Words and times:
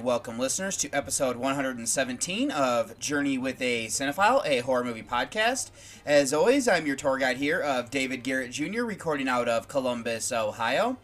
And 0.00 0.06
welcome, 0.06 0.38
listeners, 0.38 0.78
to 0.78 0.88
episode 0.92 1.36
117 1.36 2.50
of 2.50 2.98
Journey 2.98 3.36
with 3.36 3.60
a 3.60 3.84
Cinephile, 3.88 4.40
a 4.46 4.60
horror 4.60 4.82
movie 4.82 5.02
podcast. 5.02 5.70
As 6.06 6.32
always, 6.32 6.66
I'm 6.66 6.86
your 6.86 6.96
tour 6.96 7.18
guide 7.18 7.36
here 7.36 7.60
of 7.60 7.90
David 7.90 8.22
Garrett 8.22 8.50
Jr., 8.50 8.84
recording 8.84 9.28
out 9.28 9.46
of 9.46 9.68
Columbus, 9.68 10.32
Ohio. 10.32 10.96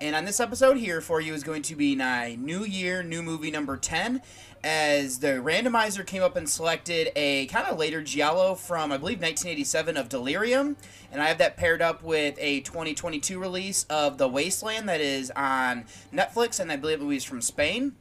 And 0.00 0.14
on 0.14 0.24
this 0.24 0.38
episode 0.38 0.76
here 0.76 1.00
for 1.00 1.20
you 1.20 1.34
is 1.34 1.42
going 1.42 1.62
to 1.62 1.74
be 1.74 1.96
my 1.96 2.36
New 2.36 2.64
Year, 2.64 3.02
New 3.02 3.24
Movie 3.24 3.50
number 3.50 3.76
10, 3.76 4.22
as 4.62 5.18
the 5.18 5.40
randomizer 5.42 6.06
came 6.06 6.22
up 6.22 6.36
and 6.36 6.48
selected 6.48 7.10
a 7.16 7.46
kind 7.46 7.66
of 7.66 7.76
later 7.76 8.04
Giallo 8.04 8.54
from, 8.54 8.92
I 8.92 8.98
believe, 8.98 9.18
1987 9.18 9.96
of 9.96 10.08
Delirium. 10.08 10.76
And 11.10 11.20
I 11.20 11.26
have 11.26 11.38
that 11.38 11.56
paired 11.56 11.82
up 11.82 12.04
with 12.04 12.36
a 12.38 12.60
2022 12.60 13.36
release 13.36 13.84
of 13.90 14.16
The 14.18 14.28
Wasteland 14.28 14.88
that 14.88 15.00
is 15.00 15.32
on 15.34 15.86
Netflix, 16.12 16.60
and 16.60 16.70
I 16.70 16.76
believe 16.76 17.00
it 17.00 17.04
was 17.04 17.24
from 17.24 17.40
Spain. 17.40 17.96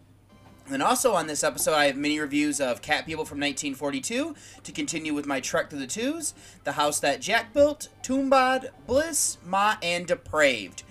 And 0.69 0.81
also 0.81 1.13
on 1.13 1.27
this 1.27 1.43
episode, 1.43 1.73
I 1.73 1.85
have 1.87 1.97
mini 1.97 2.19
reviews 2.19 2.61
of 2.61 2.81
Cat 2.81 3.05
People 3.05 3.25
from 3.25 3.39
1942 3.39 4.33
to 4.63 4.71
continue 4.71 5.13
with 5.13 5.25
my 5.25 5.41
trek 5.41 5.69
to 5.69 5.75
the 5.75 5.87
twos, 5.87 6.33
The 6.63 6.73
House 6.73 7.01
That 7.01 7.19
Jack 7.19 7.53
Built, 7.53 7.89
Tumbbad, 8.01 8.69
Bliss, 8.87 9.37
Ma, 9.45 9.75
and 9.83 10.07
Depraved. 10.07 10.83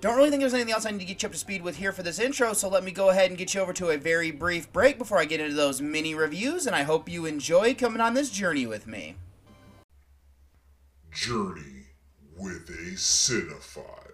Don't 0.00 0.16
really 0.16 0.30
think 0.30 0.40
there's 0.40 0.54
anything 0.54 0.72
else 0.72 0.86
I 0.86 0.92
need 0.92 1.00
to 1.00 1.04
get 1.04 1.22
you 1.22 1.26
up 1.26 1.32
to 1.32 1.38
speed 1.38 1.62
with 1.62 1.76
here 1.76 1.90
for 1.90 2.04
this 2.04 2.20
intro, 2.20 2.52
so 2.52 2.68
let 2.68 2.84
me 2.84 2.92
go 2.92 3.08
ahead 3.08 3.30
and 3.30 3.36
get 3.36 3.52
you 3.52 3.60
over 3.60 3.72
to 3.72 3.88
a 3.88 3.96
very 3.96 4.30
brief 4.30 4.72
break 4.72 4.96
before 4.96 5.18
I 5.18 5.24
get 5.24 5.40
into 5.40 5.56
those 5.56 5.82
mini 5.82 6.14
reviews, 6.14 6.68
and 6.68 6.76
I 6.76 6.84
hope 6.84 7.08
you 7.08 7.26
enjoy 7.26 7.74
coming 7.74 8.00
on 8.00 8.14
this 8.14 8.30
journey 8.30 8.64
with 8.64 8.86
me. 8.86 9.16
Journey 11.10 11.86
with 12.36 12.68
a 12.68 12.94
Cinephile. 12.94 14.07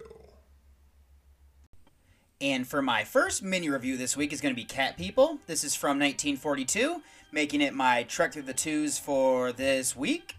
And 2.45 2.67
for 2.67 2.83
my 2.83 3.03
first 3.03 3.41
mini 3.41 3.71
review 3.71 3.97
this 3.97 4.15
week 4.15 4.31
is 4.31 4.39
going 4.39 4.53
to 4.53 4.55
be 4.55 4.65
Cat 4.65 4.97
People. 4.97 5.39
This 5.47 5.63
is 5.63 5.73
from 5.73 5.97
1942, 5.97 7.01
making 7.31 7.59
it 7.59 7.73
my 7.73 8.03
trek 8.03 8.33
through 8.33 8.43
the 8.43 8.53
twos 8.53 8.99
for 8.99 9.51
this 9.51 9.95
week. 9.95 10.35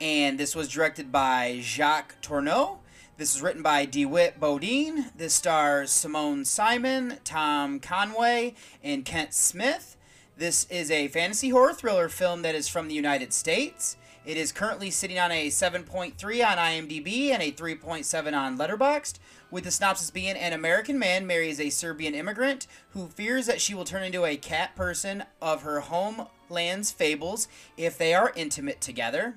And 0.00 0.40
this 0.40 0.56
was 0.56 0.66
directed 0.66 1.12
by 1.12 1.58
Jacques 1.60 2.14
Tourneur. 2.22 2.78
This 3.18 3.34
is 3.34 3.42
written 3.42 3.62
by 3.62 3.84
DeWitt 3.84 4.40
Bodeen. 4.40 5.14
This 5.14 5.34
stars 5.34 5.90
Simone 5.90 6.46
Simon, 6.46 7.18
Tom 7.22 7.80
Conway, 7.80 8.54
and 8.82 9.04
Kent 9.04 9.34
Smith. 9.34 9.98
This 10.38 10.66
is 10.70 10.90
a 10.90 11.08
fantasy 11.08 11.50
horror 11.50 11.74
thriller 11.74 12.08
film 12.08 12.40
that 12.40 12.54
is 12.54 12.66
from 12.66 12.88
the 12.88 12.94
United 12.94 13.34
States. 13.34 13.98
It 14.24 14.36
is 14.36 14.52
currently 14.52 14.90
sitting 14.90 15.18
on 15.18 15.32
a 15.32 15.48
7.3 15.48 16.14
on 16.16 16.56
IMDb 16.56 17.30
and 17.30 17.42
a 17.42 17.50
3.7 17.50 18.38
on 18.38 18.56
Letterboxd, 18.56 19.18
with 19.52 19.64
the 19.64 19.70
synopsis 19.70 20.10
being 20.10 20.34
an 20.34 20.54
American 20.54 20.98
man 20.98 21.26
marries 21.26 21.60
a 21.60 21.70
Serbian 21.70 22.14
immigrant 22.14 22.66
who 22.90 23.06
fears 23.06 23.46
that 23.46 23.60
she 23.60 23.74
will 23.74 23.84
turn 23.84 24.02
into 24.02 24.24
a 24.24 24.36
cat 24.36 24.74
person 24.74 25.22
of 25.40 25.62
her 25.62 25.80
homeland's 25.80 26.90
fables 26.90 27.46
if 27.76 27.96
they 27.98 28.14
are 28.14 28.32
intimate 28.34 28.80
together. 28.80 29.36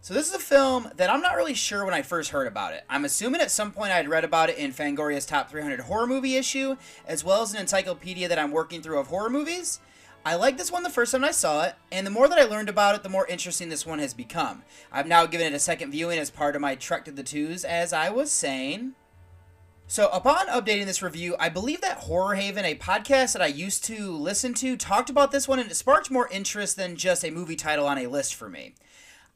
So 0.00 0.14
this 0.14 0.28
is 0.28 0.34
a 0.34 0.38
film 0.38 0.90
that 0.96 1.10
I'm 1.10 1.20
not 1.20 1.36
really 1.36 1.54
sure 1.54 1.84
when 1.84 1.94
I 1.94 2.02
first 2.02 2.30
heard 2.30 2.46
about 2.46 2.72
it. 2.72 2.84
I'm 2.90 3.04
assuming 3.04 3.40
at 3.40 3.50
some 3.50 3.70
point 3.70 3.92
I'd 3.92 4.08
read 4.08 4.24
about 4.24 4.50
it 4.50 4.58
in 4.58 4.72
Fangoria's 4.72 5.26
Top 5.26 5.50
300 5.50 5.80
Horror 5.80 6.06
Movie 6.06 6.36
issue, 6.36 6.76
as 7.06 7.22
well 7.22 7.42
as 7.42 7.54
an 7.54 7.60
encyclopedia 7.60 8.28
that 8.28 8.38
I'm 8.38 8.50
working 8.50 8.82
through 8.82 8.98
of 8.98 9.06
horror 9.06 9.30
movies. 9.30 9.80
I 10.26 10.36
liked 10.36 10.56
this 10.56 10.72
one 10.72 10.82
the 10.82 10.90
first 10.90 11.12
time 11.12 11.24
I 11.24 11.32
saw 11.32 11.64
it, 11.64 11.74
and 11.92 12.06
the 12.06 12.10
more 12.10 12.28
that 12.28 12.38
I 12.38 12.44
learned 12.44 12.70
about 12.70 12.94
it, 12.94 13.02
the 13.02 13.10
more 13.10 13.26
interesting 13.26 13.68
this 13.68 13.84
one 13.84 13.98
has 13.98 14.14
become. 14.14 14.62
I've 14.90 15.06
now 15.06 15.26
given 15.26 15.46
it 15.46 15.56
a 15.56 15.58
second 15.58 15.90
viewing 15.90 16.18
as 16.18 16.30
part 16.30 16.56
of 16.56 16.62
my 16.62 16.74
trek 16.76 17.04
to 17.04 17.10
the 17.10 17.22
twos, 17.22 17.62
as 17.62 17.92
I 17.92 18.08
was 18.08 18.30
saying. 18.30 18.94
So, 19.86 20.08
upon 20.08 20.46
updating 20.48 20.86
this 20.86 21.02
review, 21.02 21.36
I 21.38 21.50
believe 21.50 21.82
that 21.82 21.98
Horror 21.98 22.36
Haven, 22.36 22.64
a 22.64 22.74
podcast 22.74 23.34
that 23.34 23.42
I 23.42 23.46
used 23.46 23.84
to 23.84 24.16
listen 24.16 24.54
to, 24.54 24.76
talked 24.76 25.10
about 25.10 25.30
this 25.30 25.46
one 25.46 25.58
and 25.58 25.70
it 25.70 25.74
sparked 25.74 26.10
more 26.10 26.26
interest 26.28 26.76
than 26.76 26.96
just 26.96 27.22
a 27.22 27.30
movie 27.30 27.54
title 27.54 27.86
on 27.86 27.98
a 27.98 28.06
list 28.06 28.34
for 28.34 28.48
me. 28.48 28.74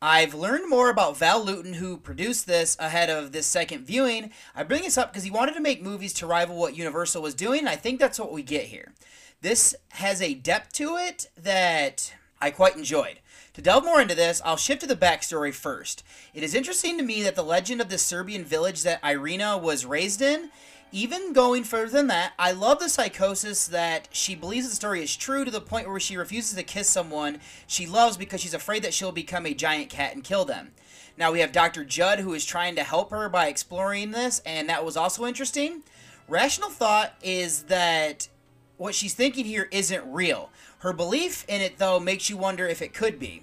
I've 0.00 0.32
learned 0.32 0.70
more 0.70 0.88
about 0.90 1.18
Val 1.18 1.44
Lewton, 1.44 1.74
who 1.74 1.98
produced 1.98 2.46
this 2.46 2.76
ahead 2.80 3.10
of 3.10 3.32
this 3.32 3.46
second 3.46 3.84
viewing. 3.84 4.30
I 4.54 4.62
bring 4.62 4.82
this 4.82 4.96
up 4.96 5.12
because 5.12 5.24
he 5.24 5.30
wanted 5.30 5.54
to 5.54 5.60
make 5.60 5.82
movies 5.82 6.14
to 6.14 6.26
rival 6.26 6.56
what 6.56 6.76
Universal 6.76 7.20
was 7.22 7.34
doing, 7.34 7.60
and 7.60 7.68
I 7.68 7.76
think 7.76 8.00
that's 8.00 8.18
what 8.18 8.32
we 8.32 8.42
get 8.42 8.66
here. 8.66 8.94
This 9.42 9.74
has 9.90 10.22
a 10.22 10.34
depth 10.34 10.72
to 10.74 10.96
it 10.96 11.28
that 11.36 12.14
I 12.40 12.52
quite 12.52 12.76
enjoyed. 12.76 13.18
To 13.58 13.62
delve 13.62 13.84
more 13.84 14.00
into 14.00 14.14
this, 14.14 14.40
I'll 14.44 14.56
shift 14.56 14.82
to 14.82 14.86
the 14.86 14.94
backstory 14.94 15.52
first. 15.52 16.04
It 16.32 16.44
is 16.44 16.54
interesting 16.54 16.96
to 16.96 17.02
me 17.02 17.24
that 17.24 17.34
the 17.34 17.42
legend 17.42 17.80
of 17.80 17.88
the 17.88 17.98
Serbian 17.98 18.44
village 18.44 18.84
that 18.84 19.04
Irina 19.04 19.58
was 19.58 19.84
raised 19.84 20.22
in, 20.22 20.50
even 20.92 21.32
going 21.32 21.64
further 21.64 21.90
than 21.90 22.06
that, 22.06 22.34
I 22.38 22.52
love 22.52 22.78
the 22.78 22.88
psychosis 22.88 23.66
that 23.66 24.06
she 24.12 24.36
believes 24.36 24.68
the 24.68 24.76
story 24.76 25.02
is 25.02 25.16
true 25.16 25.44
to 25.44 25.50
the 25.50 25.60
point 25.60 25.88
where 25.88 25.98
she 25.98 26.16
refuses 26.16 26.54
to 26.54 26.62
kiss 26.62 26.88
someone 26.88 27.40
she 27.66 27.84
loves 27.84 28.16
because 28.16 28.40
she's 28.40 28.54
afraid 28.54 28.84
that 28.84 28.94
she'll 28.94 29.10
become 29.10 29.44
a 29.44 29.54
giant 29.54 29.90
cat 29.90 30.14
and 30.14 30.22
kill 30.22 30.44
them. 30.44 30.70
Now 31.16 31.32
we 31.32 31.40
have 31.40 31.50
Dr. 31.50 31.84
Judd 31.84 32.20
who 32.20 32.34
is 32.34 32.44
trying 32.44 32.76
to 32.76 32.84
help 32.84 33.10
her 33.10 33.28
by 33.28 33.48
exploring 33.48 34.12
this, 34.12 34.40
and 34.46 34.68
that 34.68 34.84
was 34.84 34.96
also 34.96 35.26
interesting. 35.26 35.82
Rational 36.28 36.70
thought 36.70 37.16
is 37.24 37.64
that 37.64 38.28
what 38.76 38.94
she's 38.94 39.14
thinking 39.14 39.46
here 39.46 39.68
isn't 39.72 40.04
real. 40.06 40.50
Her 40.78 40.92
belief 40.92 41.44
in 41.48 41.60
it, 41.60 41.78
though, 41.78 41.98
makes 41.98 42.30
you 42.30 42.36
wonder 42.36 42.64
if 42.64 42.80
it 42.80 42.94
could 42.94 43.18
be. 43.18 43.42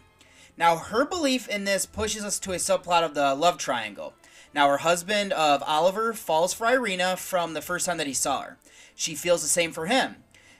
Now, 0.57 0.77
her 0.77 1.05
belief 1.05 1.49
in 1.49 1.65
this 1.65 1.85
pushes 1.85 2.23
us 2.23 2.39
to 2.39 2.53
a 2.53 2.55
subplot 2.55 3.03
of 3.03 3.13
the 3.13 3.35
love 3.35 3.57
triangle. 3.57 4.13
Now, 4.53 4.69
her 4.69 4.77
husband 4.77 5.33
of 5.33 5.61
Oliver 5.63 6.13
falls 6.13 6.53
for 6.53 6.67
Irina 6.67 7.17
from 7.17 7.53
the 7.53 7.61
first 7.61 7.85
time 7.85 7.97
that 7.97 8.07
he 8.07 8.13
saw 8.13 8.41
her. 8.41 8.57
She 8.95 9.15
feels 9.15 9.41
the 9.41 9.49
same 9.49 9.73
for 9.73 9.87
him. 9.87 10.15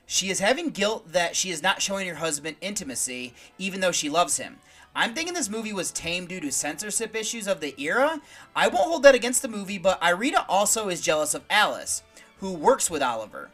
She 0.06 0.30
is 0.30 0.40
having 0.40 0.70
guilt 0.70 1.14
that 1.14 1.36
she 1.36 1.50
is 1.50 1.64
not 1.64 1.82
showing 1.82 2.08
her 2.08 2.16
husband 2.16 2.58
intimacy, 2.60 3.34
even 3.58 3.80
though 3.80 3.94
she 3.94 4.10
loves 4.10 4.38
him. 4.38 4.58
I'm 4.94 5.14
thinking 5.14 5.34
this 5.34 5.50
movie 5.50 5.74
was 5.74 5.92
tame 5.92 6.26
due 6.28 6.40
to 6.42 6.52
censorship 6.52 7.16
issues 7.16 7.48
of 7.48 7.60
the 7.60 7.74
era. 7.82 8.22
I 8.56 8.68
won't 8.68 8.88
hold 8.88 9.04
that 9.04 9.16
against 9.16 9.42
the 9.42 9.48
movie, 9.48 9.78
but 9.78 10.02
Irina 10.04 10.46
also 10.48 10.90
is 10.90 11.02
jealous 11.02 11.34
of 11.34 11.44
Alice, 11.50 12.04
who 12.40 12.52
works 12.54 12.90
with 12.90 13.02
Oliver. 13.02 13.50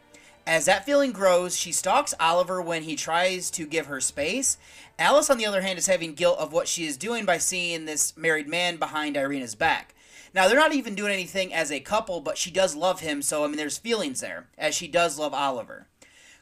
As 0.46 0.64
that 0.64 0.84
feeling 0.84 1.12
grows, 1.12 1.56
she 1.56 1.70
stalks 1.70 2.14
Oliver 2.18 2.60
when 2.60 2.82
he 2.82 2.96
tries 2.96 3.50
to 3.52 3.64
give 3.64 3.86
her 3.86 4.00
space. 4.00 4.58
Alice, 4.98 5.30
on 5.30 5.38
the 5.38 5.46
other 5.46 5.62
hand, 5.62 5.78
is 5.78 5.86
having 5.86 6.14
guilt 6.14 6.38
of 6.38 6.52
what 6.52 6.66
she 6.66 6.84
is 6.84 6.96
doing 6.96 7.24
by 7.24 7.38
seeing 7.38 7.84
this 7.84 8.16
married 8.16 8.48
man 8.48 8.76
behind 8.76 9.16
Irina's 9.16 9.54
back. 9.54 9.94
Now, 10.34 10.48
they're 10.48 10.58
not 10.58 10.74
even 10.74 10.94
doing 10.94 11.12
anything 11.12 11.54
as 11.54 11.70
a 11.70 11.78
couple, 11.78 12.20
but 12.20 12.38
she 12.38 12.50
does 12.50 12.74
love 12.74 13.00
him, 13.00 13.22
so 13.22 13.44
I 13.44 13.46
mean, 13.46 13.56
there's 13.56 13.78
feelings 13.78 14.20
there, 14.20 14.48
as 14.58 14.74
she 14.74 14.88
does 14.88 15.18
love 15.18 15.32
Oliver. 15.32 15.86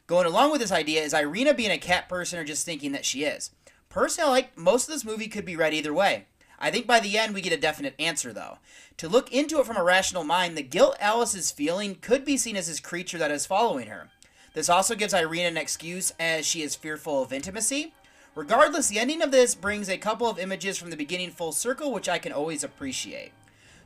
Going 0.07 0.25
along 0.25 0.51
with 0.51 0.61
this 0.61 0.71
idea 0.71 1.01
is 1.03 1.13
Irina 1.13 1.53
being 1.53 1.71
a 1.71 1.77
cat 1.77 2.09
person 2.09 2.39
or 2.39 2.43
just 2.43 2.65
thinking 2.65 2.93
that 2.93 3.05
she 3.05 3.23
is. 3.23 3.51
Personally, 3.87 4.27
I 4.27 4.31
like 4.31 4.57
most 4.57 4.87
of 4.87 4.93
this 4.93 5.05
movie 5.05 5.27
could 5.27 5.45
be 5.45 5.55
read 5.55 5.73
either 5.73 5.93
way. 5.93 6.25
I 6.61 6.69
think 6.69 6.85
by 6.85 6.99
the 6.99 7.17
end 7.17 7.33
we 7.33 7.41
get 7.41 7.51
a 7.51 7.57
definite 7.57 7.95
answer 7.99 8.31
though. 8.31 8.59
To 8.97 9.09
look 9.09 9.31
into 9.31 9.59
it 9.59 9.65
from 9.65 9.77
a 9.77 9.83
rational 9.83 10.23
mind, 10.23 10.55
the 10.55 10.61
guilt 10.61 10.95
Alice 10.99 11.33
is 11.33 11.51
feeling 11.51 11.95
could 11.95 12.23
be 12.23 12.37
seen 12.37 12.55
as 12.55 12.67
this 12.67 12.79
creature 12.79 13.17
that 13.17 13.31
is 13.31 13.47
following 13.47 13.87
her. 13.87 14.09
This 14.53 14.69
also 14.69 14.93
gives 14.93 15.13
Irene 15.13 15.47
an 15.47 15.57
excuse 15.57 16.13
as 16.19 16.45
she 16.45 16.61
is 16.61 16.75
fearful 16.75 17.23
of 17.23 17.33
intimacy. 17.33 17.93
Regardless, 18.35 18.89
the 18.89 18.99
ending 18.99 19.23
of 19.23 19.31
this 19.31 19.55
brings 19.55 19.89
a 19.89 19.97
couple 19.97 20.29
of 20.29 20.37
images 20.37 20.77
from 20.77 20.91
the 20.91 20.95
beginning 20.95 21.31
full 21.31 21.51
circle, 21.51 21.91
which 21.91 22.07
I 22.07 22.19
can 22.19 22.31
always 22.31 22.63
appreciate. 22.63 23.31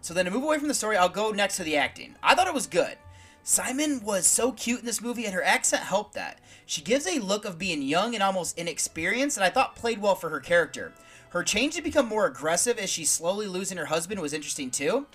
So 0.02 0.14
then 0.14 0.26
to 0.26 0.32
move 0.32 0.44
away 0.44 0.60
from 0.60 0.68
the 0.68 0.74
story, 0.74 0.98
I'll 0.98 1.10
go 1.10 1.32
next 1.32 1.56
to 1.58 1.64
the 1.64 1.78
acting. 1.78 2.16
I 2.22 2.36
thought 2.36 2.48
it 2.48 2.54
was 2.54 2.68
good. 2.68 2.98
Simon 3.44 4.04
was 4.04 4.28
so 4.28 4.52
cute 4.52 4.82
in 4.82 4.86
this 4.86 5.02
movie, 5.02 5.26
and 5.26 5.34
her 5.34 5.44
accent 5.44 5.84
helped 5.84 6.14
that. 6.16 6.40
She 6.66 6.82
gives 6.82 7.08
a 7.08 7.20
look 7.20 7.46
of 7.46 7.58
being 7.58 7.82
young 7.82 8.14
and 8.14 8.24
almost 8.24 8.58
inexperienced, 8.58 9.38
and 9.38 9.44
I 9.44 9.50
thought 9.50 9.76
played 9.76 10.02
well 10.02 10.16
for 10.16 10.30
her 10.30 10.40
character. 10.40 10.94
Her 11.36 11.44
change 11.44 11.76
to 11.76 11.82
become 11.82 12.08
more 12.08 12.26
aggressive 12.26 12.80
as 12.80 12.90
she's 12.90 13.10
slowly 13.10 13.46
losing 13.46 13.78
her 13.78 13.88
husband 13.88 14.22
was 14.22 14.32
interesting 14.32 14.72
too. 14.72 15.06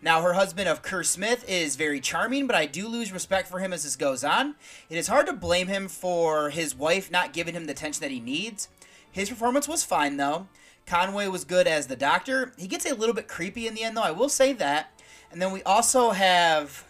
Now, 0.00 0.22
her 0.22 0.34
husband 0.34 0.68
of 0.68 0.84
Kent 0.84 1.06
Smith 1.06 1.44
is 1.48 1.74
very 1.74 1.98
charming, 1.98 2.46
but 2.46 2.54
I 2.54 2.64
do 2.64 2.86
lose 2.86 3.10
respect 3.10 3.48
for 3.48 3.58
him 3.58 3.72
as 3.72 3.82
this 3.82 3.96
goes 3.96 4.22
on. 4.22 4.54
It 4.88 4.96
is 4.96 5.08
hard 5.08 5.26
to 5.26 5.32
blame 5.32 5.66
him 5.66 5.88
for 5.88 6.50
his 6.50 6.76
wife 6.76 7.10
not 7.10 7.32
giving 7.32 7.54
him 7.54 7.64
the 7.64 7.72
attention 7.72 8.02
that 8.02 8.12
he 8.12 8.20
needs. 8.20 8.68
His 9.10 9.28
performance 9.28 9.66
was 9.66 9.82
fine, 9.82 10.16
though. 10.16 10.46
Conway 10.86 11.26
was 11.26 11.42
good 11.42 11.66
as 11.66 11.88
the 11.88 11.96
doctor. 11.96 12.52
He 12.56 12.68
gets 12.68 12.86
a 12.86 12.94
little 12.94 13.12
bit 13.12 13.26
creepy 13.26 13.66
in 13.66 13.74
the 13.74 13.82
end, 13.82 13.96
though, 13.96 14.02
I 14.02 14.12
will 14.12 14.28
say 14.28 14.52
that. 14.52 15.02
And 15.32 15.42
then 15.42 15.50
we 15.50 15.64
also 15.64 16.10
have 16.10 16.84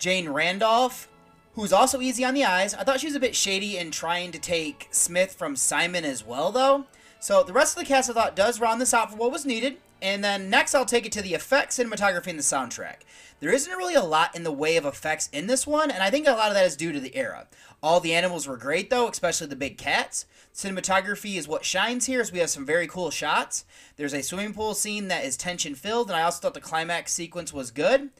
Jane 0.00 0.28
Randolph, 0.28 1.06
who's 1.52 1.72
also 1.72 2.00
easy 2.00 2.24
on 2.24 2.34
the 2.34 2.44
eyes. 2.44 2.74
I 2.74 2.82
thought 2.82 2.98
she 2.98 3.06
was 3.06 3.14
a 3.14 3.20
bit 3.20 3.36
shady 3.36 3.76
in 3.76 3.92
trying 3.92 4.32
to 4.32 4.40
take 4.40 4.88
Smith 4.90 5.34
from 5.34 5.54
Simon 5.54 6.04
as 6.04 6.26
well, 6.26 6.50
though. 6.50 6.86
So 7.20 7.42
the 7.42 7.52
rest 7.52 7.76
of 7.76 7.82
the 7.82 7.88
cast 7.88 8.10
I 8.10 8.12
thought 8.12 8.36
does 8.36 8.60
round 8.60 8.80
this 8.80 8.94
out 8.94 9.10
for 9.10 9.16
what 9.16 9.32
was 9.32 9.44
needed. 9.46 9.78
And 10.00 10.22
then 10.22 10.48
next 10.48 10.74
I'll 10.74 10.84
take 10.84 11.06
it 11.06 11.12
to 11.12 11.22
the 11.22 11.34
effects, 11.34 11.76
cinematography, 11.76 12.28
and 12.28 12.38
the 12.38 12.42
soundtrack. 12.42 12.98
There 13.40 13.52
isn't 13.52 13.76
really 13.76 13.94
a 13.94 14.02
lot 14.02 14.34
in 14.34 14.44
the 14.44 14.52
way 14.52 14.76
of 14.76 14.84
effects 14.84 15.28
in 15.32 15.46
this 15.46 15.66
one, 15.66 15.90
and 15.90 16.02
I 16.02 16.10
think 16.10 16.26
a 16.26 16.32
lot 16.32 16.48
of 16.48 16.54
that 16.54 16.66
is 16.66 16.76
due 16.76 16.92
to 16.92 17.00
the 17.00 17.16
era. 17.16 17.46
All 17.82 18.00
the 18.00 18.14
animals 18.14 18.46
were 18.46 18.56
great 18.56 18.90
though, 18.90 19.08
especially 19.08 19.46
the 19.46 19.56
big 19.56 19.78
cats. 19.78 20.26
Cinematography 20.54 21.36
is 21.36 21.46
what 21.46 21.64
shines 21.64 22.06
here, 22.06 22.20
as 22.20 22.32
we 22.32 22.40
have 22.40 22.50
some 22.50 22.66
very 22.66 22.86
cool 22.86 23.10
shots. 23.10 23.64
There's 23.96 24.14
a 24.14 24.22
swimming 24.22 24.54
pool 24.54 24.74
scene 24.74 25.08
that 25.08 25.24
is 25.24 25.36
tension 25.36 25.74
filled, 25.74 26.08
and 26.08 26.16
I 26.16 26.22
also 26.22 26.40
thought 26.40 26.54
the 26.54 26.60
climax 26.60 27.12
sequence 27.12 27.52
was 27.52 27.70
good. 27.70 28.10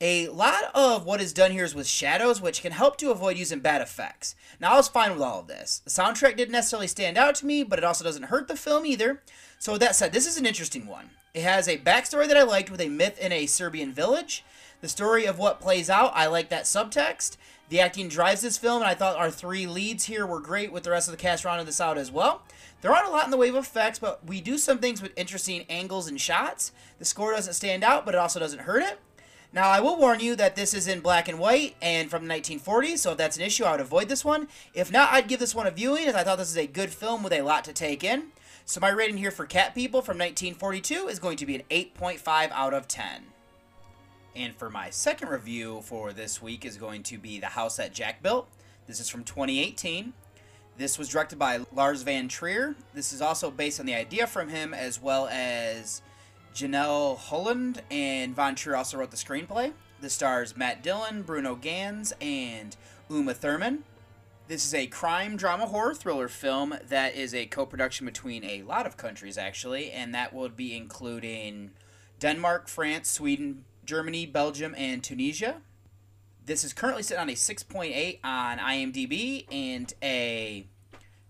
A 0.00 0.26
lot 0.28 0.72
of 0.74 1.06
what 1.06 1.20
is 1.20 1.32
done 1.32 1.52
here 1.52 1.64
is 1.64 1.74
with 1.74 1.86
shadows, 1.86 2.40
which 2.40 2.62
can 2.62 2.72
help 2.72 2.96
to 2.96 3.12
avoid 3.12 3.38
using 3.38 3.60
bad 3.60 3.80
effects. 3.80 4.34
Now, 4.58 4.72
I 4.72 4.76
was 4.76 4.88
fine 4.88 5.12
with 5.12 5.22
all 5.22 5.38
of 5.38 5.46
this. 5.46 5.82
The 5.84 5.90
soundtrack 5.90 6.36
didn't 6.36 6.50
necessarily 6.50 6.88
stand 6.88 7.16
out 7.16 7.36
to 7.36 7.46
me, 7.46 7.62
but 7.62 7.78
it 7.78 7.84
also 7.84 8.02
doesn't 8.02 8.24
hurt 8.24 8.48
the 8.48 8.56
film 8.56 8.84
either. 8.86 9.22
So, 9.60 9.72
with 9.72 9.80
that 9.82 9.94
said, 9.94 10.12
this 10.12 10.26
is 10.26 10.36
an 10.36 10.46
interesting 10.46 10.88
one. 10.88 11.10
It 11.32 11.42
has 11.42 11.68
a 11.68 11.78
backstory 11.78 12.26
that 12.26 12.36
I 12.36 12.42
liked 12.42 12.72
with 12.72 12.80
a 12.80 12.88
myth 12.88 13.20
in 13.20 13.30
a 13.30 13.46
Serbian 13.46 13.92
village. 13.92 14.44
The 14.80 14.88
story 14.88 15.26
of 15.26 15.38
what 15.38 15.60
plays 15.60 15.88
out, 15.88 16.10
I 16.14 16.26
like 16.26 16.48
that 16.48 16.64
subtext. 16.64 17.36
The 17.68 17.80
acting 17.80 18.08
drives 18.08 18.42
this 18.42 18.58
film, 18.58 18.82
and 18.82 18.90
I 18.90 18.94
thought 18.94 19.16
our 19.16 19.30
three 19.30 19.66
leads 19.66 20.04
here 20.04 20.26
were 20.26 20.40
great 20.40 20.72
with 20.72 20.82
the 20.82 20.90
rest 20.90 21.06
of 21.06 21.12
the 21.12 21.22
cast 21.22 21.44
rounding 21.44 21.66
this 21.66 21.80
out 21.80 21.98
as 21.98 22.10
well. 22.10 22.42
There 22.82 22.92
aren't 22.92 23.08
a 23.08 23.12
lot 23.12 23.24
in 23.24 23.30
the 23.30 23.36
way 23.36 23.48
of 23.48 23.54
effects, 23.54 24.00
but 24.00 24.26
we 24.26 24.40
do 24.40 24.58
some 24.58 24.78
things 24.78 25.00
with 25.00 25.12
interesting 25.16 25.64
angles 25.70 26.08
and 26.08 26.20
shots. 26.20 26.72
The 26.98 27.04
score 27.04 27.32
doesn't 27.32 27.54
stand 27.54 27.84
out, 27.84 28.04
but 28.04 28.14
it 28.14 28.18
also 28.18 28.40
doesn't 28.40 28.62
hurt 28.62 28.82
it. 28.82 28.98
Now, 29.54 29.68
I 29.68 29.78
will 29.78 29.96
warn 29.96 30.18
you 30.18 30.34
that 30.34 30.56
this 30.56 30.74
is 30.74 30.88
in 30.88 30.98
black 30.98 31.28
and 31.28 31.38
white 31.38 31.76
and 31.80 32.10
from 32.10 32.26
the 32.26 32.34
1940s, 32.34 32.98
so 32.98 33.12
if 33.12 33.18
that's 33.18 33.36
an 33.36 33.44
issue, 33.44 33.62
I 33.62 33.70
would 33.70 33.80
avoid 33.80 34.08
this 34.08 34.24
one. 34.24 34.48
If 34.74 34.90
not, 34.90 35.12
I'd 35.12 35.28
give 35.28 35.38
this 35.38 35.54
one 35.54 35.68
a 35.68 35.70
viewing, 35.70 36.06
as 36.06 36.16
I 36.16 36.24
thought 36.24 36.38
this 36.38 36.50
is 36.50 36.56
a 36.56 36.66
good 36.66 36.90
film 36.90 37.22
with 37.22 37.32
a 37.32 37.42
lot 37.42 37.62
to 37.66 37.72
take 37.72 38.02
in. 38.02 38.32
So 38.64 38.80
my 38.80 38.88
rating 38.88 39.16
here 39.16 39.30
for 39.30 39.46
Cat 39.46 39.72
People 39.72 40.02
from 40.02 40.18
1942 40.18 41.06
is 41.06 41.20
going 41.20 41.36
to 41.36 41.46
be 41.46 41.54
an 41.54 41.62
8.5 41.70 42.50
out 42.50 42.74
of 42.74 42.88
10. 42.88 43.26
And 44.34 44.56
for 44.56 44.70
my 44.70 44.90
second 44.90 45.28
review 45.28 45.82
for 45.84 46.12
this 46.12 46.42
week 46.42 46.64
is 46.64 46.76
going 46.76 47.04
to 47.04 47.16
be 47.16 47.38
The 47.38 47.46
House 47.46 47.76
That 47.76 47.94
Jack 47.94 48.24
Built. 48.24 48.48
This 48.88 48.98
is 48.98 49.08
from 49.08 49.22
2018. 49.22 50.14
This 50.76 50.98
was 50.98 51.08
directed 51.08 51.38
by 51.38 51.60
Lars 51.72 52.02
Von 52.02 52.26
Trier. 52.26 52.74
This 52.92 53.12
is 53.12 53.22
also 53.22 53.52
based 53.52 53.78
on 53.78 53.86
the 53.86 53.94
idea 53.94 54.26
from 54.26 54.48
him 54.48 54.74
as 54.74 55.00
well 55.00 55.28
as 55.30 56.02
Jenle 56.54 57.18
Hallund 57.18 57.80
and 57.90 58.34
Von 58.34 58.54
Trier 58.54 58.76
also 58.76 58.96
wrote 58.96 59.10
the 59.10 59.16
screenplay. 59.16 59.72
This 60.00 60.12
stars 60.12 60.56
Matt 60.56 60.84
Dillon, 60.84 61.22
Bruno 61.22 61.56
Ganz, 61.56 62.12
and 62.20 62.76
Uma 63.10 63.34
Thurman. 63.34 63.82
This 64.46 64.64
is 64.64 64.72
a 64.72 64.86
crime 64.86 65.36
drama 65.36 65.66
horror 65.66 65.94
thriller 65.94 66.28
film 66.28 66.76
that 66.88 67.16
is 67.16 67.34
a 67.34 67.46
co 67.46 67.66
production 67.66 68.06
between 68.06 68.44
a 68.44 68.62
lot 68.62 68.86
of 68.86 68.96
countries, 68.96 69.36
actually, 69.36 69.90
and 69.90 70.14
that 70.14 70.32
would 70.32 70.54
be 70.54 70.76
including 70.76 71.72
Denmark, 72.20 72.68
France, 72.68 73.10
Sweden, 73.10 73.64
Germany, 73.84 74.24
Belgium, 74.24 74.76
and 74.78 75.02
Tunisia. 75.02 75.56
This 76.46 76.62
is 76.62 76.72
currently 76.72 77.02
sitting 77.02 77.22
on 77.22 77.30
a 77.30 77.32
6.8 77.32 78.20
on 78.22 78.58
IMDb 78.58 79.46
and 79.50 79.92
a 80.02 80.66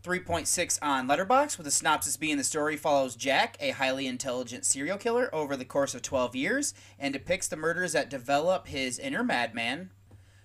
3.6 0.04 0.78
on 0.82 1.08
Letterboxd, 1.08 1.56
with 1.56 1.64
the 1.64 1.70
synopsis 1.70 2.18
being 2.18 2.36
the 2.36 2.44
story 2.44 2.76
follows 2.76 3.16
Jack, 3.16 3.56
a 3.58 3.70
highly 3.70 4.06
intelligent 4.06 4.66
serial 4.66 4.98
killer, 4.98 5.34
over 5.34 5.56
the 5.56 5.64
course 5.64 5.94
of 5.94 6.02
12 6.02 6.36
years 6.36 6.74
and 6.98 7.14
depicts 7.14 7.48
the 7.48 7.56
murders 7.56 7.92
that 7.92 8.10
develop 8.10 8.66
his 8.66 8.98
inner 8.98 9.24
madman. 9.24 9.88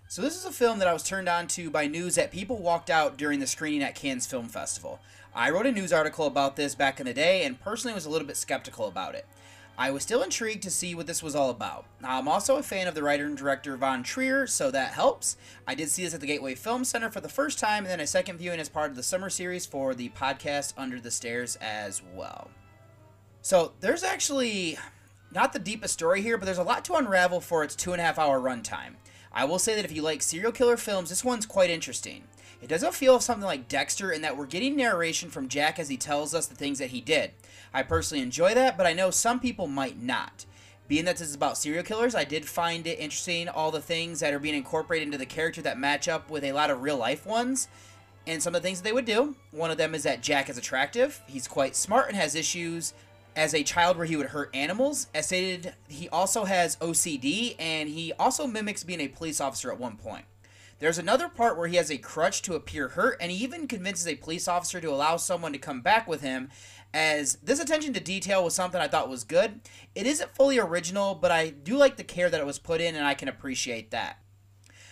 So, 0.07 0.21
this 0.21 0.37
is 0.37 0.45
a 0.45 0.51
film 0.51 0.79
that 0.79 0.87
I 0.87 0.93
was 0.93 1.03
turned 1.03 1.27
on 1.27 1.47
to 1.47 1.69
by 1.69 1.87
news 1.87 2.15
that 2.15 2.31
people 2.31 2.57
walked 2.57 2.89
out 2.89 3.17
during 3.17 3.41
the 3.41 3.47
screening 3.47 3.83
at 3.83 3.95
Cannes 3.95 4.25
Film 4.25 4.47
Festival. 4.47 5.01
I 5.35 5.49
wrote 5.49 5.65
a 5.65 5.73
news 5.73 5.91
article 5.91 6.25
about 6.25 6.55
this 6.55 6.73
back 6.73 7.01
in 7.01 7.05
the 7.05 7.13
day 7.13 7.43
and 7.43 7.59
personally 7.59 7.93
was 7.93 8.05
a 8.05 8.09
little 8.09 8.27
bit 8.27 8.37
skeptical 8.37 8.87
about 8.87 9.13
it. 9.13 9.25
I 9.79 9.91
was 9.91 10.03
still 10.03 10.23
intrigued 10.23 10.63
to 10.63 10.69
see 10.69 10.93
what 10.93 11.07
this 11.07 11.23
was 11.23 11.35
all 11.35 11.49
about. 11.49 11.85
I'm 12.03 12.27
also 12.27 12.57
a 12.57 12.63
fan 12.63 12.87
of 12.87 12.95
the 12.95 13.01
writer 13.01 13.25
and 13.25 13.37
director 13.37 13.77
Von 13.77 14.03
Trier, 14.03 14.45
so 14.45 14.69
that 14.71 14.91
helps. 14.91 15.37
I 15.65 15.73
did 15.73 15.87
see 15.87 16.03
this 16.03 16.13
at 16.13 16.19
the 16.19 16.27
Gateway 16.27 16.55
Film 16.55 16.83
Center 16.83 17.09
for 17.09 17.21
the 17.21 17.29
first 17.29 17.59
time, 17.59 17.85
and 17.85 17.91
then 17.91 18.01
a 18.01 18.05
second 18.05 18.39
viewing 18.39 18.59
as 18.59 18.67
part 18.67 18.89
of 18.89 18.97
the 18.97 19.03
summer 19.03 19.29
series 19.29 19.65
for 19.65 19.95
the 19.95 20.09
podcast 20.09 20.73
Under 20.77 20.99
the 20.99 21.09
Stairs 21.09 21.57
as 21.61 22.01
well. 22.13 22.51
So, 23.41 23.71
there's 23.79 24.03
actually 24.03 24.77
not 25.31 25.53
the 25.53 25.59
deepest 25.59 25.93
story 25.93 26.21
here, 26.21 26.37
but 26.37 26.43
there's 26.43 26.57
a 26.57 26.63
lot 26.63 26.83
to 26.85 26.95
unravel 26.95 27.39
for 27.39 27.63
its 27.63 27.73
two 27.73 27.93
and 27.93 28.01
a 28.01 28.03
half 28.03 28.19
hour 28.19 28.37
runtime. 28.37 28.95
I 29.31 29.45
will 29.45 29.59
say 29.59 29.75
that 29.75 29.85
if 29.85 29.93
you 29.93 30.01
like 30.01 30.21
serial 30.21 30.51
killer 30.51 30.75
films, 30.75 31.07
this 31.07 31.23
one's 31.23 31.45
quite 31.45 31.69
interesting. 31.69 32.23
It 32.61 32.67
doesn't 32.67 32.93
feel 32.93 33.19
something 33.19 33.45
like 33.45 33.69
Dexter 33.69 34.11
in 34.11 34.21
that 34.21 34.35
we're 34.35 34.45
getting 34.45 34.75
narration 34.75 35.29
from 35.29 35.47
Jack 35.47 35.79
as 35.79 35.87
he 35.87 35.97
tells 35.97 36.33
us 36.33 36.45
the 36.45 36.55
things 36.55 36.79
that 36.79 36.89
he 36.89 36.99
did. 36.99 37.31
I 37.73 37.83
personally 37.83 38.21
enjoy 38.21 38.53
that, 38.53 38.77
but 38.77 38.85
I 38.85 38.93
know 38.93 39.11
some 39.11 39.39
people 39.39 39.67
might 39.67 40.01
not. 40.01 40.45
Being 40.87 41.05
that 41.05 41.17
this 41.17 41.29
is 41.29 41.35
about 41.35 41.57
serial 41.57 41.83
killers, 41.83 42.15
I 42.15 42.23
did 42.23 42.45
find 42.45 42.85
it 42.85 42.99
interesting 42.99 43.47
all 43.47 43.71
the 43.71 43.79
things 43.79 44.19
that 44.19 44.33
are 44.33 44.39
being 44.39 44.55
incorporated 44.55 45.07
into 45.07 45.17
the 45.17 45.25
character 45.25 45.61
that 45.61 45.77
match 45.77 46.07
up 46.07 46.29
with 46.29 46.43
a 46.43 46.51
lot 46.51 46.71
of 46.71 46.81
real 46.81 46.97
life 46.97 47.25
ones 47.25 47.67
and 48.27 48.43
some 48.43 48.53
of 48.55 48.61
the 48.61 48.67
things 48.67 48.81
that 48.81 48.83
they 48.83 48.93
would 48.93 49.05
do. 49.05 49.35
One 49.51 49.71
of 49.71 49.77
them 49.77 49.95
is 49.95 50.03
that 50.03 50.21
Jack 50.21 50.49
is 50.49 50.57
attractive. 50.57 51.21
He's 51.27 51.47
quite 51.47 51.75
smart 51.75 52.09
and 52.09 52.17
has 52.17 52.35
issues 52.35 52.93
as 53.35 53.53
a 53.53 53.63
child 53.63 53.97
where 53.97 54.05
he 54.05 54.15
would 54.15 54.27
hurt 54.27 54.49
animals. 54.53 55.07
As 55.13 55.27
stated, 55.27 55.75
he 55.87 56.09
also 56.09 56.45
has 56.45 56.75
OCD 56.77 57.55
and 57.57 57.87
he 57.87 58.11
also 58.13 58.47
mimics 58.47 58.83
being 58.83 58.99
a 58.99 59.07
police 59.07 59.39
officer 59.39 59.71
at 59.71 59.79
one 59.79 59.95
point. 59.95 60.25
There's 60.79 60.97
another 60.97 61.27
part 61.27 61.57
where 61.57 61.67
he 61.67 61.75
has 61.75 61.91
a 61.91 61.97
crutch 61.97 62.41
to 62.43 62.55
appear 62.55 62.89
hurt, 62.89 63.17
and 63.19 63.31
he 63.31 63.43
even 63.43 63.67
convinces 63.67 64.07
a 64.07 64.15
police 64.15 64.47
officer 64.47 64.79
to 64.79 64.89
allow 64.89 65.17
someone 65.17 65.51
to 65.51 65.59
come 65.59 65.81
back 65.81 66.07
with 66.07 66.21
him. 66.21 66.49
As 66.93 67.37
this 67.43 67.59
attention 67.59 67.91
to 67.93 67.99
detail 67.99 68.45
was 68.45 68.55
something 68.55 68.79
I 68.79 68.87
thought 68.87 69.09
was 69.09 69.25
good. 69.25 69.59
It 69.93 70.07
isn't 70.07 70.35
fully 70.35 70.57
original, 70.57 71.15
but 71.15 71.31
I 71.31 71.49
do 71.49 71.75
like 71.75 71.97
the 71.97 72.05
care 72.05 72.29
that 72.29 72.39
it 72.39 72.45
was 72.45 72.59
put 72.59 72.79
in, 72.79 72.95
and 72.95 73.05
I 73.05 73.13
can 73.13 73.27
appreciate 73.27 73.91
that. 73.91 74.19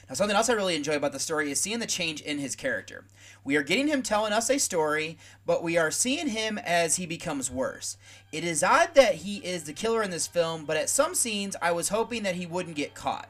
Now, 0.09 0.15
something 0.15 0.35
else 0.35 0.49
I 0.49 0.53
really 0.53 0.75
enjoy 0.75 0.95
about 0.95 1.13
the 1.13 1.19
story 1.19 1.51
is 1.51 1.59
seeing 1.59 1.79
the 1.79 1.85
change 1.85 2.19
in 2.19 2.37
his 2.37 2.55
character. 2.55 3.05
We 3.45 3.55
are 3.55 3.63
getting 3.63 3.87
him 3.87 4.03
telling 4.03 4.33
us 4.33 4.49
a 4.49 4.57
story, 4.57 5.17
but 5.45 5.63
we 5.63 5.77
are 5.77 5.91
seeing 5.91 6.27
him 6.27 6.57
as 6.57 6.97
he 6.97 7.05
becomes 7.05 7.49
worse. 7.49 7.97
It 8.33 8.43
is 8.43 8.61
odd 8.61 8.93
that 8.95 9.15
he 9.15 9.37
is 9.37 9.63
the 9.63 9.73
killer 9.73 10.03
in 10.03 10.11
this 10.11 10.27
film, 10.27 10.65
but 10.65 10.77
at 10.77 10.89
some 10.89 11.15
scenes 11.15 11.55
I 11.61 11.71
was 11.71 11.89
hoping 11.89 12.23
that 12.23 12.35
he 12.35 12.45
wouldn't 12.45 12.75
get 12.75 12.93
caught. 12.93 13.29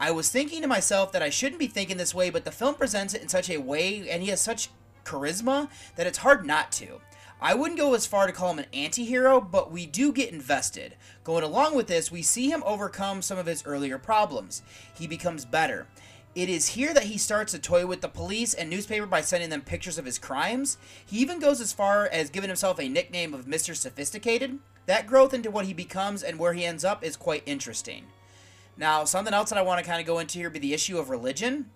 I 0.00 0.10
was 0.10 0.28
thinking 0.28 0.62
to 0.62 0.68
myself 0.68 1.12
that 1.12 1.22
I 1.22 1.30
shouldn't 1.30 1.60
be 1.60 1.66
thinking 1.66 1.96
this 1.96 2.14
way, 2.14 2.30
but 2.30 2.44
the 2.44 2.50
film 2.50 2.74
presents 2.74 3.14
it 3.14 3.22
in 3.22 3.28
such 3.28 3.48
a 3.48 3.58
way, 3.58 4.08
and 4.08 4.22
he 4.22 4.28
has 4.30 4.40
such 4.40 4.70
charisma 5.04 5.68
that 5.96 6.06
it's 6.06 6.18
hard 6.18 6.44
not 6.44 6.72
to. 6.72 7.00
I 7.40 7.54
wouldn't 7.54 7.78
go 7.78 7.94
as 7.94 8.06
far 8.06 8.26
to 8.26 8.32
call 8.32 8.52
him 8.52 8.58
an 8.60 8.66
anti 8.72 9.04
hero, 9.04 9.40
but 9.40 9.70
we 9.70 9.86
do 9.86 10.12
get 10.12 10.32
invested. 10.32 10.96
Going 11.24 11.44
along 11.44 11.76
with 11.76 11.86
this, 11.86 12.10
we 12.10 12.22
see 12.22 12.50
him 12.50 12.62
overcome 12.64 13.22
some 13.22 13.38
of 13.38 13.46
his 13.46 13.66
earlier 13.66 13.98
problems. 13.98 14.62
He 14.94 15.06
becomes 15.06 15.44
better. 15.44 15.86
It 16.34 16.48
is 16.48 16.68
here 16.68 16.92
that 16.94 17.04
he 17.04 17.18
starts 17.18 17.52
to 17.52 17.58
toy 17.60 17.86
with 17.86 18.00
the 18.00 18.08
police 18.08 18.54
and 18.54 18.68
newspaper 18.68 19.06
by 19.06 19.20
sending 19.20 19.50
them 19.50 19.60
pictures 19.60 19.98
of 19.98 20.04
his 20.04 20.18
crimes. 20.18 20.78
He 21.06 21.18
even 21.18 21.38
goes 21.38 21.60
as 21.60 21.72
far 21.72 22.06
as 22.06 22.30
giving 22.30 22.48
himself 22.48 22.80
a 22.80 22.88
nickname 22.88 23.34
of 23.34 23.46
Mr. 23.46 23.76
Sophisticated. 23.76 24.58
That 24.86 25.06
growth 25.06 25.32
into 25.32 25.50
what 25.50 25.66
he 25.66 25.72
becomes 25.72 26.22
and 26.22 26.38
where 26.38 26.52
he 26.54 26.64
ends 26.64 26.84
up 26.84 27.04
is 27.04 27.16
quite 27.16 27.44
interesting. 27.46 28.06
Now, 28.76 29.04
something 29.04 29.34
else 29.34 29.50
that 29.50 29.58
I 29.58 29.62
want 29.62 29.82
to 29.82 29.88
kind 29.88 30.00
of 30.00 30.06
go 30.06 30.18
into 30.18 30.38
here 30.38 30.50
be 30.50 30.58
the 30.58 30.74
issue 30.74 30.98
of 30.98 31.10
religion. 31.10 31.70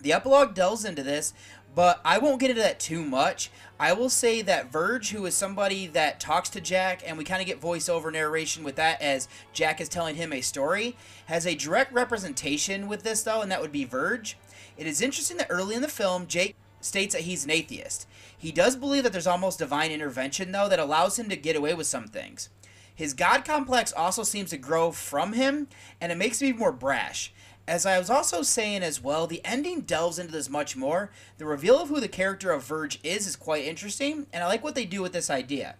The 0.00 0.12
epilogue 0.12 0.54
delves 0.54 0.84
into 0.84 1.02
this, 1.02 1.34
but 1.74 2.00
I 2.04 2.18
won't 2.18 2.40
get 2.40 2.50
into 2.50 2.62
that 2.62 2.80
too 2.80 3.02
much. 3.02 3.50
I 3.78 3.92
will 3.92 4.08
say 4.08 4.42
that 4.42 4.70
Verge, 4.70 5.10
who 5.10 5.26
is 5.26 5.34
somebody 5.34 5.86
that 5.88 6.20
talks 6.20 6.48
to 6.50 6.60
Jack, 6.60 7.02
and 7.04 7.18
we 7.18 7.24
kind 7.24 7.40
of 7.40 7.46
get 7.46 7.60
voiceover 7.60 8.12
narration 8.12 8.64
with 8.64 8.76
that 8.76 9.02
as 9.02 9.28
Jack 9.52 9.80
is 9.80 9.88
telling 9.88 10.16
him 10.16 10.32
a 10.32 10.40
story, 10.40 10.96
has 11.26 11.46
a 11.46 11.54
direct 11.54 11.92
representation 11.92 12.86
with 12.86 13.02
this, 13.02 13.22
though, 13.22 13.42
and 13.42 13.50
that 13.50 13.60
would 13.60 13.72
be 13.72 13.84
Verge. 13.84 14.36
It 14.76 14.86
is 14.86 15.02
interesting 15.02 15.36
that 15.38 15.48
early 15.50 15.74
in 15.74 15.82
the 15.82 15.88
film, 15.88 16.26
Jake 16.26 16.54
states 16.80 17.14
that 17.14 17.22
he's 17.22 17.44
an 17.44 17.50
atheist. 17.50 18.06
He 18.36 18.52
does 18.52 18.76
believe 18.76 19.02
that 19.02 19.12
there's 19.12 19.26
almost 19.26 19.58
divine 19.58 19.90
intervention, 19.90 20.52
though, 20.52 20.68
that 20.68 20.78
allows 20.78 21.18
him 21.18 21.28
to 21.28 21.36
get 21.36 21.56
away 21.56 21.74
with 21.74 21.86
some 21.86 22.06
things. 22.08 22.50
His 22.94 23.14
God 23.14 23.44
complex 23.44 23.92
also 23.92 24.22
seems 24.22 24.50
to 24.50 24.56
grow 24.56 24.92
from 24.92 25.32
him, 25.32 25.68
and 26.00 26.12
it 26.12 26.18
makes 26.18 26.40
him 26.40 26.56
more 26.56 26.72
brash. 26.72 27.32
As 27.66 27.86
I 27.86 27.98
was 27.98 28.10
also 28.10 28.42
saying 28.42 28.82
as 28.82 29.02
well, 29.02 29.26
the 29.26 29.40
ending 29.44 29.80
delves 29.80 30.18
into 30.18 30.32
this 30.32 30.50
much 30.50 30.76
more. 30.76 31.10
The 31.38 31.46
reveal 31.46 31.80
of 31.80 31.88
who 31.88 31.98
the 31.98 32.08
character 32.08 32.50
of 32.50 32.64
Verge 32.64 33.00
is 33.02 33.26
is 33.26 33.36
quite 33.36 33.64
interesting, 33.64 34.26
and 34.32 34.44
I 34.44 34.46
like 34.46 34.62
what 34.62 34.74
they 34.74 34.84
do 34.84 35.00
with 35.02 35.12
this 35.12 35.30
idea. 35.30 35.76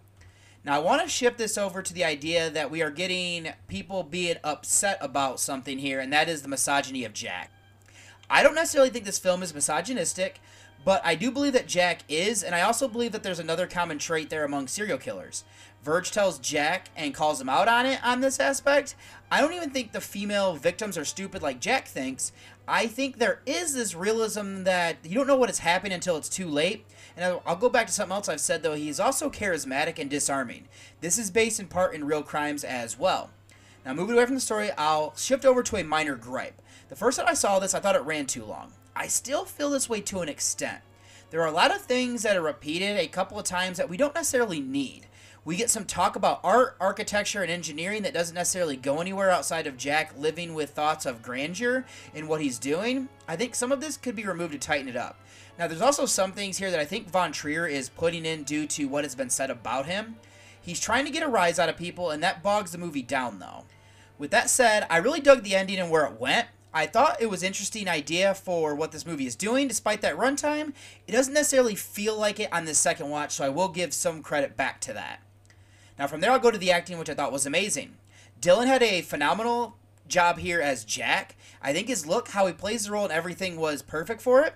Now, 0.64 0.76
I 0.76 0.78
want 0.78 1.02
to 1.02 1.08
shift 1.08 1.36
this 1.36 1.58
over 1.58 1.82
to 1.82 1.92
the 1.92 2.04
idea 2.04 2.48
that 2.48 2.70
we 2.70 2.80
are 2.80 2.90
getting 2.90 3.48
people 3.68 4.02
being 4.02 4.36
upset 4.42 4.96
about 5.02 5.38
something 5.38 5.78
here, 5.78 6.00
and 6.00 6.10
that 6.10 6.28
is 6.28 6.40
the 6.40 6.48
misogyny 6.48 7.04
of 7.04 7.12
Jack. 7.12 7.50
I 8.30 8.42
don't 8.42 8.54
necessarily 8.54 8.88
think 8.88 9.04
this 9.04 9.18
film 9.18 9.42
is 9.42 9.52
misogynistic, 9.52 10.40
but 10.84 11.00
I 11.04 11.14
do 11.14 11.30
believe 11.30 11.54
that 11.54 11.66
Jack 11.66 12.00
is, 12.08 12.42
and 12.42 12.54
I 12.54 12.62
also 12.62 12.88
believe 12.88 13.12
that 13.12 13.22
there's 13.22 13.38
another 13.38 13.66
common 13.66 13.98
trait 13.98 14.30
there 14.30 14.44
among 14.44 14.68
serial 14.68 14.98
killers. 14.98 15.44
Verge 15.82 16.10
tells 16.10 16.38
Jack 16.38 16.88
and 16.96 17.14
calls 17.14 17.40
him 17.40 17.48
out 17.48 17.68
on 17.68 17.86
it 17.86 18.02
on 18.04 18.20
this 18.20 18.40
aspect. 18.40 18.94
I 19.30 19.40
don't 19.40 19.52
even 19.52 19.70
think 19.70 19.92
the 19.92 20.00
female 20.00 20.54
victims 20.54 20.96
are 20.96 21.04
stupid 21.04 21.42
like 21.42 21.60
Jack 21.60 21.88
thinks. 21.88 22.32
I 22.66 22.86
think 22.86 23.18
there 23.18 23.40
is 23.44 23.74
this 23.74 23.94
realism 23.94 24.62
that 24.64 24.96
you 25.04 25.16
don't 25.16 25.26
know 25.26 25.36
what 25.36 25.50
is 25.50 25.58
happening 25.58 25.92
until 25.92 26.16
it's 26.16 26.28
too 26.30 26.48
late. 26.48 26.86
And 27.16 27.38
I'll 27.44 27.56
go 27.56 27.68
back 27.68 27.86
to 27.86 27.92
something 27.92 28.14
else 28.14 28.28
I've 28.28 28.40
said 28.40 28.62
though. 28.62 28.74
He's 28.74 28.98
also 28.98 29.28
charismatic 29.28 29.98
and 29.98 30.08
disarming. 30.08 30.68
This 31.00 31.18
is 31.18 31.30
based 31.30 31.60
in 31.60 31.66
part 31.66 31.94
in 31.94 32.06
real 32.06 32.22
crimes 32.22 32.64
as 32.64 32.98
well. 32.98 33.30
Now, 33.84 33.92
moving 33.92 34.16
away 34.16 34.24
from 34.24 34.34
the 34.34 34.40
story, 34.40 34.70
I'll 34.78 35.14
shift 35.16 35.44
over 35.44 35.62
to 35.62 35.76
a 35.76 35.84
minor 35.84 36.16
gripe. 36.16 36.62
The 36.88 36.96
first 36.96 37.18
time 37.18 37.28
I 37.28 37.34
saw 37.34 37.58
this, 37.58 37.74
I 37.74 37.80
thought 37.80 37.96
it 37.96 38.02
ran 38.02 38.24
too 38.24 38.44
long. 38.44 38.72
I 38.96 39.08
still 39.08 39.44
feel 39.44 39.70
this 39.70 39.88
way 39.88 40.00
to 40.02 40.20
an 40.20 40.28
extent. 40.28 40.80
There 41.30 41.42
are 41.42 41.48
a 41.48 41.52
lot 41.52 41.74
of 41.74 41.82
things 41.82 42.22
that 42.22 42.36
are 42.36 42.42
repeated 42.42 42.96
a 42.96 43.08
couple 43.08 43.38
of 43.38 43.44
times 43.44 43.76
that 43.78 43.88
we 43.88 43.96
don't 43.96 44.14
necessarily 44.14 44.60
need. 44.60 45.06
We 45.44 45.56
get 45.56 45.68
some 45.68 45.84
talk 45.84 46.16
about 46.16 46.40
art, 46.42 46.76
architecture, 46.80 47.42
and 47.42 47.50
engineering 47.50 48.02
that 48.04 48.14
doesn't 48.14 48.34
necessarily 48.34 48.76
go 48.76 49.00
anywhere 49.00 49.30
outside 49.30 49.66
of 49.66 49.76
Jack 49.76 50.14
living 50.16 50.54
with 50.54 50.70
thoughts 50.70 51.04
of 51.04 51.22
grandeur 51.22 51.84
in 52.14 52.28
what 52.28 52.40
he's 52.40 52.58
doing. 52.58 53.08
I 53.28 53.36
think 53.36 53.54
some 53.54 53.72
of 53.72 53.80
this 53.80 53.96
could 53.96 54.16
be 54.16 54.24
removed 54.24 54.52
to 54.52 54.58
tighten 54.58 54.88
it 54.88 54.96
up. 54.96 55.18
Now, 55.58 55.66
there's 55.66 55.82
also 55.82 56.06
some 56.06 56.32
things 56.32 56.58
here 56.58 56.70
that 56.70 56.80
I 56.80 56.84
think 56.84 57.10
Von 57.10 57.32
Trier 57.32 57.66
is 57.66 57.88
putting 57.88 58.24
in 58.24 58.44
due 58.44 58.66
to 58.68 58.86
what 58.86 59.04
has 59.04 59.14
been 59.14 59.28
said 59.28 59.50
about 59.50 59.86
him. 59.86 60.16
He's 60.60 60.80
trying 60.80 61.04
to 61.04 61.10
get 61.10 61.22
a 61.22 61.28
rise 61.28 61.58
out 61.58 61.68
of 61.68 61.76
people, 61.76 62.10
and 62.10 62.22
that 62.22 62.42
bogs 62.42 62.72
the 62.72 62.78
movie 62.78 63.02
down, 63.02 63.38
though. 63.38 63.64
With 64.18 64.30
that 64.30 64.48
said, 64.48 64.86
I 64.88 64.96
really 64.96 65.20
dug 65.20 65.42
the 65.42 65.54
ending 65.54 65.78
and 65.78 65.90
where 65.90 66.06
it 66.06 66.18
went. 66.18 66.48
I 66.76 66.86
thought 66.86 67.22
it 67.22 67.30
was 67.30 67.44
interesting 67.44 67.86
idea 67.86 68.34
for 68.34 68.74
what 68.74 68.90
this 68.90 69.06
movie 69.06 69.26
is 69.26 69.36
doing, 69.36 69.68
despite 69.68 70.00
that 70.00 70.16
runtime. 70.16 70.72
It 71.06 71.12
doesn't 71.12 71.32
necessarily 71.32 71.76
feel 71.76 72.18
like 72.18 72.40
it 72.40 72.52
on 72.52 72.64
this 72.64 72.80
second 72.80 73.10
watch, 73.10 73.30
so 73.30 73.44
I 73.44 73.48
will 73.48 73.68
give 73.68 73.94
some 73.94 74.22
credit 74.22 74.56
back 74.56 74.80
to 74.80 74.92
that. 74.92 75.20
Now, 75.96 76.08
from 76.08 76.20
there, 76.20 76.32
I'll 76.32 76.40
go 76.40 76.50
to 76.50 76.58
the 76.58 76.72
acting, 76.72 76.98
which 76.98 77.08
I 77.08 77.14
thought 77.14 77.30
was 77.30 77.46
amazing. 77.46 77.94
Dillon 78.40 78.66
had 78.66 78.82
a 78.82 79.02
phenomenal 79.02 79.76
job 80.08 80.38
here 80.38 80.60
as 80.60 80.84
Jack. 80.84 81.36
I 81.62 81.72
think 81.72 81.86
his 81.86 82.06
look, 82.06 82.28
how 82.30 82.48
he 82.48 82.52
plays 82.52 82.86
the 82.86 82.92
role, 82.92 83.04
and 83.04 83.12
everything 83.12 83.56
was 83.56 83.80
perfect 83.80 84.20
for 84.20 84.42
it. 84.42 84.54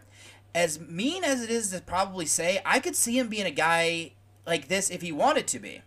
As 0.57 0.81
mean 0.81 1.23
as 1.23 1.41
it 1.41 1.51
is 1.51 1.71
to 1.71 1.81
probably 1.81 2.27
say, 2.27 2.61
I 2.67 2.81
could 2.81 2.97
see 2.97 3.17
him 3.17 3.29
being 3.29 3.47
a 3.47 3.53
guy 3.53 4.13
like 4.45 4.67
this 4.67 4.91
if 4.91 5.03
he 5.03 5.13
wanted 5.13 5.47
to 5.47 5.61
be. 5.61 5.83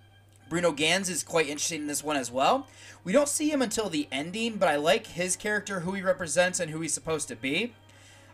Bruno 0.51 0.73
Ganz 0.73 1.07
is 1.07 1.23
quite 1.23 1.47
interesting 1.47 1.83
in 1.83 1.87
this 1.87 2.03
one 2.03 2.17
as 2.17 2.29
well. 2.29 2.67
We 3.05 3.13
don't 3.13 3.29
see 3.29 3.49
him 3.49 3.61
until 3.61 3.87
the 3.87 4.09
ending, 4.11 4.57
but 4.57 4.67
I 4.67 4.75
like 4.75 5.07
his 5.07 5.37
character, 5.37 5.79
who 5.79 5.93
he 5.93 6.01
represents, 6.01 6.59
and 6.59 6.69
who 6.69 6.81
he's 6.81 6.93
supposed 6.93 7.29
to 7.29 7.37
be. 7.37 7.73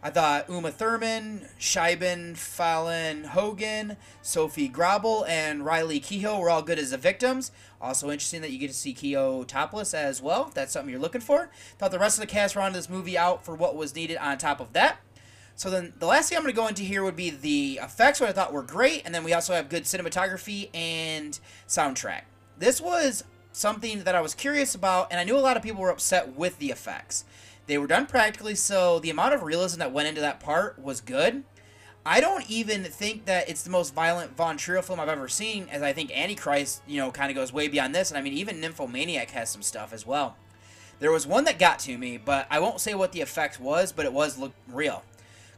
I 0.01 0.09
thought 0.09 0.49
Uma 0.49 0.71
Thurman, 0.71 1.45
Siobhan 1.59 2.35
Fallon 2.35 3.25
Hogan, 3.25 3.97
Sofie 4.23 4.71
Gråbøl, 4.71 5.29
and 5.29 5.63
Riley 5.63 5.99
Keough 5.99 6.39
were 6.39 6.49
all 6.49 6.63
good 6.63 6.79
as 6.79 6.89
the 6.89 6.97
victims. 6.97 7.51
Also 7.79 8.09
interesting 8.09 8.41
that 8.41 8.49
you 8.49 8.57
get 8.57 8.69
to 8.69 8.73
see 8.73 8.95
Keough 8.95 9.45
topless 9.45 9.93
as 9.93 10.19
well. 10.19 10.47
If 10.47 10.55
that's 10.55 10.73
something 10.73 10.89
you're 10.89 10.99
looking 10.99 11.21
for. 11.21 11.51
Thought 11.77 11.91
the 11.91 11.99
rest 11.99 12.17
of 12.17 12.21
the 12.21 12.33
cast 12.33 12.55
rounded 12.55 12.79
this 12.79 12.89
movie 12.89 13.15
out 13.15 13.45
for 13.45 13.53
what 13.53 13.75
was 13.75 13.93
needed 13.93 14.17
on 14.17 14.39
top 14.39 14.59
of 14.59 14.73
that. 14.73 14.97
So 15.57 15.71
then 15.71 15.91
the 15.97 16.05
last 16.05 16.29
thing 16.29 16.37
I'm 16.37 16.43
going 16.43 16.53
to 16.53 16.61
go 16.61 16.67
into 16.67 16.83
here 16.83 17.03
would 17.03 17.15
be 17.15 17.31
the 17.31 17.79
effects, 17.81 18.21
what 18.21 18.29
I 18.29 18.31
thought 18.31 18.53
were 18.53 18.61
great, 18.61 19.01
and 19.05 19.13
then 19.13 19.23
we 19.23 19.33
also 19.33 19.55
have 19.55 19.69
good 19.69 19.85
cinematography 19.85 20.69
and 20.71 21.37
soundtrack. 21.67 22.21
This 22.59 22.79
was 22.79 23.23
something 23.53 24.03
that 24.03 24.13
I 24.13 24.21
was 24.21 24.35
curious 24.35 24.75
about, 24.75 25.07
and 25.09 25.19
I 25.19 25.23
knew 25.23 25.35
a 25.35 25.39
lot 25.39 25.57
of 25.57 25.63
people 25.63 25.81
were 25.81 25.89
upset 25.89 26.35
with 26.35 26.59
the 26.59 26.69
effects. 26.69 27.25
They 27.65 27.79
were 27.79 27.87
done 27.87 28.05
practically, 28.05 28.53
so 28.53 28.99
the 28.99 29.09
amount 29.09 29.33
of 29.33 29.41
realism 29.41 29.79
that 29.79 29.91
went 29.91 30.07
into 30.07 30.21
that 30.21 30.39
part 30.39 30.77
was 30.77 31.01
good. 31.01 31.43
I 32.05 32.21
don't 32.21 32.47
even 32.51 32.83
think 32.83 33.25
that 33.25 33.49
it's 33.49 33.63
the 33.63 33.71
most 33.71 33.95
violent 33.95 34.37
Von 34.37 34.57
Trier 34.57 34.83
film 34.83 34.99
I've 34.99 35.09
ever 35.09 35.27
seen, 35.27 35.67
as 35.71 35.81
I 35.81 35.91
think 35.91 36.15
Antichrist, 36.15 36.83
you 36.85 37.01
know, 37.01 37.11
kind 37.11 37.31
of 37.31 37.35
goes 37.35 37.51
way 37.51 37.67
beyond 37.67 37.95
this, 37.95 38.11
and 38.11 38.17
I 38.19 38.21
mean, 38.21 38.33
even 38.33 38.61
Nymphomaniac 38.61 39.31
has 39.31 39.49
some 39.49 39.63
stuff 39.63 39.91
as 39.91 40.05
well. 40.05 40.37
There 40.99 41.11
was 41.11 41.25
one 41.25 41.45
that 41.45 41.57
got 41.57 41.79
to 41.79 41.97
me, 41.97 42.17
but 42.17 42.45
I 42.51 42.59
won't 42.59 42.79
say 42.79 42.93
what 42.93 43.11
the 43.11 43.21
effect 43.21 43.59
was, 43.59 43.91
but 43.91 44.05
it 44.05 44.13
was 44.13 44.37
look 44.37 44.53
real. 44.71 45.03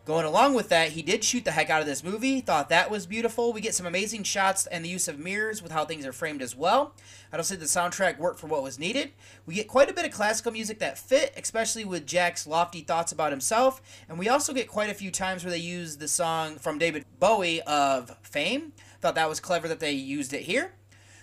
Going 0.10 0.26
along 0.26 0.56
with 0.56 0.70
that, 0.70 0.94
he 0.94 1.04
did 1.04 1.24
shoot 1.24 1.46
the 1.46 1.52
heck 1.52 1.70
out 1.70 1.82
of 1.82 1.86
this 1.86 2.04
movie. 2.04 2.42
Thought 2.42 2.70
that 2.70 2.90
was 2.90 3.06
beautiful. 3.06 3.54
We 3.54 3.62
get 3.62 3.76
some 3.76 3.86
amazing 3.86 4.24
shots 4.24 4.66
and 4.66 4.84
the 4.84 4.90
use 4.90 5.08
of 5.08 5.20
mirrors 5.20 5.62
with 5.62 5.72
how 5.72 5.86
things 5.86 6.04
are 6.04 6.12
framed 6.12 6.42
as 6.42 6.56
well. 6.56 6.96
I 7.32 7.38
don't 7.38 7.44
say 7.44 7.58
the 7.58 7.66
soundtrack 7.66 8.18
worked 8.18 8.40
for 8.40 8.48
what 8.48 8.64
was 8.64 8.80
needed. 8.80 9.12
We 9.46 9.54
get 9.54 9.68
quite 9.68 9.88
a 9.88 9.94
bit 9.94 10.06
of 10.06 10.12
classical 10.12 10.52
music 10.52 10.80
that 10.80 10.98
fit, 10.98 11.36
especially 11.38 11.86
with 11.86 12.08
Jack's 12.08 12.48
lofty 12.48 12.82
thoughts 12.82 13.12
about 13.12 13.32
himself. 13.32 13.84
And 14.10 14.18
we 14.18 14.30
also 14.30 14.52
get 14.52 14.68
quite 14.68 14.90
a 14.90 14.96
few 14.96 15.12
times 15.12 15.44
where 15.44 15.52
they 15.52 15.60
use 15.60 15.98
the 15.98 16.08
song 16.08 16.56
from 16.56 16.80
David 16.80 17.06
Bowie 17.20 17.62
of 17.62 18.18
Fame. 18.24 18.74
Thought 19.02 19.14
that 19.14 19.30
was 19.30 19.40
clever 19.40 19.68
that 19.68 19.80
they 19.80 19.92
used 19.92 20.34
it 20.34 20.42
here. 20.42 20.74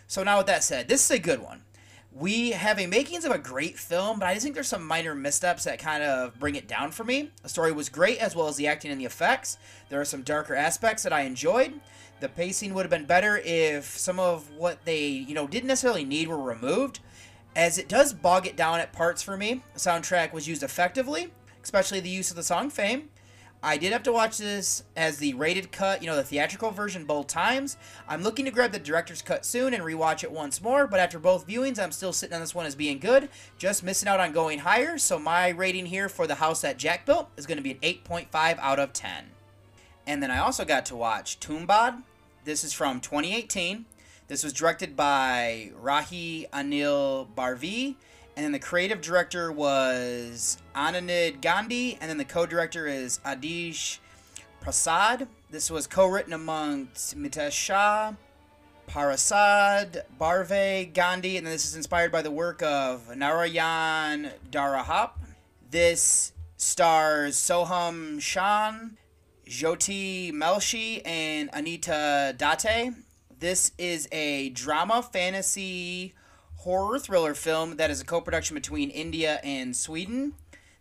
So 0.07 0.23
now 0.23 0.39
with 0.39 0.47
that 0.47 0.63
said, 0.63 0.87
this 0.87 1.05
is 1.05 1.11
a 1.11 1.19
good 1.19 1.43
one 1.43 1.63
we 2.19 2.53
have 2.53 2.79
a 2.79 2.87
makings 2.87 3.27
of 3.27 3.33
a 3.33 3.39
great 3.39 3.79
film, 3.79 4.19
but 4.19 4.27
I 4.27 4.33
just 4.33 4.43
think 4.43 4.55
there's 4.55 4.69
some 4.69 4.87
minor 4.87 5.15
missteps 5.15 5.65
that 5.65 5.79
kind 5.79 6.03
of 6.03 6.39
bring 6.39 6.55
it 6.55 6.67
down 6.67 6.91
for 6.91 7.05
me. 7.05 7.31
The 7.43 7.49
story 7.49 7.73
was 7.73 7.91
great, 7.91 8.19
as 8.19 8.35
well 8.35 8.49
as 8.49 8.57
the 8.57 8.67
acting 8.69 8.91
and 8.91 8.99
the 8.99 9.05
effects. 9.05 9.59
There 9.91 10.01
are 10.01 10.05
some 10.07 10.23
darker 10.23 10.55
aspects 10.55 11.03
that 11.03 11.13
I 11.13 11.23
enjoyed. 11.23 11.79
The 12.21 12.31
pacing 12.31 12.73
would 12.73 12.83
have 12.85 12.91
been 12.91 13.05
better 13.05 13.37
if 13.45 13.85
some 13.85 14.19
of 14.19 14.51
what 14.57 14.83
they, 14.87 15.07
you 15.07 15.35
know, 15.35 15.47
didn't 15.47 15.69
necessarily 15.69 16.05
need 16.05 16.29
were 16.29 16.41
removed, 16.41 17.01
as 17.55 17.77
it 17.77 17.89
does 17.89 18.15
bog 18.15 18.47
it 18.47 18.57
down 18.57 18.81
at 18.81 18.95
parts 18.95 19.23
for 19.23 19.37
me. 19.37 19.63
The 19.75 19.81
soundtrack 19.81 20.33
was 20.33 20.49
used 20.49 20.63
effectively, 20.63 21.33
especially 21.63 22.01
the 22.01 22.09
use 22.09 22.31
of 22.31 22.37
the 22.37 22.43
song 22.43 22.71
Fame. 22.71 23.11
I 23.67 23.79
did 23.79 23.93
have 23.93 24.05
to 24.05 24.13
watch 24.13 24.39
this 24.39 24.85
as 24.95 25.19
the 25.19 25.35
rated 25.35 25.73
cut, 25.73 26.01
you 26.01 26.07
know, 26.07 26.15
the 26.15 26.23
theatrical 26.23 26.71
version 26.71 27.05
both 27.05 27.27
times. 27.27 27.77
I'm 28.07 28.23
looking 28.23 28.45
to 28.45 28.53
grab 28.53 28.71
the 28.71 28.79
director's 28.79 29.23
cut 29.23 29.45
soon 29.45 29.75
and 29.75 29.83
rewatch 29.83 30.23
it 30.23 30.31
once 30.31 30.63
more, 30.63 30.87
but 30.87 31.01
after 31.01 31.19
both 31.19 31.49
viewings, 31.49 31.81
I'm 31.81 31.91
still 31.91 32.13
sitting 32.13 32.33
on 32.33 32.41
this 32.41 32.55
one 32.55 32.65
as 32.65 32.77
being 32.77 33.01
good, 33.01 33.29
just 33.59 33.83
missing 33.83 34.09
out 34.09 34.21
on 34.21 34.31
going 34.31 34.61
higher, 34.61 34.99
so 34.99 35.19
my 35.19 35.49
rating 35.49 35.87
here 35.87 36.09
for 36.09 36.29
the 36.29 36.37
house 36.37 36.61
that 36.61 36.77
Jack 36.79 37.07
built 37.07 37.29
is 37.37 37.45
going 37.45 37.57
to 37.57 37.63
be 37.63 37.73
an 37.73 37.79
8.5 37.79 38.29
out 38.61 38.79
of 38.79 38.93
10. 38.93 39.25
And 40.07 40.23
then 40.23 40.31
I 40.31 40.39
also 40.39 40.65
got 40.65 40.87
to 40.87 40.97
watch 40.97 41.41
Tumbbad. 41.41 42.05
This 42.45 42.63
is 42.63 42.73
from 42.73 43.01
2018. 43.01 43.85
This 44.29 44.45
was 44.45 44.53
directed 44.53 44.95
by 44.95 45.73
Rahi 45.83 46.49
Anil 46.51 47.27
Barve 47.35 47.97
and 48.37 48.45
then 48.45 48.53
the 48.53 48.59
creative 48.59 49.01
director 49.01 49.51
was 49.51 50.59
Anand 50.75 51.41
Gandhi, 51.41 51.97
and 52.01 52.11
then 52.11 52.19
the 52.19 52.25
co-director 52.25 52.87
is 52.87 53.19
Adesh 53.25 53.99
Prasad. 54.61 55.27
This 55.51 55.71
was 55.71 55.87
co-written 55.87 56.35
amongst 56.35 57.17
Mitesh 57.17 57.53
Shah, 57.53 58.13
Parasad, 58.89 60.03
Barve, 60.21 60.93
Gandhi, 60.93 61.39
and 61.39 61.47
then 61.47 61.53
this 61.53 61.65
is 61.65 61.77
inspired 61.77 62.13
by 62.13 62.21
the 62.21 62.31
work 62.31 62.63
of 62.63 63.17
Narayan 63.17 64.31
Darahap. 64.51 65.13
This 65.71 66.33
stars 66.59 67.37
Sohum 67.37 68.21
Shah, 68.21 68.75
Jyoti 69.49 70.31
Malshe, 70.33 71.01
and 71.07 71.49
Anita 71.55 72.35
Date. 72.37 72.93
This 73.39 73.73
is 73.79 74.09
a 74.13 74.51
drama 74.51 75.03
fantasy 75.03 76.15
horror 76.67 76.99
thriller 76.99 77.33
film 77.33 77.77
that 77.77 77.93
is 77.93 78.01
a 78.01 78.05
co 78.05 78.21
production 78.21 78.53
between 78.57 78.91
India 78.91 79.39
and 79.45 79.77
Sweden. 79.77 80.33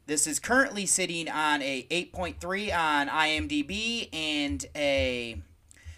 This 0.07 0.25
is 0.25 0.39
currently 0.39 0.87
sitting 0.87 1.29
on 1.29 1.61
a 1.61 1.83
8.3 1.91 2.75
on 2.75 3.07
IMDb 3.07 4.09
and 4.11 4.65
a 4.75 5.39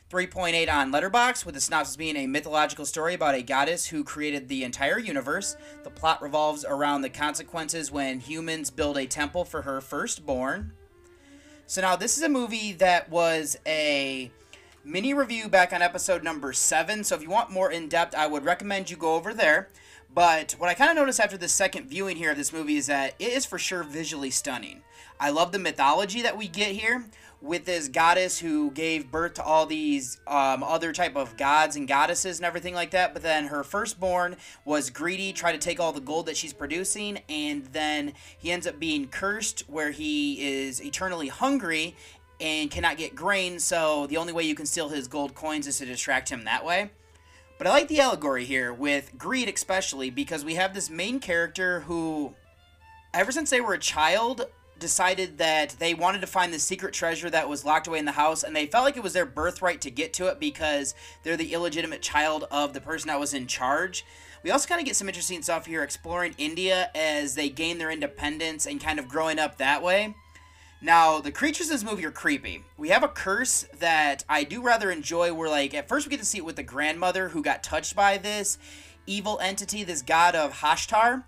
3.8 0.10 0.70
on 0.70 0.92
Letterboxd, 0.92 1.46
with 1.46 1.56
the 1.56 1.62
synopsis 1.62 1.96
being 1.96 2.18
a 2.18 2.28
mythological 2.28 2.86
story 2.86 3.14
about 3.14 3.36
a 3.36 3.42
goddess 3.42 3.86
who 3.86 4.04
created 4.04 4.50
the 4.50 4.66
entire 4.66 5.00
universe. 5.00 5.56
The 5.86 5.90
plot 5.90 6.22
revolves 6.22 6.66
around 6.66 7.02
the 7.02 7.10
consequences 7.10 7.90
when 7.90 8.20
humans 8.20 8.70
build 8.70 8.98
a 8.98 9.06
temple 9.06 9.46
for 9.46 9.62
her 9.62 9.80
firstborn. 9.80 10.74
So 11.66 11.80
now 11.80 11.96
this 11.96 12.18
is 12.18 12.24
a 12.24 12.30
movie 12.30 12.74
that 12.74 13.10
was 13.10 13.58
a 13.66 14.32
mini 14.88 15.14
review 15.14 15.50
back 15.50 15.74
on 15.74 15.82
episode 15.82 16.24
number 16.24 16.54
7. 16.54 17.04
So 17.04 17.16
if 17.16 17.22
you 17.22 17.30
want 17.30 17.52
more 17.52 17.70
in 17.70 17.90
depth, 17.90 18.16
I 18.16 18.26
would 18.26 18.46
recommend 18.46 18.90
you 18.90 18.96
go 18.96 19.16
over 19.16 19.34
there. 19.34 19.68
But 20.14 20.54
what 20.58 20.70
I 20.70 20.74
kind 20.74 20.90
of 20.90 20.96
noticed 20.96 21.20
after 21.20 21.38
the 21.38 21.50
second 21.50 21.90
viewing 21.90 22.16
here 22.16 22.32
of 22.32 22.38
this 22.38 22.54
movie 22.54 22.78
is 22.78 22.88
that 22.88 23.14
it 23.20 23.34
is 23.34 23.46
for 23.46 23.60
sure 23.60 23.84
visually 23.84 24.32
stunning. 24.32 24.82
I 25.20 25.30
love 25.30 25.52
the 25.52 25.60
mythology 25.60 26.22
that 26.22 26.38
we 26.38 26.48
get 26.48 26.72
here 26.72 27.06
with 27.42 27.66
this 27.66 27.88
goddess 27.88 28.40
who 28.40 28.72
gave 28.72 29.12
birth 29.12 29.36
to 29.36 29.44
all 29.44 29.66
these 29.66 30.20
um, 30.26 30.64
other 30.64 30.92
type 30.92 31.16
of 31.16 31.38
gods 31.38 31.76
and 31.76 31.88
goddesses 31.88 32.40
and 32.40 32.46
everything 32.46 32.74
like 32.74 32.92
that 32.92 33.14
but 33.14 33.22
then 33.22 33.46
her 33.46 33.64
firstborn 33.64 34.36
was 34.66 34.90
greedy 34.90 35.32
tried 35.32 35.52
to 35.52 35.60
take 35.60 35.80
all 35.80 35.92
the 35.94 36.02
gold 36.02 36.26
that 36.26 36.36
she's 36.36 36.52
producing 36.52 37.20
and 37.30 37.66
then 37.74 38.12
he 38.40 38.52
ends 38.52 38.66
up 38.66 38.80
being 38.80 39.08
cursed 39.08 39.60
where 39.70 39.92
he 39.92 40.42
is 40.42 40.84
eternally 40.84 41.28
hungry 41.28 41.96
and 42.40 42.70
cannot 42.72 42.98
get 42.98 43.16
grain 43.16 43.60
so 43.60 44.08
the 44.08 44.18
only 44.18 44.34
way 44.34 44.44
you 44.44 44.56
can 44.56 44.66
steal 44.66 44.90
his 44.90 45.08
gold 45.08 45.34
coins 45.36 45.68
is 45.68 45.78
to 45.78 45.86
distract 45.86 46.30
him 46.30 46.44
that 46.44 46.66
way 46.66 46.90
but 47.58 47.68
i 47.68 47.70
like 47.70 47.88
the 47.88 48.00
allegory 48.00 48.46
here 48.46 48.74
with 48.74 49.18
greed 49.18 49.50
especially 49.50 50.10
because 50.10 50.46
we 50.46 50.56
have 50.56 50.74
this 50.74 50.90
main 50.90 51.20
character 51.20 51.82
who 51.82 52.34
ever 53.14 53.32
since 53.32 53.50
they 53.50 53.62
were 53.62 53.74
a 53.74 53.80
child 53.80 54.46
decided 54.80 55.38
that 55.38 55.76
they 55.80 55.94
wanted 55.94 56.22
to 56.22 56.28
find 56.28 56.54
the 56.54 56.60
secret 56.60 56.94
treasure 56.94 57.30
that 57.30 57.50
was 57.50 57.66
locked 57.66 57.88
away 57.88 58.00
in 58.00 58.06
the 58.06 58.12
house 58.12 58.44
and 58.44 58.56
they 58.56 58.68
felt 58.68 58.86
like 58.86 58.98
it 58.98 59.04
was 59.04 59.14
their 59.14 59.26
birthright 59.26 59.82
to 59.82 59.92
get 59.92 60.14
to 60.14 60.28
it 60.28 60.40
because 60.40 60.94
they're 61.24 61.38
the 61.38 61.54
illegitimate 61.54 62.02
child 62.02 62.46
of 62.52 62.74
the 62.74 62.82
person 62.82 63.08
that 63.08 63.20
was 63.20 63.34
in 63.34 63.48
charge. 63.48 64.06
We 64.44 64.52
also 64.52 64.68
kind 64.68 64.80
of 64.80 64.86
get 64.86 64.96
some 64.96 65.10
interesting 65.10 65.42
stuff 65.42 65.66
here 65.66 65.84
exploring 65.84 66.36
India 66.38 66.90
as 66.96 67.36
they 67.36 67.50
gain 67.50 67.78
their 67.78 67.92
independence 67.92 68.66
and 68.66 68.80
kind 68.80 69.00
of 69.00 69.08
growing 69.08 69.40
up 69.40 69.58
that 69.58 69.82
way. 69.82 70.16
Now, 70.80 71.20
the 71.20 71.32
creatures 71.32 71.68
in 71.68 71.74
this 71.74 71.84
movie 71.84 72.06
are 72.06 72.12
creepy. 72.12 72.64
We 72.78 72.90
have 72.90 73.02
a 73.04 73.08
curse 73.08 73.66
that 73.80 74.24
I 74.30 74.44
do 74.44 74.62
rather 74.62 74.92
enjoy 74.92 75.34
where 75.34 75.50
like 75.50 75.74
at 75.74 75.88
first 75.88 76.06
we 76.06 76.12
get 76.12 76.20
to 76.20 76.26
see 76.26 76.38
it 76.38 76.46
with 76.46 76.56
the 76.56 76.64
grandmother 76.64 77.30
who 77.30 77.42
got 77.42 77.64
touched 77.64 77.96
by 77.96 78.20
this 78.20 78.60
evil 79.08 79.40
entity, 79.42 79.84
this 79.84 80.04
god 80.04 80.36
of 80.36 80.60
Hastar. 80.60 81.24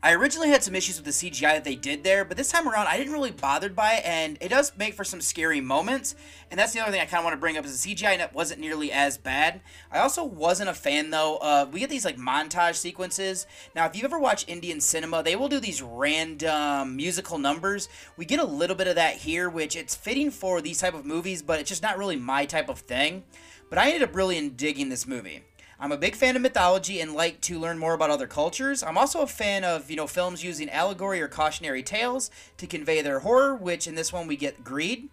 I 0.00 0.12
originally 0.12 0.50
had 0.50 0.62
some 0.62 0.76
issues 0.76 0.96
with 0.96 1.06
the 1.06 1.10
CGI 1.30 1.54
that 1.54 1.64
they 1.64 1.74
did 1.74 2.04
there, 2.04 2.24
but 2.24 2.36
this 2.36 2.52
time 2.52 2.68
around 2.68 2.86
I 2.86 2.96
didn't 2.96 3.12
really 3.12 3.32
bothered 3.32 3.74
by 3.74 3.94
it, 3.94 4.04
and 4.06 4.38
it 4.40 4.48
does 4.48 4.70
make 4.78 4.94
for 4.94 5.02
some 5.02 5.20
scary 5.20 5.60
moments. 5.60 6.14
And 6.52 6.60
that's 6.60 6.72
the 6.72 6.78
other 6.78 6.92
thing 6.92 7.00
I 7.00 7.04
kind 7.04 7.18
of 7.18 7.24
want 7.24 7.34
to 7.34 7.40
bring 7.40 7.56
up 7.56 7.64
is 7.64 7.82
the 7.82 7.94
CGI 7.96 8.32
wasn't 8.32 8.60
nearly 8.60 8.92
as 8.92 9.18
bad. 9.18 9.60
I 9.90 9.98
also 9.98 10.22
wasn't 10.22 10.70
a 10.70 10.74
fan 10.74 11.10
though 11.10 11.38
of 11.42 11.72
we 11.72 11.80
get 11.80 11.90
these 11.90 12.04
like 12.04 12.16
montage 12.16 12.76
sequences. 12.76 13.48
Now, 13.74 13.86
if 13.86 13.96
you've 13.96 14.04
ever 14.04 14.20
watched 14.20 14.48
Indian 14.48 14.80
cinema, 14.80 15.24
they 15.24 15.34
will 15.34 15.48
do 15.48 15.58
these 15.58 15.82
random 15.82 16.94
musical 16.94 17.36
numbers. 17.36 17.88
We 18.16 18.24
get 18.24 18.38
a 18.38 18.44
little 18.44 18.76
bit 18.76 18.86
of 18.86 18.94
that 18.94 19.16
here, 19.16 19.50
which 19.50 19.74
it's 19.74 19.96
fitting 19.96 20.30
for 20.30 20.60
these 20.60 20.78
type 20.78 20.94
of 20.94 21.06
movies, 21.06 21.42
but 21.42 21.58
it's 21.58 21.68
just 21.68 21.82
not 21.82 21.98
really 21.98 22.16
my 22.16 22.46
type 22.46 22.68
of 22.68 22.78
thing. 22.78 23.24
But 23.68 23.78
I 23.78 23.86
ended 23.88 24.08
up 24.08 24.14
really 24.14 24.48
digging 24.48 24.90
this 24.90 25.08
movie. 25.08 25.42
I'm 25.80 25.92
a 25.92 25.96
big 25.96 26.16
fan 26.16 26.34
of 26.34 26.42
mythology 26.42 27.00
and 27.00 27.14
like 27.14 27.40
to 27.42 27.56
learn 27.56 27.78
more 27.78 27.94
about 27.94 28.10
other 28.10 28.26
cultures. 28.26 28.82
I'm 28.82 28.98
also 28.98 29.20
a 29.20 29.28
fan 29.28 29.62
of, 29.62 29.88
you 29.88 29.96
know, 29.96 30.08
films 30.08 30.42
using 30.42 30.68
allegory 30.70 31.22
or 31.22 31.28
cautionary 31.28 31.84
tales 31.84 32.32
to 32.56 32.66
convey 32.66 33.00
their 33.00 33.20
horror, 33.20 33.54
which 33.54 33.86
in 33.86 33.94
this 33.94 34.12
one 34.12 34.26
we 34.26 34.34
get 34.34 34.64
greed. 34.64 35.08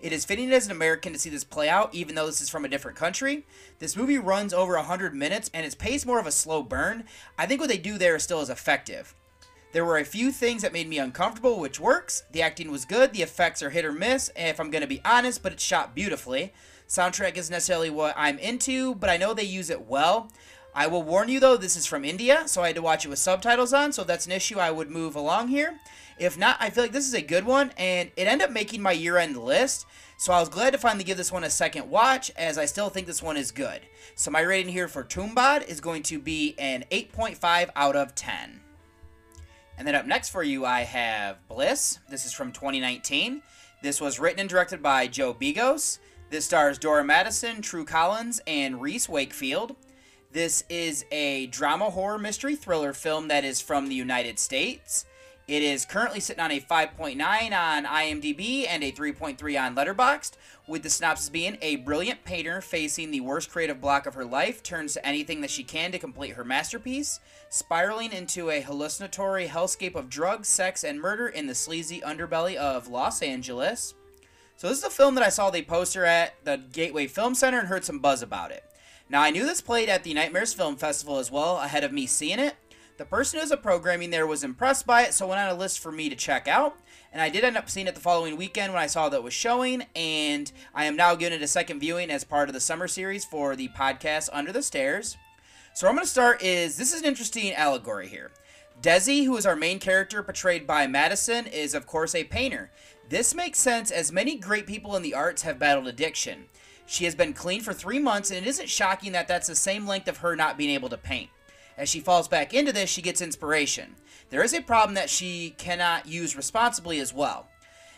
It 0.00 0.12
is 0.12 0.24
fitting 0.24 0.50
as 0.50 0.66
an 0.66 0.72
American 0.72 1.12
to 1.12 1.20
see 1.20 1.30
this 1.30 1.44
play 1.44 1.68
out, 1.68 1.94
even 1.94 2.16
though 2.16 2.26
this 2.26 2.40
is 2.40 2.48
from 2.48 2.64
a 2.64 2.68
different 2.68 2.96
country. 2.96 3.46
This 3.78 3.96
movie 3.96 4.18
runs 4.18 4.52
over 4.52 4.74
100 4.74 5.14
minutes 5.14 5.52
and 5.54 5.64
it's 5.64 5.76
paced 5.76 6.04
more 6.04 6.18
of 6.18 6.26
a 6.26 6.32
slow 6.32 6.64
burn. 6.64 7.04
I 7.38 7.46
think 7.46 7.60
what 7.60 7.70
they 7.70 7.78
do 7.78 7.96
there 7.96 8.18
still 8.18 8.40
is 8.40 8.50
effective. 8.50 9.14
There 9.70 9.84
were 9.84 9.98
a 9.98 10.04
few 10.04 10.32
things 10.32 10.62
that 10.62 10.72
made 10.72 10.88
me 10.88 10.98
uncomfortable, 10.98 11.60
which 11.60 11.78
works. 11.78 12.24
The 12.32 12.42
acting 12.42 12.72
was 12.72 12.84
good, 12.84 13.12
the 13.12 13.22
effects 13.22 13.62
are 13.62 13.70
hit 13.70 13.84
or 13.84 13.92
miss, 13.92 14.32
if 14.34 14.58
I'm 14.58 14.70
going 14.70 14.82
to 14.82 14.88
be 14.88 15.02
honest, 15.04 15.44
but 15.44 15.52
it's 15.52 15.62
shot 15.62 15.94
beautifully. 15.94 16.52
Soundtrack 16.88 17.36
isn't 17.36 17.52
necessarily 17.52 17.90
what 17.90 18.14
I'm 18.16 18.38
into, 18.38 18.94
but 18.94 19.10
I 19.10 19.18
know 19.18 19.34
they 19.34 19.42
use 19.42 19.68
it 19.68 19.86
well. 19.86 20.30
I 20.74 20.86
will 20.86 21.02
warn 21.02 21.28
you 21.28 21.38
though, 21.38 21.56
this 21.56 21.76
is 21.76 21.86
from 21.86 22.04
India, 22.04 22.44
so 22.46 22.62
I 22.62 22.68
had 22.68 22.76
to 22.76 22.82
watch 22.82 23.04
it 23.04 23.08
with 23.08 23.18
subtitles 23.18 23.72
on, 23.72 23.92
so 23.92 24.02
if 24.02 24.08
that's 24.08 24.26
an 24.26 24.32
issue, 24.32 24.58
I 24.58 24.70
would 24.70 24.90
move 24.90 25.14
along 25.14 25.48
here. 25.48 25.78
If 26.18 26.38
not, 26.38 26.56
I 26.60 26.70
feel 26.70 26.84
like 26.84 26.92
this 26.92 27.06
is 27.06 27.14
a 27.14 27.22
good 27.22 27.44
one, 27.44 27.72
and 27.76 28.10
it 28.16 28.26
ended 28.26 28.48
up 28.48 28.52
making 28.52 28.80
my 28.80 28.92
year-end 28.92 29.36
list, 29.36 29.86
so 30.16 30.32
I 30.32 30.40
was 30.40 30.48
glad 30.48 30.72
to 30.72 30.78
finally 30.78 31.04
give 31.04 31.16
this 31.16 31.30
one 31.30 31.44
a 31.44 31.50
second 31.50 31.90
watch, 31.90 32.30
as 32.36 32.58
I 32.58 32.64
still 32.64 32.88
think 32.88 33.06
this 33.06 33.22
one 33.22 33.36
is 33.36 33.52
good. 33.52 33.82
So 34.16 34.30
my 34.30 34.40
rating 34.40 34.72
here 34.72 34.88
for 34.88 35.04
Tumbbad 35.04 35.68
is 35.68 35.80
going 35.80 36.02
to 36.04 36.18
be 36.18 36.56
an 36.58 36.84
8.5 36.90 37.70
out 37.76 37.96
of 37.96 38.14
10. 38.14 38.60
And 39.76 39.86
then 39.86 39.94
up 39.94 40.06
next 40.06 40.30
for 40.30 40.42
you, 40.42 40.66
I 40.66 40.80
have 40.80 41.46
Bliss. 41.48 42.00
This 42.08 42.26
is 42.26 42.32
from 42.32 42.50
2019. 42.50 43.42
This 43.80 44.00
was 44.00 44.18
written 44.18 44.40
and 44.40 44.48
directed 44.48 44.82
by 44.82 45.06
Joe 45.06 45.32
Begos. 45.32 45.98
This 46.30 46.44
stars 46.44 46.76
Dora 46.76 47.04
Madison, 47.04 47.62
Tru 47.62 47.86
Collins, 47.86 48.38
and 48.46 48.82
Rhys 48.82 49.08
Wakefield. 49.08 49.76
This 50.30 50.62
is 50.68 51.06
a 51.10 51.46
drama 51.46 51.88
horror 51.88 52.18
mystery 52.18 52.54
thriller 52.54 52.92
film 52.92 53.28
that 53.28 53.44
is 53.44 53.62
from 53.62 53.88
the 53.88 53.94
United 53.94 54.38
States. 54.38 55.06
It 55.46 55.62
is 55.62 55.86
currently 55.86 56.20
sitting 56.20 56.44
on 56.44 56.50
a 56.50 56.60
5.9 56.60 57.18
on 57.18 57.84
IMDb 57.86 58.66
and 58.68 58.84
a 58.84 58.92
3.3 58.92 59.58
on 59.58 59.74
Letterboxd, 59.74 60.32
with 60.66 60.82
the 60.82 60.90
synopsis 60.90 61.30
being 61.30 61.56
a 61.62 61.76
brilliant 61.76 62.22
painter 62.24 62.60
facing 62.60 63.10
the 63.10 63.22
worst 63.22 63.50
creative 63.50 63.80
block 63.80 64.04
of 64.04 64.12
her 64.12 64.26
life 64.26 64.62
turns 64.62 64.92
to 64.92 65.06
anything 65.06 65.40
that 65.40 65.50
she 65.50 65.64
can 65.64 65.92
to 65.92 65.98
complete 65.98 66.34
her 66.34 66.44
masterpiece, 66.44 67.20
spiraling 67.48 68.12
into 68.12 68.50
a 68.50 68.60
hallucinatory 68.60 69.46
hellscape 69.46 69.94
of 69.94 70.10
drugs, 70.10 70.48
sex, 70.48 70.84
and 70.84 71.00
murder 71.00 71.28
in 71.28 71.46
the 71.46 71.54
sleazy 71.54 72.02
underbelly 72.02 72.56
of 72.56 72.86
Los 72.86 73.22
Angeles. 73.22 73.94
So 74.58 74.68
this 74.68 74.78
is 74.78 74.84
a 74.84 74.90
film 74.90 75.14
that 75.14 75.22
I 75.22 75.28
saw 75.28 75.50
the 75.50 75.62
poster 75.62 76.04
at 76.04 76.34
the 76.42 76.56
Gateway 76.72 77.06
Film 77.06 77.36
Center 77.36 77.60
and 77.60 77.68
heard 77.68 77.84
some 77.84 78.00
buzz 78.00 78.22
about 78.22 78.50
it. 78.50 78.64
Now 79.08 79.22
I 79.22 79.30
knew 79.30 79.46
this 79.46 79.60
played 79.60 79.88
at 79.88 80.02
the 80.02 80.12
Nightmares 80.12 80.52
Film 80.52 80.74
Festival 80.74 81.18
as 81.18 81.30
well 81.30 81.58
ahead 81.58 81.84
of 81.84 81.92
me 81.92 82.08
seeing 82.08 82.40
it. 82.40 82.56
The 82.96 83.04
person 83.04 83.38
who 83.38 83.48
was 83.48 83.56
programming 83.62 84.10
there 84.10 84.26
was 84.26 84.42
impressed 84.42 84.84
by 84.84 85.02
it, 85.02 85.14
so 85.14 85.28
went 85.28 85.40
on 85.40 85.48
a 85.48 85.54
list 85.54 85.78
for 85.78 85.92
me 85.92 86.08
to 86.08 86.16
check 86.16 86.48
out. 86.48 86.76
And 87.12 87.22
I 87.22 87.28
did 87.28 87.44
end 87.44 87.56
up 87.56 87.70
seeing 87.70 87.86
it 87.86 87.94
the 87.94 88.00
following 88.00 88.36
weekend 88.36 88.72
when 88.72 88.82
I 88.82 88.88
saw 88.88 89.08
that 89.08 89.18
it 89.18 89.22
was 89.22 89.32
showing, 89.32 89.84
and 89.94 90.50
I 90.74 90.86
am 90.86 90.96
now 90.96 91.14
giving 91.14 91.38
it 91.38 91.44
a 91.44 91.46
second 91.46 91.78
viewing 91.78 92.10
as 92.10 92.24
part 92.24 92.48
of 92.48 92.52
the 92.52 92.58
summer 92.58 92.88
series 92.88 93.24
for 93.24 93.54
the 93.54 93.68
podcast 93.68 94.28
Under 94.32 94.50
the 94.50 94.64
Stairs. 94.64 95.16
So 95.72 95.86
I'm 95.86 95.94
going 95.94 96.04
to 96.04 96.10
start 96.10 96.42
is 96.42 96.76
this 96.76 96.92
is 96.92 97.02
an 97.02 97.06
interesting 97.06 97.52
allegory 97.52 98.08
here. 98.08 98.32
Desi, 98.82 99.24
who 99.24 99.36
is 99.36 99.46
our 99.46 99.56
main 99.56 99.78
character 99.78 100.22
portrayed 100.22 100.66
by 100.66 100.86
Madison, 100.86 101.46
is 101.46 101.74
of 101.74 101.86
course 101.86 102.14
a 102.14 102.24
painter. 102.24 102.70
This 103.08 103.34
makes 103.34 103.58
sense 103.58 103.90
as 103.90 104.12
many 104.12 104.36
great 104.36 104.66
people 104.66 104.94
in 104.94 105.02
the 105.02 105.14
arts 105.14 105.42
have 105.42 105.58
battled 105.58 105.88
addiction. 105.88 106.44
She 106.84 107.04
has 107.04 107.14
been 107.14 107.32
clean 107.32 107.62
for 107.62 107.72
three 107.72 107.98
months, 107.98 108.30
and 108.30 108.38
it 108.38 108.48
isn't 108.48 108.68
shocking 108.68 109.12
that 109.12 109.28
that's 109.28 109.48
the 109.48 109.54
same 109.54 109.86
length 109.86 110.08
of 110.08 110.18
her 110.18 110.36
not 110.36 110.58
being 110.58 110.70
able 110.70 110.90
to 110.90 110.98
paint. 110.98 111.30
As 111.78 111.88
she 111.88 112.00
falls 112.00 112.28
back 112.28 112.52
into 112.52 112.72
this, 112.72 112.90
she 112.90 113.02
gets 113.02 113.22
inspiration. 113.22 113.94
There 114.30 114.42
is 114.42 114.52
a 114.52 114.60
problem 114.60 114.94
that 114.94 115.08
she 115.08 115.54
cannot 115.56 116.06
use 116.06 116.36
responsibly 116.36 116.98
as 116.98 117.14
well. 117.14 117.48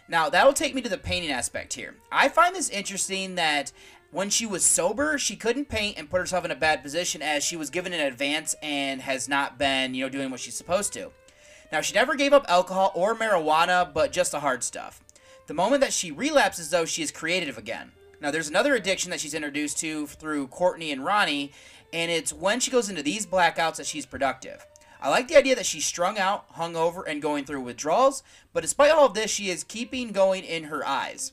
Now, 0.08 0.28
that'll 0.28 0.52
take 0.52 0.74
me 0.74 0.82
to 0.82 0.88
the 0.88 0.98
painting 0.98 1.30
aspect 1.30 1.74
here. 1.74 1.96
I 2.12 2.28
find 2.28 2.54
this 2.54 2.68
interesting 2.68 3.36
that 3.36 3.72
when 4.12 4.28
she 4.28 4.44
was 4.44 4.64
sober, 4.64 5.18
she 5.18 5.36
couldn't 5.36 5.68
paint 5.68 5.98
and 5.98 6.10
put 6.10 6.20
herself 6.20 6.44
in 6.44 6.50
a 6.50 6.56
bad 6.56 6.82
position 6.82 7.22
as 7.22 7.44
she 7.44 7.56
was 7.56 7.70
given 7.70 7.92
an 7.92 8.00
advance 8.00 8.54
and 8.62 9.00
has 9.02 9.28
not 9.28 9.58
been, 9.58 9.94
you 9.94 10.04
know, 10.04 10.08
doing 10.08 10.30
what 10.30 10.40
she's 10.40 10.56
supposed 10.56 10.92
to. 10.94 11.10
Now, 11.72 11.80
she 11.80 11.94
never 11.94 12.14
gave 12.14 12.32
up 12.32 12.46
alcohol 12.48 12.92
or 12.94 13.14
marijuana, 13.14 13.92
but 13.92 14.12
just 14.12 14.32
the 14.32 14.40
hard 14.40 14.64
stuff. 14.64 15.00
The 15.46 15.54
moment 15.54 15.80
that 15.80 15.92
she 15.92 16.10
relapses, 16.10 16.70
though, 16.70 16.84
she 16.84 17.02
is 17.02 17.10
creative 17.10 17.58
again. 17.58 17.92
Now, 18.20 18.30
there's 18.30 18.48
another 18.48 18.74
addiction 18.74 19.10
that 19.10 19.20
she's 19.20 19.34
introduced 19.34 19.78
to 19.78 20.06
through 20.06 20.48
Courtney 20.48 20.92
and 20.92 21.04
Ronnie, 21.04 21.52
and 21.92 22.10
it's 22.10 22.32
when 22.32 22.60
she 22.60 22.70
goes 22.70 22.88
into 22.88 23.02
these 23.02 23.26
blackouts 23.26 23.76
that 23.76 23.86
she's 23.86 24.06
productive. 24.06 24.66
I 25.00 25.08
like 25.08 25.28
the 25.28 25.36
idea 25.36 25.54
that 25.56 25.64
she's 25.64 25.86
strung 25.86 26.18
out, 26.18 26.52
hungover, 26.54 27.02
and 27.06 27.22
going 27.22 27.44
through 27.44 27.62
withdrawals, 27.62 28.22
but 28.52 28.60
despite 28.60 28.90
all 28.90 29.06
of 29.06 29.14
this, 29.14 29.30
she 29.30 29.48
is 29.48 29.64
keeping 29.64 30.12
going 30.12 30.44
in 30.44 30.64
her 30.64 30.86
eyes. 30.86 31.32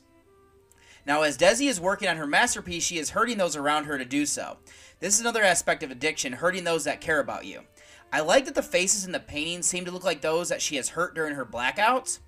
Now, 1.04 1.22
as 1.22 1.36
Desi 1.36 1.68
is 1.68 1.80
working 1.80 2.08
on 2.08 2.16
her 2.16 2.26
masterpiece, 2.26 2.84
she 2.84 2.98
is 2.98 3.10
hurting 3.10 3.38
those 3.38 3.56
around 3.56 3.84
her 3.84 3.98
to 3.98 4.04
do 4.04 4.24
so. 4.24 4.56
This 5.00 5.14
is 5.14 5.20
another 5.20 5.42
aspect 5.42 5.82
of 5.82 5.90
addiction, 5.90 6.34
hurting 6.34 6.64
those 6.64 6.84
that 6.84 7.00
care 7.00 7.20
about 7.20 7.44
you. 7.44 7.62
I 8.12 8.20
like 8.20 8.46
that 8.46 8.54
the 8.54 8.62
faces 8.62 9.04
in 9.04 9.12
the 9.12 9.20
painting 9.20 9.62
seem 9.62 9.84
to 9.84 9.90
look 9.90 10.04
like 10.04 10.20
those 10.20 10.48
that 10.48 10.62
she 10.62 10.76
has 10.76 10.90
hurt 10.90 11.14
during 11.14 11.34
her 11.34 11.44
blackouts. 11.44 12.20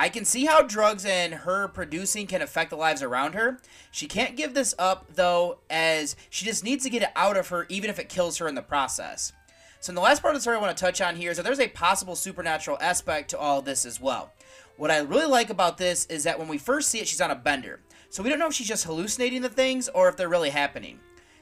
I 0.00 0.08
can 0.08 0.24
see 0.24 0.46
how 0.46 0.62
drugs 0.62 1.04
and 1.04 1.34
her 1.34 1.68
producing 1.68 2.26
can 2.26 2.40
affect 2.40 2.70
the 2.70 2.76
lives 2.76 3.02
around 3.02 3.34
her. 3.34 3.60
She 3.90 4.06
can't 4.06 4.36
give 4.36 4.54
this 4.54 4.74
up, 4.78 5.14
though, 5.14 5.58
as 5.68 6.16
she 6.30 6.46
just 6.46 6.64
needs 6.64 6.84
to 6.84 6.90
get 6.90 7.02
it 7.02 7.10
out 7.14 7.36
of 7.36 7.48
her, 7.48 7.66
even 7.68 7.90
if 7.90 7.98
it 7.98 8.08
kills 8.08 8.38
her 8.38 8.48
in 8.48 8.54
the 8.54 8.62
process. 8.62 9.32
So, 9.80 9.90
in 9.90 9.94
the 9.94 10.00
last 10.00 10.22
part 10.22 10.34
of 10.34 10.38
the 10.38 10.40
story 10.40 10.56
I 10.56 10.60
want 10.60 10.74
to 10.76 10.84
touch 10.84 11.00
on 11.00 11.16
here 11.16 11.30
is 11.30 11.36
that 11.36 11.42
there's 11.42 11.60
a 11.60 11.68
possible 11.68 12.16
supernatural 12.16 12.78
aspect 12.80 13.30
to 13.30 13.38
all 13.38 13.60
this 13.60 13.84
as 13.84 14.00
well. 14.00 14.32
What 14.78 14.90
I 14.90 15.00
really 15.00 15.26
like 15.26 15.50
about 15.50 15.76
this 15.76 16.06
is 16.06 16.24
that 16.24 16.38
when 16.38 16.48
we 16.48 16.58
first 16.58 16.88
see 16.88 17.00
it, 17.00 17.08
she's 17.08 17.20
on 17.20 17.30
a 17.30 17.36
bender. 17.36 17.80
So, 18.08 18.22
we 18.22 18.30
don't 18.30 18.38
know 18.38 18.48
if 18.48 18.54
she's 18.54 18.68
just 18.68 18.84
hallucinating 18.84 19.42
the 19.42 19.48
things 19.50 19.90
or 19.90 20.08
if 20.08 20.16
they're 20.16 20.28
really 20.30 20.50
happening. 20.50 20.98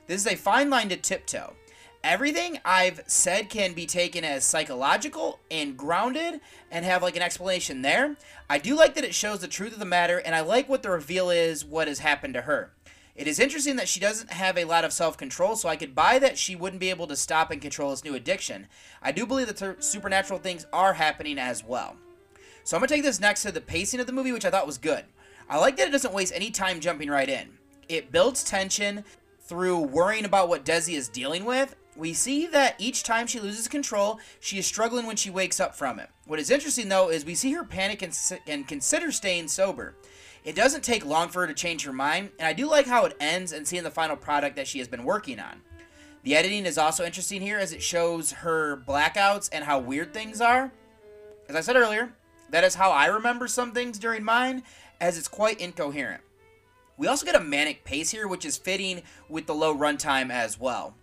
This 0.08 0.26
is 0.26 0.32
a 0.32 0.36
fine 0.36 0.68
line 0.68 0.88
to 0.88 0.96
tiptoe. 0.96 1.54
Everything 2.04 2.60
I've 2.64 3.02
said 3.06 3.50
can 3.50 3.72
be 3.72 3.84
taken 3.84 4.24
as 4.24 4.44
psychological 4.44 5.40
and 5.50 5.76
grounded 5.76 6.40
and 6.70 6.84
have 6.84 7.02
like 7.02 7.16
an 7.16 7.22
explanation 7.22 7.82
there. 7.82 8.16
I 8.48 8.58
do 8.58 8.76
like 8.76 8.94
that 8.94 9.04
it 9.04 9.14
shows 9.14 9.40
the 9.40 9.48
truth 9.48 9.72
of 9.72 9.80
the 9.80 9.84
matter, 9.84 10.18
and 10.18 10.34
I 10.34 10.40
like 10.40 10.68
what 10.68 10.82
the 10.82 10.90
reveal 10.90 11.28
is 11.28 11.64
what 11.64 11.88
has 11.88 11.98
happened 11.98 12.34
to 12.34 12.42
her. 12.42 12.72
It 13.16 13.26
is 13.26 13.40
interesting 13.40 13.74
that 13.76 13.88
she 13.88 13.98
doesn't 13.98 14.30
have 14.30 14.56
a 14.56 14.64
lot 14.64 14.84
of 14.84 14.92
self 14.92 15.18
control, 15.18 15.56
so 15.56 15.68
I 15.68 15.74
could 15.74 15.96
buy 15.96 16.20
that 16.20 16.38
she 16.38 16.54
wouldn't 16.54 16.78
be 16.78 16.90
able 16.90 17.08
to 17.08 17.16
stop 17.16 17.50
and 17.50 17.60
control 17.60 17.90
this 17.90 18.04
new 18.04 18.14
addiction. 18.14 18.68
I 19.02 19.10
do 19.10 19.26
believe 19.26 19.48
that 19.48 19.82
supernatural 19.82 20.38
things 20.38 20.66
are 20.72 20.94
happening 20.94 21.36
as 21.36 21.64
well. 21.64 21.96
So 22.62 22.76
I'm 22.76 22.80
going 22.80 22.88
to 22.88 22.94
take 22.94 23.02
this 23.02 23.18
next 23.18 23.42
to 23.42 23.50
the 23.50 23.60
pacing 23.60 23.98
of 23.98 24.06
the 24.06 24.12
movie, 24.12 24.30
which 24.30 24.44
I 24.44 24.50
thought 24.50 24.68
was 24.68 24.78
good. 24.78 25.04
I 25.50 25.58
like 25.58 25.76
that 25.78 25.88
it 25.88 25.92
doesn't 25.92 26.14
waste 26.14 26.32
any 26.32 26.52
time 26.52 26.78
jumping 26.78 27.10
right 27.10 27.28
in. 27.28 27.48
It 27.88 28.12
builds 28.12 28.44
tension 28.44 29.04
through 29.40 29.78
worrying 29.78 30.26
about 30.26 30.48
what 30.48 30.64
Desi 30.64 30.94
is 30.94 31.08
dealing 31.08 31.44
with. 31.44 31.74
We 31.98 32.14
see 32.14 32.46
that 32.46 32.76
each 32.78 33.02
time 33.02 33.26
she 33.26 33.40
loses 33.40 33.66
control, 33.66 34.20
she 34.38 34.56
is 34.56 34.68
struggling 34.68 35.04
when 35.04 35.16
she 35.16 35.30
wakes 35.30 35.58
up 35.58 35.74
from 35.74 35.98
it. 35.98 36.08
What 36.26 36.38
is 36.38 36.48
interesting 36.48 36.88
though 36.88 37.10
is 37.10 37.24
we 37.24 37.34
see 37.34 37.52
her 37.54 37.64
panic 37.64 38.02
and, 38.02 38.16
and 38.46 38.68
consider 38.68 39.10
staying 39.10 39.48
sober. 39.48 39.96
It 40.44 40.54
doesn't 40.54 40.84
take 40.84 41.04
long 41.04 41.28
for 41.28 41.40
her 41.40 41.48
to 41.48 41.54
change 41.54 41.82
her 41.82 41.92
mind, 41.92 42.30
and 42.38 42.46
I 42.46 42.52
do 42.52 42.70
like 42.70 42.86
how 42.86 43.04
it 43.04 43.16
ends 43.18 43.50
and 43.50 43.66
seeing 43.66 43.82
the 43.82 43.90
final 43.90 44.14
product 44.14 44.54
that 44.54 44.68
she 44.68 44.78
has 44.78 44.86
been 44.86 45.02
working 45.02 45.40
on. 45.40 45.60
The 46.22 46.36
editing 46.36 46.66
is 46.66 46.78
also 46.78 47.04
interesting 47.04 47.40
here 47.40 47.58
as 47.58 47.72
it 47.72 47.82
shows 47.82 48.30
her 48.30 48.76
blackouts 48.76 49.50
and 49.52 49.64
how 49.64 49.80
weird 49.80 50.14
things 50.14 50.40
are. 50.40 50.70
As 51.48 51.56
I 51.56 51.62
said 51.62 51.74
earlier, 51.74 52.12
that 52.50 52.62
is 52.62 52.76
how 52.76 52.92
I 52.92 53.06
remember 53.06 53.48
some 53.48 53.72
things 53.72 53.98
during 53.98 54.22
mine, 54.22 54.62
as 55.00 55.18
it's 55.18 55.26
quite 55.26 55.60
incoherent. 55.60 56.22
We 56.96 57.08
also 57.08 57.26
get 57.26 57.34
a 57.34 57.40
manic 57.40 57.82
pace 57.82 58.10
here, 58.10 58.28
which 58.28 58.44
is 58.44 58.56
fitting 58.56 59.02
with 59.28 59.46
the 59.46 59.54
low 59.54 59.76
runtime 59.76 60.30
as 60.30 60.60
well. 60.60 60.94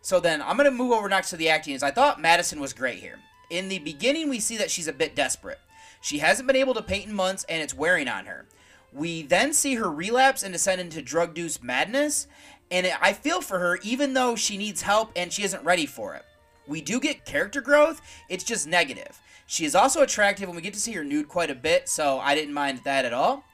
So 0.00 0.20
then, 0.20 0.40
I'm 0.42 0.56
going 0.56 0.70
to 0.70 0.76
move 0.76 0.92
over 0.92 1.08
next 1.08 1.30
to 1.30 1.36
the 1.36 1.48
acting, 1.48 1.74
as 1.74 1.82
I 1.82 1.90
thought 1.90 2.20
Madison 2.20 2.60
was 2.60 2.72
great 2.72 2.98
here. 2.98 3.18
In 3.50 3.68
the 3.68 3.78
beginning, 3.78 4.28
we 4.28 4.40
see 4.40 4.56
that 4.56 4.70
she's 4.70 4.88
a 4.88 4.92
bit 4.92 5.14
desperate. 5.14 5.58
She 6.00 6.18
hasn't 6.18 6.46
been 6.46 6.56
able 6.56 6.74
to 6.74 6.82
paint 6.82 7.08
in 7.08 7.14
months, 7.14 7.44
and 7.48 7.62
it's 7.62 7.74
wearing 7.74 8.08
on 8.08 8.26
her. 8.26 8.46
We 8.92 9.22
then 9.22 9.52
see 9.52 9.74
her 9.74 9.90
relapse 9.90 10.42
and 10.42 10.52
descend 10.52 10.80
into 10.80 11.02
drug-induced 11.02 11.62
madness, 11.62 12.26
and 12.70 12.86
I 13.00 13.12
feel 13.12 13.40
for 13.40 13.58
her 13.58 13.78
even 13.82 14.14
though 14.14 14.36
she 14.36 14.56
needs 14.56 14.82
help 14.82 15.12
and 15.16 15.32
she 15.32 15.42
isn't 15.42 15.64
ready 15.64 15.86
for 15.86 16.14
it. 16.14 16.24
We 16.66 16.80
do 16.80 17.00
get 17.00 17.24
character 17.24 17.60
growth, 17.60 18.00
it's 18.28 18.44
just 18.44 18.66
negative. 18.66 19.20
She 19.46 19.64
is 19.64 19.74
also 19.74 20.02
attractive 20.02 20.48
and 20.48 20.56
we 20.56 20.62
get 20.62 20.74
to 20.74 20.80
see 20.80 20.92
her 20.92 21.04
nude 21.04 21.28
quite 21.28 21.50
a 21.50 21.54
bit, 21.54 21.88
so 21.88 22.18
I 22.18 22.34
didn't 22.34 22.54
mind 22.54 22.80
that 22.84 23.04
at 23.04 23.14
all. 23.14 23.44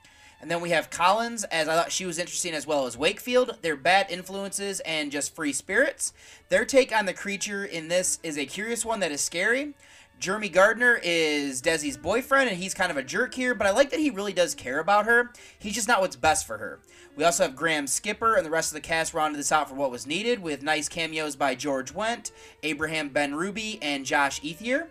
And 0.40 0.50
then 0.50 0.60
we 0.60 0.70
have 0.70 0.90
Collins, 0.90 1.44
as 1.44 1.68
I 1.68 1.74
thought 1.74 1.92
she 1.92 2.04
was 2.04 2.18
interesting 2.18 2.52
as 2.52 2.66
well 2.66 2.86
as 2.86 2.98
Wakefield. 2.98 3.58
They're 3.62 3.76
bad 3.76 4.10
influences 4.10 4.80
and 4.80 5.10
just 5.10 5.34
free 5.34 5.52
spirits. 5.52 6.12
Their 6.50 6.64
take 6.64 6.94
on 6.94 7.06
the 7.06 7.14
creature 7.14 7.64
in 7.64 7.88
this 7.88 8.18
is 8.22 8.36
a 8.36 8.44
curious 8.44 8.84
one 8.84 9.00
that 9.00 9.12
is 9.12 9.22
scary. 9.22 9.74
Jeremy 10.20 10.48
Gardner 10.48 11.00
is 11.02 11.60
Desi's 11.60 11.96
boyfriend, 11.96 12.48
and 12.48 12.58
he's 12.58 12.72
kind 12.72 12.90
of 12.90 12.96
a 12.96 13.02
jerk 13.02 13.34
here, 13.34 13.54
but 13.54 13.66
I 13.66 13.72
like 13.72 13.90
that 13.90 14.00
he 14.00 14.10
really 14.10 14.32
does 14.32 14.54
care 14.54 14.78
about 14.78 15.06
her. 15.06 15.32
He's 15.58 15.74
just 15.74 15.88
not 15.88 16.00
what's 16.00 16.16
best 16.16 16.46
for 16.46 16.58
her. 16.58 16.80
We 17.16 17.24
also 17.24 17.42
have 17.42 17.56
Graham 17.56 17.86
Skipper 17.86 18.34
and 18.34 18.46
the 18.46 18.50
rest 18.50 18.70
of 18.70 18.74
the 18.74 18.80
cast 18.80 19.12
rounded 19.12 19.38
this 19.38 19.52
out 19.52 19.68
for 19.68 19.74
what 19.74 19.90
was 19.90 20.06
needed, 20.06 20.40
with 20.40 20.62
nice 20.62 20.88
cameos 20.88 21.36
by 21.36 21.54
George 21.54 21.92
Wendt, 21.92 22.30
Abraham 22.62 23.10
Benrubi, 23.10 23.78
and 23.82 24.06
Josh 24.06 24.40
Ethier. 24.40 24.86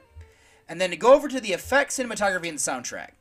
And 0.68 0.80
then 0.80 0.92
to 0.92 0.98
go 0.98 1.14
over 1.14 1.28
to 1.28 1.40
the 1.40 1.54
effects, 1.54 1.98
cinematography, 1.98 2.50
and 2.50 2.58
soundtrack. 2.58 3.12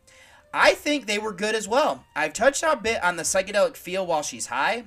I 0.54 0.74
think 0.74 1.06
they 1.06 1.18
were 1.18 1.32
good 1.32 1.54
as 1.54 1.66
well. 1.66 2.04
I've 2.14 2.32
touched 2.32 2.62
a 2.62 2.76
bit 2.76 3.02
on 3.02 3.16
the 3.16 3.22
psychedelic 3.22 3.76
feel 3.76 4.06
while 4.06 4.22
she's 4.22 4.46
high. 4.46 4.84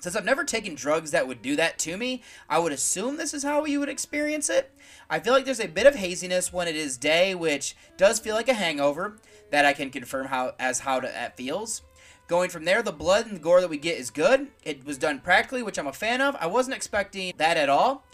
Since 0.00 0.16
I've 0.16 0.24
never 0.24 0.44
taken 0.44 0.74
drugs 0.74 1.12
that 1.12 1.26
would 1.26 1.40
do 1.40 1.56
that 1.56 1.78
to 1.80 1.96
me, 1.96 2.22
I 2.48 2.58
would 2.58 2.72
assume 2.72 3.16
this 3.16 3.32
is 3.32 3.42
how 3.42 3.64
you 3.64 3.80
would 3.80 3.88
experience 3.88 4.50
it. 4.50 4.70
I 5.08 5.18
feel 5.18 5.32
like 5.32 5.46
there's 5.46 5.60
a 5.60 5.66
bit 5.66 5.86
of 5.86 5.94
haziness 5.94 6.52
when 6.52 6.68
it 6.68 6.76
is 6.76 6.98
day, 6.98 7.34
which 7.34 7.74
does 7.96 8.20
feel 8.20 8.34
like 8.34 8.48
a 8.48 8.54
hangover. 8.54 9.18
That 9.50 9.64
I 9.64 9.72
can 9.72 9.90
confirm 9.90 10.26
how 10.26 10.54
as 10.58 10.80
how 10.80 11.00
that 11.00 11.36
feels. 11.36 11.82
Going 12.26 12.50
from 12.50 12.64
there, 12.64 12.82
the 12.82 12.92
blood 12.92 13.26
and 13.26 13.36
the 13.36 13.40
gore 13.40 13.60
that 13.60 13.70
we 13.70 13.76
get 13.76 13.98
is 13.98 14.10
good. 14.10 14.48
It 14.62 14.84
was 14.84 14.98
done 14.98 15.20
practically, 15.20 15.62
which 15.62 15.78
I'm 15.78 15.86
a 15.86 15.92
fan 15.92 16.20
of. 16.20 16.36
I 16.36 16.46
wasn't 16.46 16.76
expecting 16.76 17.32
that 17.36 17.56
at 17.56 17.68
all. 17.68 18.04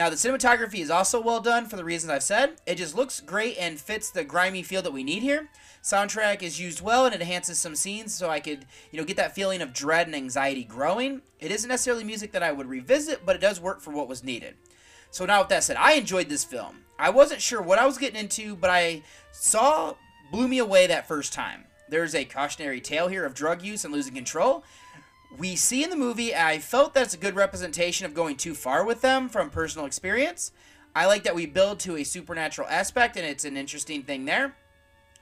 Now, 0.00 0.08
the 0.08 0.16
cinematography 0.16 0.78
is 0.78 0.90
also 0.90 1.20
well 1.20 1.40
done 1.40 1.66
for 1.66 1.76
the 1.76 1.84
reasons 1.84 2.10
I've 2.10 2.22
said. 2.22 2.52
It 2.64 2.76
just 2.76 2.96
looks 2.96 3.20
great 3.20 3.58
and 3.58 3.78
fits 3.78 4.08
the 4.08 4.24
grimy 4.24 4.62
feel 4.62 4.80
that 4.80 4.94
we 4.94 5.04
need 5.04 5.22
here. 5.22 5.50
Soundtrack 5.82 6.42
is 6.42 6.58
used 6.58 6.80
well 6.80 7.04
and 7.04 7.14
enhances 7.14 7.58
some 7.58 7.76
scenes 7.76 8.14
so 8.14 8.30
I 8.30 8.40
could, 8.40 8.64
you 8.90 8.98
know, 8.98 9.04
get 9.04 9.18
that 9.18 9.34
feeling 9.34 9.60
of 9.60 9.74
dread 9.74 10.06
and 10.06 10.16
anxiety 10.16 10.64
growing. 10.64 11.20
It 11.38 11.50
isn't 11.50 11.68
necessarily 11.68 12.02
music 12.02 12.32
that 12.32 12.42
I 12.42 12.50
would 12.50 12.66
revisit, 12.66 13.26
but 13.26 13.36
it 13.36 13.42
does 13.42 13.60
work 13.60 13.82
for 13.82 13.90
what 13.90 14.08
was 14.08 14.24
needed. 14.24 14.54
So 15.10 15.26
now 15.26 15.40
with 15.40 15.50
that 15.50 15.64
said, 15.64 15.76
I 15.76 15.92
enjoyed 15.92 16.30
this 16.30 16.44
film. 16.44 16.78
I 16.98 17.10
wasn't 17.10 17.42
sure 17.42 17.60
what 17.60 17.78
I 17.78 17.84
was 17.84 17.98
getting 17.98 18.20
into, 18.20 18.56
but 18.56 18.70
I 18.70 19.02
saw 19.32 19.96
blew 20.32 20.48
me 20.48 20.60
away 20.60 20.86
that 20.86 21.08
first 21.08 21.34
time. 21.34 21.64
There's 21.90 22.14
a 22.14 22.24
cautionary 22.24 22.80
tale 22.80 23.08
here 23.08 23.26
of 23.26 23.34
drug 23.34 23.60
use 23.60 23.84
and 23.84 23.92
losing 23.92 24.14
control. 24.14 24.64
We 25.38 25.56
see 25.56 25.84
in 25.84 25.90
the 25.90 25.96
movie, 25.96 26.34
I 26.34 26.58
felt 26.58 26.92
that's 26.92 27.14
a 27.14 27.18
good 27.18 27.36
representation 27.36 28.04
of 28.04 28.14
going 28.14 28.36
too 28.36 28.54
far 28.54 28.84
with 28.84 29.00
them 29.00 29.28
from 29.28 29.48
personal 29.48 29.86
experience. 29.86 30.52
I 30.94 31.06
like 31.06 31.22
that 31.22 31.36
we 31.36 31.46
build 31.46 31.78
to 31.80 31.96
a 31.96 32.04
supernatural 32.04 32.68
aspect, 32.68 33.16
and 33.16 33.24
it's 33.24 33.44
an 33.44 33.56
interesting 33.56 34.02
thing 34.02 34.24
there. 34.24 34.56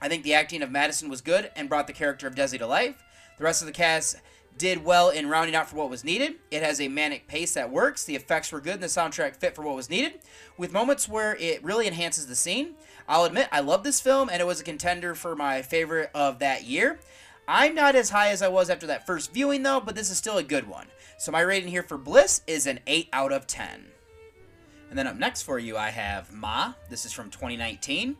I 0.01 0.09
think 0.09 0.23
the 0.23 0.33
acting 0.33 0.63
of 0.63 0.71
Madison 0.71 1.09
was 1.09 1.21
good 1.21 1.51
and 1.55 1.69
brought 1.69 1.87
the 1.87 1.93
character 1.93 2.25
of 2.25 2.35
Desi 2.35 2.57
to 2.57 2.65
life. 2.65 3.03
The 3.37 3.43
rest 3.43 3.61
of 3.61 3.67
the 3.67 3.71
cast 3.71 4.17
did 4.57 4.83
well 4.83 5.09
in 5.09 5.29
rounding 5.29 5.55
out 5.55 5.69
for 5.69 5.75
what 5.77 5.89
was 5.89 6.03
needed. 6.03 6.35
It 6.51 6.63
has 6.63 6.81
a 6.81 6.87
manic 6.87 7.27
pace 7.27 7.53
that 7.53 7.71
works. 7.71 8.03
The 8.03 8.15
effects 8.15 8.51
were 8.51 8.59
good 8.59 8.73
and 8.73 8.83
the 8.83 8.87
soundtrack 8.87 9.35
fit 9.37 9.55
for 9.55 9.61
what 9.61 9.75
was 9.75 9.89
needed, 9.89 10.19
with 10.57 10.73
moments 10.73 11.07
where 11.07 11.35
it 11.37 11.63
really 11.63 11.87
enhances 11.87 12.27
the 12.27 12.35
scene. 12.35 12.73
I'll 13.07 13.25
admit, 13.25 13.47
I 13.51 13.61
love 13.61 13.83
this 13.83 14.01
film 14.01 14.29
and 14.29 14.41
it 14.41 14.45
was 14.45 14.59
a 14.59 14.65
contender 14.65 15.15
for 15.15 15.35
my 15.35 15.61
favorite 15.61 16.09
of 16.13 16.39
that 16.39 16.65
year. 16.65 16.99
I'm 17.51 17.73
not 17.73 17.95
as 17.95 18.11
high 18.11 18.29
as 18.29 18.43
I 18.43 18.47
was 18.47 18.69
after 18.69 18.85
that 18.85 19.07
first 19.07 19.33
viewing 19.33 19.63
though, 19.63 19.79
but 19.79 19.95
this 19.95 20.11
is 20.11 20.19
still 20.19 20.37
a 20.37 20.43
good 20.43 20.67
one. 20.67 20.85
So 21.17 21.31
my 21.31 21.41
rating 21.41 21.69
here 21.69 21.81
for 21.81 21.97
Bliss 21.97 22.43
is 22.45 22.67
an 22.67 22.79
8 22.85 23.09
out 23.11 23.31
of 23.31 23.47
10. 23.47 23.87
And 24.91 24.99
then 24.99 25.07
up 25.07 25.15
next 25.15 25.41
for 25.41 25.57
you, 25.57 25.75
I 25.75 25.89
have 25.89 26.31
Ma. 26.31 26.73
This 26.91 27.05
is 27.05 27.11
from 27.11 27.31
2019. 27.31 28.17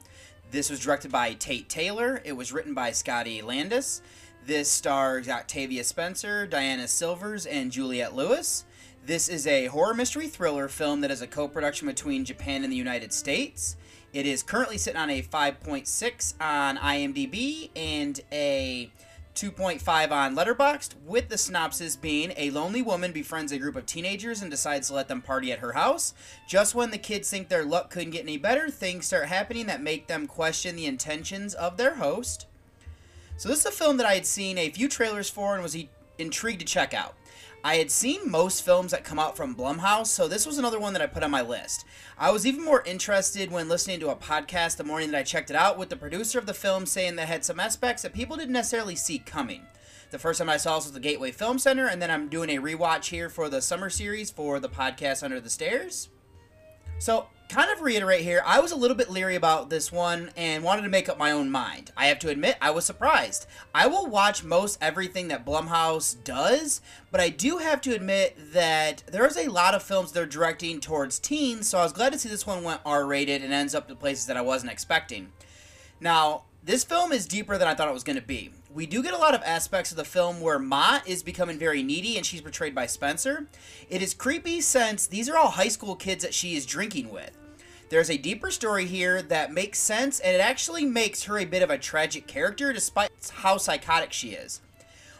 This 0.49 0.71
was 0.71 0.79
directed 0.79 1.11
by 1.11 1.33
Tate 1.33 1.69
Taylor. 1.69 2.23
It 2.25 2.31
was 2.33 2.51
written 2.51 2.73
by 2.73 2.89
Scotty 2.89 3.43
Landes. 3.43 4.01
This 4.47 4.67
stars 4.67 5.29
Octavia 5.29 5.83
Spencer, 5.83 6.47
Diana 6.47 6.87
Silvers, 6.87 7.45
and 7.45 7.71
Juliette 7.71 8.15
Lewis. 8.15 8.65
This 9.05 9.29
is 9.29 9.45
a 9.45 9.67
horror 9.67 9.93
mystery 9.93 10.27
thriller 10.27 10.67
film 10.67 11.01
that 11.01 11.11
is 11.11 11.21
a 11.21 11.27
co 11.27 11.47
production 11.47 11.85
between 11.85 12.25
Japan 12.25 12.63
and 12.63 12.73
the 12.73 12.77
United 12.77 13.13
States. 13.13 13.77
It 14.11 14.25
is 14.25 14.41
currently 14.41 14.79
sitting 14.79 14.99
on 14.99 15.11
a 15.11 15.21
5.6 15.21 16.33
on 16.41 16.77
IMDb 16.77 17.69
and 17.75 18.19
a 18.31 18.91
2.5 19.39 20.11
on 20.11 20.35
Letterboxd, 20.35 20.95
with 21.05 21.29
the 21.29 21.37
synopsis 21.37 21.95
being 21.95 22.33
a 22.35 22.49
lonely 22.49 22.81
woman 22.81 23.13
befriends 23.13 23.53
a 23.53 23.57
group 23.57 23.77
of 23.77 23.85
teenagers 23.85 24.41
and 24.41 24.51
decides 24.51 24.89
to 24.89 24.93
let 24.93 25.07
them 25.07 25.21
party 25.21 25.49
at 25.53 25.59
her 25.59 25.71
house. 25.71 26.13
Just 26.45 26.75
when 26.75 26.91
the 26.91 26.97
kids 26.97 27.29
think 27.29 27.47
their 27.47 27.63
luck 27.63 27.89
couldn't 27.89 28.11
get 28.11 28.23
any 28.23 28.35
better, 28.35 28.69
things 28.69 29.05
start 29.05 29.27
happening 29.27 29.65
that 29.67 29.81
make 29.81 30.07
them 30.07 30.27
question 30.27 30.75
the 30.75 30.87
intentions 30.87 31.53
of 31.53 31.77
their 31.77 31.95
host. 31.95 32.47
So, 33.37 33.47
this 33.47 33.59
is 33.59 33.65
a 33.67 33.71
film 33.71 33.95
that 33.95 34.05
I 34.05 34.15
had 34.15 34.25
seen 34.25 34.57
a 34.57 34.71
few 34.71 34.89
trailers 34.89 35.29
for 35.29 35.53
and 35.53 35.63
was 35.63 35.77
intrigued 36.17 36.59
to 36.59 36.65
check 36.65 36.93
out. 36.93 37.15
I 37.61 37.75
had 37.75 37.91
seen 37.91 38.31
most 38.31 38.63
films 38.63 38.91
that 38.91 39.03
come 39.03 39.19
out 39.19 39.35
from 39.35 39.53
Blumhouse, 39.53 40.07
so 40.07 40.29
this 40.29 40.45
was 40.45 40.57
another 40.57 40.79
one 40.79 40.93
that 40.93 41.01
I 41.01 41.07
put 41.07 41.23
on 41.23 41.31
my 41.31 41.41
list. 41.41 41.85
I 42.17 42.31
was 42.31 42.45
even 42.45 42.63
more 42.63 42.83
interested 42.85 43.51
when 43.51 43.67
listening 43.67 43.99
to 43.99 44.09
a 44.09 44.15
podcast 44.15 44.77
the 44.77 44.85
morning 44.85 45.11
that 45.11 45.17
I 45.19 45.23
checked 45.23 45.49
it 45.49 45.57
out 45.57 45.77
with 45.77 45.89
the 45.89 45.97
producer 45.97 46.39
of 46.39 46.45
the 46.45 46.53
film 46.53 46.85
saying 46.85 47.17
that 47.17 47.27
had 47.27 47.43
some 47.43 47.59
aspects 47.59 48.03
that 48.03 48.13
people 48.13 48.37
didn't 48.37 48.53
necessarily 48.53 48.95
see 48.95 49.19
coming. 49.19 49.63
The 50.11 50.19
first 50.19 50.39
time 50.39 50.49
I 50.49 50.55
saw 50.55 50.75
this 50.75 50.85
was 50.85 50.93
the 50.93 51.01
Gateway 51.01 51.31
Film 51.31 51.59
Center, 51.59 51.87
and 51.87 52.01
then 52.01 52.09
I'm 52.09 52.29
doing 52.29 52.49
a 52.49 52.61
rewatch 52.61 53.07
here 53.09 53.29
for 53.29 53.49
the 53.49 53.61
summer 53.61 53.89
series 53.89 54.31
for 54.31 54.61
the 54.61 54.69
podcast 54.69 55.21
Under 55.21 55.41
the 55.41 55.49
Stairs. 55.49 56.07
So, 56.97 57.27
kind 57.49 57.71
of 57.71 57.81
reiterate 57.81 58.21
here, 58.21 58.43
I 58.45 58.59
was 58.59 58.71
a 58.71 58.75
little 58.75 58.95
bit 58.95 59.09
leery 59.09 59.35
about 59.35 59.71
this 59.71 59.91
one 59.91 60.29
and 60.37 60.63
wanted 60.63 60.83
to 60.83 60.89
make 60.89 61.09
up 61.09 61.17
my 61.17 61.31
own 61.31 61.49
mind. 61.49 61.91
I 61.97 62.05
have 62.05 62.19
to 62.19 62.29
admit, 62.29 62.57
I 62.61 62.69
was 62.69 62.85
surprised. 62.85 63.47
I 63.73 63.87
will 63.87 64.05
watch 64.05 64.43
most 64.43 64.77
everything 64.81 65.29
that 65.29 65.45
Blumhouse 65.45 66.15
does, 66.23 66.79
but 67.11 67.19
I 67.19 67.29
do 67.29 67.57
have 67.57 67.81
to 67.81 67.95
admit 67.95 68.37
that 68.53 69.03
there's 69.07 69.35
a 69.35 69.49
lot 69.49 69.73
of 69.73 69.81
films 69.81 70.11
they're 70.11 70.27
directing 70.27 70.79
towards 70.79 71.17
teens, 71.17 71.67
so 71.67 71.79
I 71.79 71.83
was 71.83 71.91
glad 71.91 72.13
to 72.13 72.19
see 72.19 72.29
this 72.29 72.45
one 72.45 72.63
went 72.63 72.81
R 72.85 73.05
rated 73.05 73.43
and 73.43 73.51
ends 73.51 73.73
up 73.73 73.87
to 73.87 73.95
places 73.95 74.27
that 74.27 74.37
I 74.37 74.41
wasn't 74.41 74.71
expecting. 74.71 75.31
Now, 75.99 76.43
this 76.63 76.83
film 76.83 77.11
is 77.11 77.25
deeper 77.25 77.57
than 77.57 77.67
I 77.67 77.73
thought 77.73 77.89
it 77.89 77.93
was 77.93 78.03
going 78.03 78.19
to 78.19 78.21
be. 78.21 78.51
We 78.71 78.85
do 78.85 79.01
get 79.01 79.13
a 79.13 79.17
lot 79.17 79.33
of 79.33 79.41
aspects 79.43 79.89
of 79.89 79.97
the 79.97 80.05
film 80.05 80.39
where 80.39 80.59
Ma 80.59 80.99
is 81.07 81.23
becoming 81.23 81.57
very 81.57 81.81
needy 81.81 82.15
and 82.15 82.25
she's 82.25 82.41
portrayed 82.41 82.75
by 82.75 82.85
Spencer. 82.85 83.47
It 83.89 84.03
is 84.03 84.13
creepy 84.13 84.61
since 84.61 85.07
these 85.07 85.27
are 85.29 85.37
all 85.37 85.49
high 85.49 85.69
school 85.69 85.95
kids 85.95 86.23
that 86.23 86.35
she 86.35 86.55
is 86.55 86.67
drinking 86.67 87.09
with. 87.09 87.38
There's 87.89 88.11
a 88.11 88.17
deeper 88.17 88.51
story 88.51 88.85
here 88.85 89.23
that 89.23 89.51
makes 89.51 89.79
sense, 89.79 90.19
and 90.19 90.35
it 90.35 90.39
actually 90.39 90.85
makes 90.85 91.23
her 91.23 91.39
a 91.39 91.45
bit 91.45 91.63
of 91.63 91.71
a 91.71 91.77
tragic 91.79 92.27
character 92.27 92.71
despite 92.71 93.09
how 93.33 93.57
psychotic 93.57 94.13
she 94.13 94.29
is. 94.29 94.61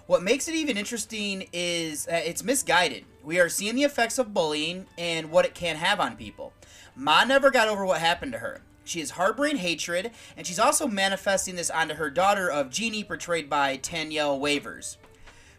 What 0.06 0.22
makes 0.22 0.48
it 0.48 0.54
even 0.54 0.78
interesting 0.78 1.48
is 1.52 2.06
that 2.06 2.28
it's 2.28 2.44
misguided. 2.44 3.06
We 3.24 3.40
are 3.40 3.50
seeing 3.50 3.76
the 3.76 3.86
effects 3.86 4.20
of 4.20 4.36
bullying 4.36 4.86
and 5.00 5.32
what 5.32 5.46
it 5.46 5.56
can 5.56 5.78
have 5.78 6.00
on 6.00 6.16
people. 6.16 6.54
Ma 6.96 7.24
never 7.24 7.50
got 7.50 7.68
over 7.68 7.86
what 7.86 8.02
happened 8.02 8.34
to 8.34 8.40
her. 8.40 8.62
She 8.84 9.02
is 9.02 9.12
harboring 9.12 9.58
hatred, 9.58 10.12
and 10.38 10.46
she's 10.46 10.60
also 10.60 10.88
manifesting 10.88 11.56
this 11.56 11.72
onto 11.72 11.96
her 11.96 12.12
daughter 12.12 12.52
of 12.52 12.70
Genie, 12.70 13.04
portrayed 13.04 13.50
by 13.50 13.78
Tanyell 13.78 14.40
Waivers. 14.40 14.98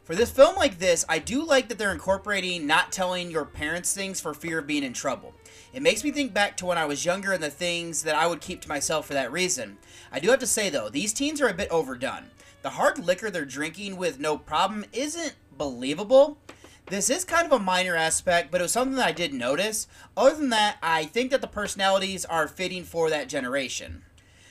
For 0.04 0.14
this 0.14 0.30
film 0.30 0.54
like 0.54 0.78
this, 0.78 1.04
I 1.08 1.18
do 1.18 1.44
like 1.44 1.68
that 1.68 1.78
they're 1.78 1.92
incorporating 1.92 2.66
not 2.66 2.92
telling 2.92 3.30
your 3.32 3.44
parents 3.44 3.94
things 3.94 4.20
for 4.20 4.32
fear 4.32 4.60
of 4.60 4.66
being 4.66 4.82
in 4.84 4.92
trouble. 4.92 5.34
It 5.72 5.82
makes 5.82 6.02
me 6.02 6.10
think 6.10 6.34
back 6.34 6.56
to 6.56 6.66
when 6.66 6.78
I 6.78 6.84
was 6.84 7.04
younger 7.04 7.32
and 7.32 7.42
the 7.42 7.50
things 7.50 8.02
that 8.02 8.16
I 8.16 8.26
would 8.26 8.40
keep 8.40 8.60
to 8.62 8.68
myself 8.68 9.06
for 9.06 9.14
that 9.14 9.30
reason. 9.30 9.78
I 10.10 10.18
do 10.18 10.30
have 10.30 10.40
to 10.40 10.46
say 10.46 10.68
though, 10.68 10.88
these 10.88 11.12
teens 11.12 11.40
are 11.40 11.48
a 11.48 11.54
bit 11.54 11.70
overdone. 11.70 12.30
The 12.62 12.70
hard 12.70 12.98
liquor 12.98 13.30
they're 13.30 13.44
drinking 13.44 13.96
with 13.96 14.18
no 14.18 14.36
problem 14.36 14.84
isn't 14.92 15.36
believable. 15.56 16.38
This 16.86 17.08
is 17.08 17.24
kind 17.24 17.46
of 17.46 17.52
a 17.52 17.62
minor 17.62 17.94
aspect, 17.94 18.50
but 18.50 18.60
it 18.60 18.64
was 18.64 18.72
something 18.72 18.96
that 18.96 19.06
I 19.06 19.12
did 19.12 19.32
notice. 19.32 19.86
Other 20.16 20.34
than 20.34 20.50
that, 20.50 20.76
I 20.82 21.04
think 21.04 21.30
that 21.30 21.40
the 21.40 21.46
personalities 21.46 22.24
are 22.24 22.48
fitting 22.48 22.82
for 22.82 23.08
that 23.08 23.28
generation. 23.28 24.02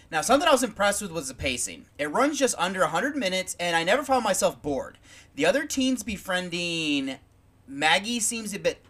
Now, 0.10 0.22
something 0.22 0.48
I 0.48 0.54
was 0.54 0.64
impressed 0.64 1.02
with 1.02 1.12
was 1.12 1.28
the 1.28 1.34
pacing. 1.34 1.86
It 2.00 2.10
runs 2.10 2.40
just 2.40 2.56
under 2.58 2.80
100 2.80 3.18
minutes, 3.18 3.58
and 3.60 3.76
I 3.76 3.84
never 3.84 4.04
found 4.04 4.24
myself 4.24 4.62
bored. 4.62 4.98
The 5.36 5.46
other 5.46 5.66
teens 5.66 6.02
befriending 6.02 7.18
Maggie 7.68 8.20
seems 8.20 8.54
a 8.54 8.60
bit 8.60 8.84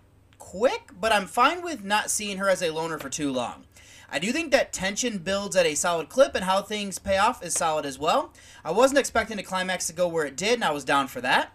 quick, 0.50 0.90
but 1.00 1.12
I'm 1.12 1.28
fine 1.28 1.62
with 1.62 1.84
not 1.84 2.10
seeing 2.10 2.40
her 2.40 2.50
as 2.50 2.64
a 2.64 2.72
loner 2.72 2.98
for 2.98 3.08
too 3.08 3.32
long. 3.32 3.66
I 4.12 4.18
do 4.18 4.32
think 4.32 4.52
that 4.52 4.74
tension 4.74 5.20
builds 5.20 5.56
at 5.56 5.68
a 5.68 5.76
solid 5.76 6.10
clip, 6.10 6.34
and 6.34 6.44
how 6.44 6.64
things 6.64 6.98
pay 6.98 7.20
off 7.20 7.46
is 7.46 7.54
solid 7.54 7.86
as 7.86 8.00
well. 8.00 8.34
I 8.66 8.72
wasn't 8.72 8.98
expecting 8.98 9.38
the 9.38 9.44
climax 9.44 9.86
to 9.86 9.94
go 9.94 10.08
where 10.08 10.26
it 10.26 10.36
did, 10.36 10.56
and 10.56 10.64
I 10.64 10.72
was 10.72 10.84
down 10.84 11.08
for 11.08 11.22
that. 11.22 11.54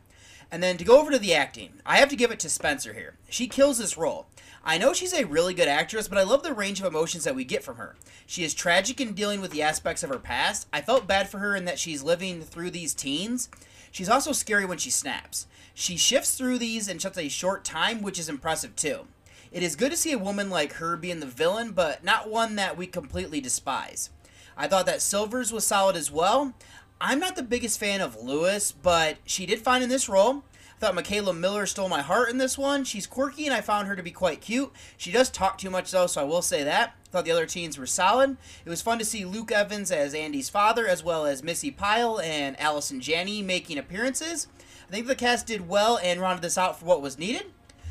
And 0.48 0.62
then 0.62 0.76
to 0.76 0.84
go 0.84 1.00
over 1.00 1.10
to 1.10 1.18
the 1.18 1.34
acting, 1.34 1.72
I 1.84 1.96
have 1.96 2.08
to 2.10 2.14
give 2.14 2.30
it 2.30 2.38
to 2.38 2.48
Spencer 2.48 2.92
here. 2.92 3.16
She 3.28 3.48
kills 3.48 3.78
this 3.78 3.98
role. 3.98 4.28
I 4.64 4.78
know 4.78 4.92
she's 4.92 5.12
a 5.12 5.24
really 5.24 5.54
good 5.54 5.66
actress, 5.66 6.06
but 6.06 6.16
I 6.16 6.22
love 6.22 6.44
the 6.44 6.54
range 6.54 6.78
of 6.80 6.86
emotions 6.86 7.24
that 7.24 7.34
we 7.34 7.44
get 7.44 7.64
from 7.64 7.78
her. 7.78 7.96
She 8.26 8.44
is 8.44 8.54
tragic 8.54 9.00
in 9.00 9.14
dealing 9.14 9.40
with 9.40 9.50
the 9.50 9.62
aspects 9.62 10.04
of 10.04 10.10
her 10.10 10.20
past. 10.20 10.68
I 10.72 10.82
felt 10.82 11.08
bad 11.08 11.28
for 11.28 11.38
her 11.38 11.56
in 11.56 11.64
that 11.64 11.80
she's 11.80 12.04
living 12.04 12.42
through 12.42 12.70
these 12.70 12.94
teens. 12.94 13.48
She's 13.94 14.08
also 14.08 14.32
scary 14.32 14.64
when 14.64 14.78
she 14.78 14.90
snaps. 14.90 15.46
She 15.72 15.96
shifts 15.96 16.36
through 16.36 16.58
these 16.58 16.88
in 16.88 16.98
such 16.98 17.16
a 17.16 17.28
short 17.28 17.64
time, 17.64 18.02
which 18.02 18.18
is 18.18 18.28
impressive 18.28 18.74
too. 18.74 19.06
It 19.52 19.62
is 19.62 19.76
good 19.76 19.92
to 19.92 19.96
see 19.96 20.10
a 20.10 20.18
woman 20.18 20.50
like 20.50 20.72
her 20.74 20.96
being 20.96 21.20
the 21.20 21.26
villain, 21.26 21.70
but 21.70 22.02
not 22.02 22.28
one 22.28 22.56
that 22.56 22.76
we 22.76 22.88
completely 22.88 23.40
despise. 23.40 24.10
I 24.56 24.66
thought 24.66 24.86
that 24.86 25.00
Silvers 25.00 25.52
was 25.52 25.64
solid 25.64 25.94
as 25.94 26.10
well. 26.10 26.54
I'm 27.00 27.20
not 27.20 27.36
the 27.36 27.44
biggest 27.44 27.78
fan 27.78 28.00
of 28.00 28.20
Lewis, 28.20 28.72
but 28.72 29.18
she 29.24 29.46
did 29.46 29.60
fine 29.60 29.80
in 29.80 29.88
this 29.88 30.08
role. 30.08 30.42
I 30.76 30.80
thought 30.80 30.96
McKaley 30.96 31.38
Miller 31.38 31.64
stole 31.64 31.88
my 31.88 32.02
heart 32.02 32.30
in 32.30 32.38
this 32.38 32.58
one. 32.58 32.82
She's 32.82 33.06
quirky 33.06 33.46
and 33.46 33.54
I 33.54 33.60
found 33.60 33.86
her 33.86 33.94
to 33.94 34.02
be 34.02 34.10
quite 34.10 34.40
cute. 34.40 34.72
She 34.96 35.12
does 35.12 35.30
talk 35.30 35.56
too 35.56 35.70
much 35.70 35.92
though, 35.92 36.08
so 36.08 36.20
I 36.20 36.24
will 36.24 36.42
say 36.42 36.64
that. 36.64 36.96
Thought 37.14 37.26
the 37.26 37.30
other 37.30 37.46
teens 37.46 37.78
were 37.78 37.86
solid. 37.86 38.36
It 38.64 38.68
was 38.68 38.82
fun 38.82 38.98
to 38.98 39.04
see 39.04 39.24
Luke 39.24 39.52
Evans 39.52 39.92
as 39.92 40.14
Andy's 40.14 40.48
father, 40.48 40.84
as 40.88 41.04
well 41.04 41.26
as 41.26 41.44
Missy 41.44 41.70
Pyle 41.70 42.18
and 42.18 42.58
Allison 42.58 43.00
Janney 43.00 43.40
making 43.40 43.78
appearances. 43.78 44.48
I 44.88 44.90
think 44.90 45.06
the 45.06 45.14
cast 45.14 45.46
did 45.46 45.68
well 45.68 45.96
and 46.02 46.20
rounded 46.20 46.42
this 46.42 46.58
out 46.58 46.80
for 46.80 46.86
what 46.86 47.00
was 47.00 47.16
needed. 47.16 47.44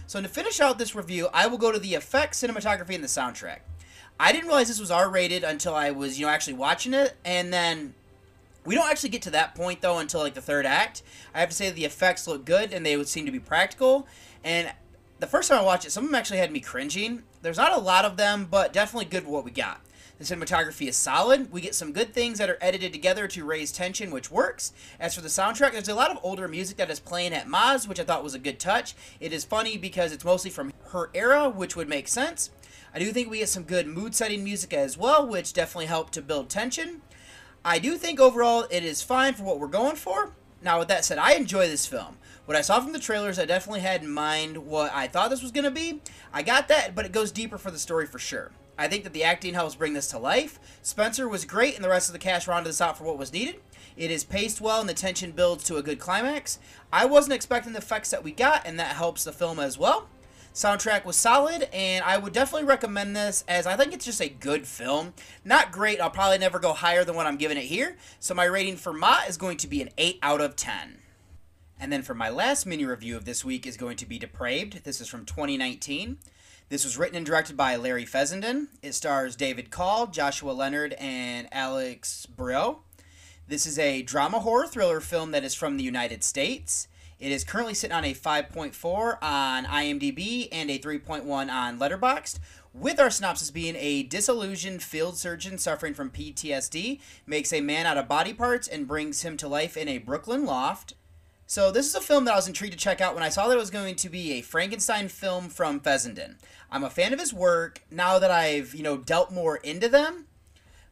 So 0.07 0.21
to 0.21 0.27
finish 0.27 0.59
out 0.59 0.77
this 0.77 0.93
review, 0.93 1.29
I 1.33 1.47
will 1.47 1.57
go 1.57 1.71
to 1.71 1.79
the 1.79 1.93
effects, 1.93 2.43
cinematography, 2.43 2.95
and 2.95 3.01
the 3.01 3.07
soundtrack. 3.07 3.59
I 4.19 4.33
didn't 4.33 4.47
realize 4.47 4.67
this 4.67 4.77
was 4.77 4.91
R-rated 4.91 5.45
until 5.45 5.73
I 5.73 5.91
was, 5.91 6.19
you 6.19 6.25
know, 6.25 6.31
actually 6.33 6.55
watching 6.55 6.93
it, 6.93 7.15
and 7.23 7.53
then 7.53 7.93
we 8.65 8.75
don't 8.75 8.91
actually 8.91 9.11
get 9.11 9.21
to 9.21 9.31
that 9.31 9.55
point 9.55 9.79
though 9.79 9.99
until 9.99 10.19
like 10.19 10.33
the 10.33 10.41
third 10.41 10.65
act. 10.65 11.01
I 11.33 11.39
have 11.39 11.47
to 11.47 11.55
say 11.55 11.69
the 11.69 11.85
effects 11.85 12.27
look 12.27 12.43
good 12.43 12.73
and 12.73 12.85
they 12.85 12.97
would 12.97 13.07
seem 13.07 13.25
to 13.25 13.31
be 13.31 13.39
practical. 13.39 14.05
And 14.43 14.73
the 15.23 15.29
first 15.29 15.47
time 15.47 15.59
I 15.59 15.63
watched 15.63 15.85
it, 15.85 15.91
some 15.91 16.03
of 16.03 16.09
them 16.09 16.15
actually 16.15 16.39
had 16.39 16.51
me 16.51 16.59
cringing. 16.59 17.23
There's 17.41 17.55
not 17.55 17.71
a 17.71 17.79
lot 17.79 18.03
of 18.03 18.17
them, 18.17 18.45
but 18.51 18.73
definitely 18.73 19.05
good 19.05 19.25
what 19.25 19.45
we 19.45 19.51
got. 19.51 19.79
The 20.19 20.25
cinematography 20.25 20.89
is 20.89 20.97
solid. 20.97 21.49
We 21.49 21.61
get 21.61 21.75
some 21.75 21.93
good 21.93 22.13
things 22.13 22.39
that 22.39 22.49
are 22.49 22.57
edited 22.59 22.91
together 22.91 23.25
to 23.29 23.45
raise 23.45 23.71
tension, 23.71 24.11
which 24.11 24.29
works. 24.29 24.73
As 24.99 25.15
for 25.15 25.21
the 25.21 25.29
soundtrack, 25.29 25.71
there's 25.71 25.87
a 25.87 25.95
lot 25.95 26.11
of 26.11 26.19
older 26.23 26.49
music 26.49 26.75
that 26.75 26.89
is 26.89 26.99
playing 26.99 27.33
at 27.33 27.47
Maz, 27.47 27.87
which 27.87 28.01
I 28.01 28.03
thought 28.03 28.21
was 28.21 28.35
a 28.35 28.39
good 28.39 28.59
touch. 28.59 28.95
It 29.21 29.31
is 29.31 29.45
funny 29.45 29.77
because 29.77 30.11
it's 30.11 30.25
mostly 30.25 30.51
from 30.51 30.73
her 30.89 31.09
era, 31.13 31.49
which 31.49 31.77
would 31.77 31.87
make 31.87 32.09
sense. 32.09 32.49
I 32.93 32.99
do 32.99 33.13
think 33.13 33.29
we 33.29 33.37
get 33.39 33.47
some 33.47 33.63
good 33.63 33.87
mood 33.87 34.13
setting 34.13 34.43
music 34.43 34.73
as 34.73 34.97
well, 34.97 35.25
which 35.25 35.53
definitely 35.53 35.85
helped 35.85 36.11
to 36.15 36.21
build 36.21 36.49
tension. 36.49 37.01
I 37.63 37.79
do 37.79 37.95
think 37.95 38.19
overall 38.19 38.67
it 38.69 38.83
is 38.83 39.01
fine 39.01 39.35
for 39.35 39.43
what 39.43 39.57
we're 39.57 39.67
going 39.67 39.95
for. 39.95 40.33
Now, 40.61 40.79
with 40.79 40.89
that 40.89 41.05
said, 41.05 41.17
I 41.17 41.33
enjoy 41.33 41.67
this 41.67 41.85
film. 41.85 42.17
What 42.45 42.57
I 42.57 42.61
saw 42.61 42.81
from 42.81 42.91
the 42.91 42.99
trailers, 42.99 43.39
I 43.39 43.45
definitely 43.45 43.79
had 43.79 44.03
in 44.03 44.09
mind 44.09 44.57
what 44.57 44.91
I 44.93 45.07
thought 45.07 45.29
this 45.29 45.41
was 45.41 45.53
going 45.53 45.63
to 45.63 45.71
be. 45.71 46.01
I 46.33 46.41
got 46.41 46.67
that, 46.67 46.93
but 46.93 47.05
it 47.05 47.13
goes 47.13 47.31
deeper 47.31 47.57
for 47.57 47.71
the 47.71 47.79
story 47.79 48.05
for 48.05 48.19
sure. 48.19 48.51
I 48.77 48.89
think 48.89 49.05
that 49.05 49.13
the 49.13 49.23
acting 49.23 49.53
helps 49.53 49.75
bring 49.75 49.93
this 49.93 50.07
to 50.07 50.19
life. 50.19 50.59
Spencer 50.81 51.29
was 51.29 51.45
great, 51.45 51.75
and 51.75 51.83
the 51.85 51.89
rest 51.89 52.09
of 52.09 52.13
the 52.13 52.19
cast 52.19 52.45
rounded 52.45 52.67
this 52.67 52.81
out 52.81 52.97
for 52.97 53.05
what 53.05 53.17
was 53.17 53.31
needed. 53.31 53.61
It 53.95 54.11
is 54.11 54.25
paced 54.25 54.59
well, 54.59 54.81
and 54.81 54.89
the 54.89 54.93
tension 54.93 55.31
builds 55.31 55.63
to 55.65 55.77
a 55.77 55.81
good 55.83 55.99
climax. 55.99 56.59
I 56.91 57.05
wasn't 57.05 57.33
expecting 57.33 57.71
the 57.71 57.79
effects 57.79 58.09
that 58.11 58.25
we 58.25 58.33
got, 58.33 58.67
and 58.67 58.77
that 58.77 58.97
helps 58.97 59.23
the 59.23 59.31
film 59.31 59.57
as 59.57 59.77
well. 59.77 60.09
Soundtrack 60.53 61.05
was 61.05 61.15
solid, 61.15 61.69
and 61.71 62.03
I 62.03 62.17
would 62.17 62.33
definitely 62.33 62.67
recommend 62.67 63.15
this 63.15 63.45
as 63.47 63.65
I 63.65 63.77
think 63.77 63.93
it's 63.93 64.05
just 64.05 64.21
a 64.21 64.27
good 64.27 64.67
film. 64.67 65.13
Not 65.45 65.71
great, 65.71 66.01
I'll 66.01 66.09
probably 66.09 66.39
never 66.39 66.59
go 66.59 66.73
higher 66.73 67.05
than 67.05 67.15
what 67.15 67.25
I'm 67.25 67.37
giving 67.37 67.57
it 67.57 67.65
here. 67.65 67.95
So 68.19 68.33
my 68.33 68.43
rating 68.43 68.75
for 68.75 68.91
Ma 68.91 69.21
is 69.29 69.37
going 69.37 69.57
to 69.57 69.67
be 69.67 69.81
an 69.81 69.91
8 69.97 70.19
out 70.21 70.41
of 70.41 70.57
10. 70.57 70.99
And 71.83 71.91
then 71.91 72.01
for 72.01 72.13
my 72.13 72.29
last 72.29 72.65
mini 72.65 72.85
review 72.85 73.17
of 73.17 73.25
this 73.25 73.43
week 73.43 73.67
is 73.67 73.75
going 73.75 73.97
to 73.97 74.05
be 74.05 74.17
Depraved. 74.17 74.85
This 74.85 75.01
is 75.01 75.09
from 75.09 75.25
2019. 75.25 76.17
This 76.69 76.85
was 76.85 76.97
written 76.97 77.17
and 77.17 77.25
directed 77.25 77.57
by 77.57 77.75
Larry 77.75 78.05
Fessenden. 78.05 78.69
It 78.81 78.93
stars 78.93 79.35
David 79.35 79.69
Call, 79.69 80.07
Joshua 80.07 80.51
Leonard, 80.51 80.93
and 80.93 81.49
Alex 81.51 82.25
Breaux. 82.25 82.83
This 83.49 83.65
is 83.65 83.77
a 83.77 84.01
drama 84.01 84.39
horror 84.39 84.65
thriller 84.65 85.01
film 85.01 85.31
that 85.31 85.43
is 85.43 85.53
from 85.53 85.75
the 85.75 85.83
United 85.83 86.23
States. 86.23 86.87
It 87.19 87.33
is 87.33 87.43
currently 87.43 87.73
sitting 87.73 87.97
on 87.97 88.05
a 88.05 88.13
5.4 88.13 89.21
on 89.21 89.65
IMDb 89.65 90.47
and 90.53 90.71
a 90.71 90.79
3.1 90.79 91.27
on 91.51 91.79
Letterboxd, 91.79 92.39
with 92.73 92.97
our 92.97 93.09
synopsis 93.09 93.51
being 93.51 93.75
a 93.75 94.03
disillusioned 94.03 94.83
field 94.83 95.17
surgeon 95.17 95.57
suffering 95.57 95.93
from 95.93 96.11
PTSD 96.11 97.01
makes 97.27 97.51
a 97.51 97.59
man 97.59 97.85
out 97.85 97.97
of 97.97 98.07
body 98.07 98.33
parts 98.33 98.69
and 98.69 98.87
brings 98.87 99.23
him 99.23 99.35
to 99.35 99.49
life 99.49 99.75
in 99.75 99.89
a 99.89 99.97
Brooklyn 99.97 100.45
loft. 100.45 100.93
So 101.53 101.69
this 101.69 101.85
is 101.85 101.93
a 101.93 102.01
film 102.01 102.25
that 102.25 102.33
I 102.33 102.35
was 102.35 102.47
intrigued 102.47 102.73
to 102.73 102.79
check 102.79 102.99
out 102.99 103.13
when 103.13 103.21
I 103.21 103.29
saw 103.29 103.47
that 103.47 103.53
it 103.53 103.59
was 103.59 103.69
going 103.69 103.93
to 103.97 104.09
be 104.09 104.31
a 104.31 104.41
Frankenstein 104.41 105.07
film 105.07 105.49
from 105.49 105.79
Fessenden. 105.79 106.39
I'm 106.71 106.83
a 106.83 106.89
fan 106.89 107.13
of 107.13 107.19
his 107.19 107.31
work 107.31 107.83
now 107.91 108.17
that 108.17 108.31
I've, 108.31 108.73
you 108.73 108.81
know, 108.81 108.97
dealt 108.97 109.31
more 109.31 109.57
into 109.57 109.87
them. 109.87 110.25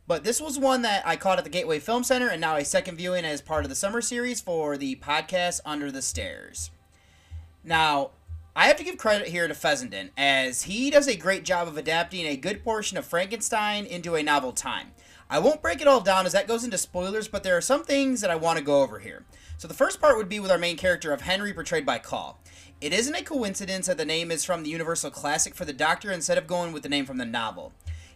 But 0.06 0.24
this 0.24 0.40
was 0.40 0.60
one 0.60 0.84
that 0.84 1.02
I 1.04 1.16
caught 1.16 1.40
at 1.40 1.46
the 1.46 1.50
Gateway 1.50 1.80
Film 1.80 2.04
Center 2.04 2.28
and 2.28 2.40
now 2.40 2.58
a 2.58 2.64
second 2.64 2.98
viewing 2.98 3.26
as 3.26 3.42
part 3.42 3.66
of 3.66 3.70
the 3.70 3.76
summer 3.76 4.02
series 4.02 4.40
for 4.40 4.78
the 4.78 4.98
podcast 4.98 5.62
Under 5.66 5.92
the 5.92 6.04
Stairs. 6.04 6.70
Now, 7.64 8.12
I 8.56 8.68
have 8.68 8.78
to 8.78 8.84
give 8.84 9.00
credit 9.00 9.30
here 9.30 9.48
to 9.48 9.56
Fessenden, 9.56 10.12
as 10.16 10.62
he 10.62 10.92
does 10.92 11.08
a 11.08 11.16
great 11.16 11.44
job 11.44 11.70
of 11.70 11.76
adapting 11.76 12.28
a 12.28 12.38
good 12.38 12.64
portion 12.64 13.00
of 13.00 13.06
Frankenstein 13.08 13.88
into 13.88 14.14
a 14.14 14.22
novel 14.22 14.52
time. 14.52 14.92
I 15.28 15.40
won't 15.40 15.64
break 15.64 15.82
it 15.82 15.88
all 15.88 16.02
down 16.02 16.28
as 16.28 16.34
that 16.34 16.48
goes 16.48 16.64
into 16.64 16.78
spoilers, 16.78 17.28
but 17.28 17.42
there 17.42 17.58
are 17.58 17.62
some 17.62 17.84
things 17.84 18.22
that 18.22 18.30
I 18.30 18.36
want 18.36 18.60
to 18.60 18.64
go 18.64 18.84
over 18.84 19.00
here. 19.00 19.26
So 19.62 19.68
the 19.68 19.76
first 19.76 20.02
part 20.02 20.18
would 20.18 20.28
be 20.28 20.40
with 20.40 20.50
our 20.50 20.58
main 20.58 20.76
character 20.76 21.14
of 21.14 21.22
Henry, 21.22 21.54
portrayed 21.54 21.86
by 21.86 22.00
Call. 22.00 22.40
It 22.82 22.94
isn't 22.94 23.14
a 23.14 23.22
coincidence 23.22 23.86
that 23.86 24.00
the 24.00 24.06
name 24.06 24.32
is 24.32 24.44
from 24.44 24.64
the 24.64 24.72
Universal 24.72 25.12
Classic 25.12 25.54
for 25.54 25.66
the 25.66 25.72
Doctor 25.72 26.12
instead 26.12 26.40
of 26.40 26.48
going 26.48 26.74
with 26.74 26.82
the 26.82 26.90
name 26.90 27.06
from 27.06 27.18
the 27.18 27.28
novel. 27.28 27.72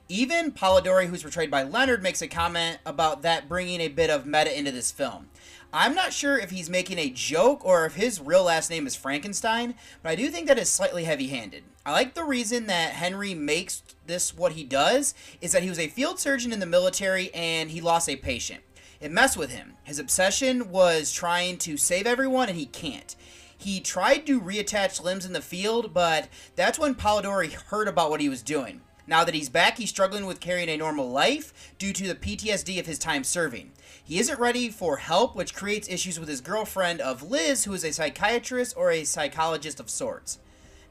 Even 0.10 0.52
Polidori, 0.52 1.06
who's 1.06 1.22
portrayed 1.22 1.52
by 1.52 1.62
Leonard, 1.62 2.02
makes 2.02 2.24
a 2.24 2.28
comment 2.28 2.80
about 2.84 3.22
that 3.22 3.48
bringing 3.48 3.80
a 3.80 3.90
bit 3.90 4.10
of 4.10 4.26
meta 4.26 4.58
into 4.58 4.72
this 4.72 4.92
film. 4.92 5.28
I'm 5.72 5.94
not 5.94 6.14
sure 6.14 6.36
if 6.36 6.50
he's 6.50 6.68
making 6.68 6.98
a 6.98 7.12
joke 7.12 7.64
or 7.64 7.86
if 7.86 7.94
his 7.94 8.20
real 8.20 8.46
last 8.46 8.72
name 8.72 8.88
is 8.88 8.96
Frankenstein, 8.96 9.76
but 10.02 10.10
I 10.10 10.16
do 10.16 10.30
think 10.30 10.48
that 10.48 10.58
is 10.58 10.70
slightly 10.72 11.04
heavy 11.04 11.28
handed. 11.28 11.64
I 11.86 11.92
like 11.92 12.16
the 12.16 12.24
reason 12.24 12.66
that 12.68 12.94
Henry 12.94 13.36
makes 13.36 13.84
this 14.08 14.36
what 14.36 14.54
he 14.54 14.64
does 14.64 15.14
is 15.42 15.52
that 15.52 15.62
he 15.62 15.70
was 15.70 15.78
a 15.78 15.90
field 15.90 16.20
surgeon 16.20 16.52
in 16.52 16.60
the 16.60 16.66
military 16.66 17.32
and 17.36 17.70
he 17.70 17.82
lost 17.82 18.10
a 18.10 18.16
patient. 18.16 18.64
It 19.00 19.12
messed 19.12 19.38
with 19.38 19.52
him. 19.52 19.74
His 19.84 20.00
obsession 20.00 20.72
was 20.72 21.12
trying 21.12 21.58
to 21.60 21.78
save 21.78 22.08
everyone 22.08 22.50
and 22.50 22.58
he 22.58 22.66
can't. 22.66 23.16
He 23.58 23.80
tried 23.80 24.26
to 24.28 24.42
reattach 24.42 25.02
limbs 25.04 25.26
in 25.26 25.34
the 25.34 25.42
field, 25.42 25.94
but 25.94 26.28
that's 26.56 26.80
when 26.80 26.96
Polidori 26.96 27.54
heard 27.54 27.88
about 27.88 28.10
what 28.10 28.22
he 28.22 28.30
was 28.30 28.42
doing. 28.42 28.82
Now 29.08 29.24
that 29.24 29.36
he's 29.36 29.50
back, 29.50 29.78
he's 29.78 29.90
struggling 29.90 30.26
with 30.26 30.40
carrying 30.40 30.70
a 30.70 30.78
normal 30.78 31.10
life 31.10 31.74
due 31.78 31.94
to 31.94 32.08
the 32.08 32.16
PTSD 32.16 32.80
of 32.80 32.88
his 32.88 32.98
time 32.98 33.24
serving. 33.24 33.72
He 34.04 34.20
isn't 34.20 34.40
ready 34.40 34.70
for 34.70 34.98
help, 34.98 35.36
which 35.36 35.56
creates 35.56 35.90
issues 35.90 36.20
with 36.20 36.30
his 36.30 36.42
girlfriend 36.42 37.02
of 37.02 37.24
Liz, 37.24 37.66
who 37.66 37.74
is 37.74 37.84
a 37.84 37.94
psychiatrist 37.94 38.76
or 38.76 38.92
a 38.92 39.04
psychologist 39.04 39.80
of 39.80 39.90
sorts. 39.90 40.40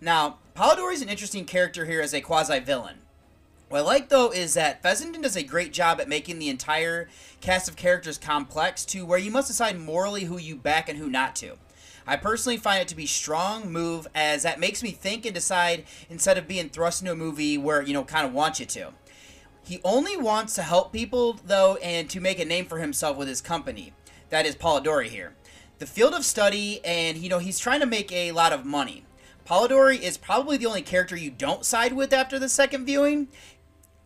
Now, 0.00 0.38
Polidori 0.54 0.94
is 0.94 1.02
an 1.02 1.08
interesting 1.08 1.44
character 1.44 1.86
here 1.86 2.00
as 2.00 2.14
a 2.14 2.20
quasi 2.20 2.60
villain. 2.60 2.98
What 3.68 3.78
I 3.78 3.82
like 3.82 4.08
though 4.08 4.30
is 4.30 4.54
that 4.54 4.82
Fessenden 4.82 5.22
does 5.22 5.36
a 5.36 5.42
great 5.42 5.72
job 5.72 6.00
at 6.00 6.08
making 6.08 6.38
the 6.38 6.48
entire 6.48 7.08
cast 7.40 7.68
of 7.68 7.76
characters 7.76 8.18
complex 8.18 8.84
to 8.86 9.06
where 9.06 9.18
you 9.18 9.30
must 9.30 9.48
decide 9.48 9.80
morally 9.80 10.24
who 10.24 10.38
you 10.38 10.54
back 10.54 10.88
and 10.88 10.98
who 10.98 11.08
not 11.08 11.34
to. 11.36 11.56
I 12.06 12.16
personally 12.16 12.58
find 12.58 12.82
it 12.82 12.88
to 12.88 12.94
be 12.94 13.06
strong 13.06 13.72
move 13.72 14.06
as 14.14 14.42
that 14.42 14.60
makes 14.60 14.82
me 14.82 14.90
think 14.90 15.24
and 15.24 15.34
decide 15.34 15.84
instead 16.10 16.36
of 16.36 16.46
being 16.46 16.68
thrust 16.68 17.00
into 17.00 17.12
a 17.12 17.16
movie 17.16 17.56
where 17.56 17.80
you 17.80 17.94
know 17.94 18.04
kind 18.04 18.26
of 18.26 18.34
wants 18.34 18.60
you 18.60 18.66
to. 18.66 18.92
He 19.64 19.80
only 19.82 20.16
wants 20.16 20.54
to 20.56 20.62
help 20.62 20.92
people 20.92 21.40
though 21.46 21.76
and 21.76 22.08
to 22.10 22.20
make 22.20 22.38
a 22.38 22.44
name 22.44 22.66
for 22.66 22.78
himself 22.78 23.16
with 23.16 23.28
his 23.28 23.40
company. 23.40 23.94
That 24.28 24.44
is 24.44 24.56
Polidori 24.56 25.08
here. 25.08 25.34
The 25.78 25.86
field 25.86 26.12
of 26.12 26.26
study 26.26 26.84
and 26.84 27.16
you 27.16 27.30
know 27.30 27.38
he's 27.38 27.58
trying 27.58 27.80
to 27.80 27.86
make 27.86 28.12
a 28.12 28.32
lot 28.32 28.52
of 28.52 28.66
money. 28.66 29.04
Polidori 29.46 30.00
is 30.00 30.16
probably 30.16 30.56
the 30.56 30.66
only 30.66 30.80
character 30.80 31.16
you 31.16 31.30
don't 31.30 31.66
side 31.66 31.92
with 31.92 32.14
after 32.14 32.38
the 32.38 32.48
second 32.48 32.86
viewing. 32.86 33.28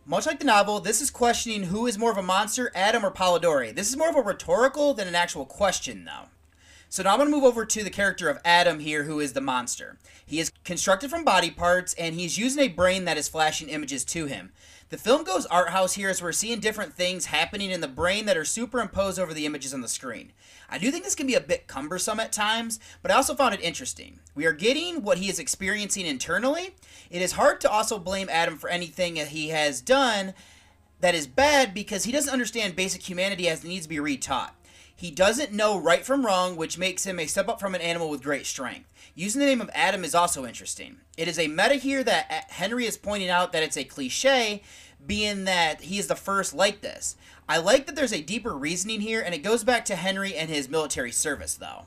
Much 0.09 0.25
like 0.25 0.39
the 0.39 0.45
novel, 0.45 0.79
this 0.79 1.01
is 1.01 1.11
questioning 1.11 1.65
who 1.65 1.85
is 1.85 1.99
more 1.99 2.09
of 2.09 2.17
a 2.17 2.23
monster, 2.23 2.71
Adam 2.73 3.05
or 3.05 3.11
Polidori. 3.11 3.75
This 3.75 3.89
is 3.89 3.95
more 3.95 4.09
of 4.09 4.15
a 4.15 4.21
rhetorical 4.23 4.95
than 4.95 5.07
an 5.07 5.13
actual 5.13 5.45
question, 5.45 6.03
though. 6.03 6.29
So 6.89 7.03
now 7.03 7.11
I'm 7.11 7.19
going 7.19 7.29
to 7.29 7.35
move 7.35 7.43
over 7.43 7.63
to 7.63 7.83
the 7.83 7.91
character 7.91 8.27
of 8.27 8.39
Adam 8.43 8.79
here, 8.79 9.03
who 9.03 9.19
is 9.19 9.33
the 9.33 9.39
monster. 9.39 9.99
He 10.25 10.39
is 10.39 10.51
constructed 10.63 11.11
from 11.11 11.23
body 11.23 11.51
parts, 11.51 11.93
and 11.93 12.15
he's 12.15 12.39
using 12.39 12.63
a 12.63 12.69
brain 12.69 13.05
that 13.05 13.19
is 13.19 13.27
flashing 13.27 13.69
images 13.69 14.03
to 14.05 14.25
him. 14.25 14.51
The 14.89 14.97
film 14.97 15.23
goes 15.23 15.45
art 15.45 15.69
house 15.69 15.93
here 15.93 16.09
as 16.09 16.19
we're 16.19 16.31
seeing 16.31 16.59
different 16.59 16.95
things 16.95 17.27
happening 17.27 17.69
in 17.69 17.81
the 17.81 17.87
brain 17.87 18.25
that 18.25 18.37
are 18.37 18.45
superimposed 18.45 19.19
over 19.19 19.35
the 19.35 19.45
images 19.45 19.75
on 19.75 19.81
the 19.81 19.87
screen. 19.87 20.31
I 20.67 20.79
do 20.79 20.89
think 20.89 21.03
this 21.03 21.13
can 21.13 21.27
be 21.27 21.35
a 21.35 21.39
bit 21.39 21.67
cumbersome 21.67 22.19
at 22.19 22.33
times, 22.33 22.79
but 23.03 23.11
I 23.11 23.15
also 23.15 23.35
found 23.35 23.53
it 23.53 23.61
interesting. 23.61 24.17
We 24.33 24.47
are 24.47 24.53
getting 24.53 25.03
what 25.03 25.19
he 25.19 25.29
is 25.29 25.37
experiencing 25.37 26.07
internally. 26.07 26.73
It 27.09 27.21
is 27.21 27.33
hard 27.33 27.59
to 27.61 27.71
also 27.71 27.97
blame 27.97 28.29
Adam 28.29 28.57
for 28.57 28.69
anything 28.69 29.15
that 29.15 29.29
he 29.29 29.49
has 29.49 29.81
done 29.81 30.33
that 31.01 31.15
is 31.15 31.27
bad 31.27 31.73
because 31.73 32.03
he 32.03 32.11
doesn't 32.11 32.31
understand 32.31 32.75
basic 32.75 33.07
humanity 33.07 33.47
as 33.47 33.63
it 33.63 33.67
needs 33.67 33.85
to 33.85 33.89
be 33.89 33.97
retaught. 33.97 34.51
He 34.95 35.11
doesn't 35.11 35.53
know 35.53 35.79
right 35.79 36.05
from 36.05 36.25
wrong, 36.25 36.57
which 36.57 36.77
makes 36.77 37.05
him 37.05 37.19
a 37.19 37.25
step 37.25 37.47
up 37.47 37.59
from 37.59 37.73
an 37.73 37.79
animal 37.79 38.09
with 38.09 38.21
great 38.21 38.45
strength. 38.45 38.89
Using 39.15 39.39
the 39.39 39.45
name 39.45 39.61
of 39.61 39.69
Adam 39.73 40.03
is 40.03 40.13
also 40.13 40.45
interesting. 40.45 40.97
It 41.17 41.29
is 41.29 41.39
a 41.39 41.47
meta 41.47 41.75
here 41.75 42.03
that 42.03 42.27
uh, 42.29 42.53
Henry 42.53 42.85
is 42.85 42.97
pointing 42.97 43.29
out 43.29 43.53
that 43.53 43.63
it's 43.63 43.77
a 43.77 43.85
cliche, 43.85 44.61
being 45.07 45.45
that 45.45 45.83
he 45.83 45.99
is 45.99 46.07
the 46.07 46.15
first 46.15 46.53
like 46.53 46.81
this. 46.81 47.15
I 47.47 47.59
like 47.59 47.85
that 47.85 47.95
there's 47.95 48.11
a 48.11 48.21
deeper 48.21 48.53
reasoning 48.57 48.99
here, 48.99 49.21
and 49.21 49.33
it 49.33 49.41
goes 49.41 49.63
back 49.63 49.85
to 49.85 49.95
Henry 49.95 50.35
and 50.35 50.49
his 50.49 50.67
military 50.67 51.13
service, 51.13 51.55
though. 51.55 51.85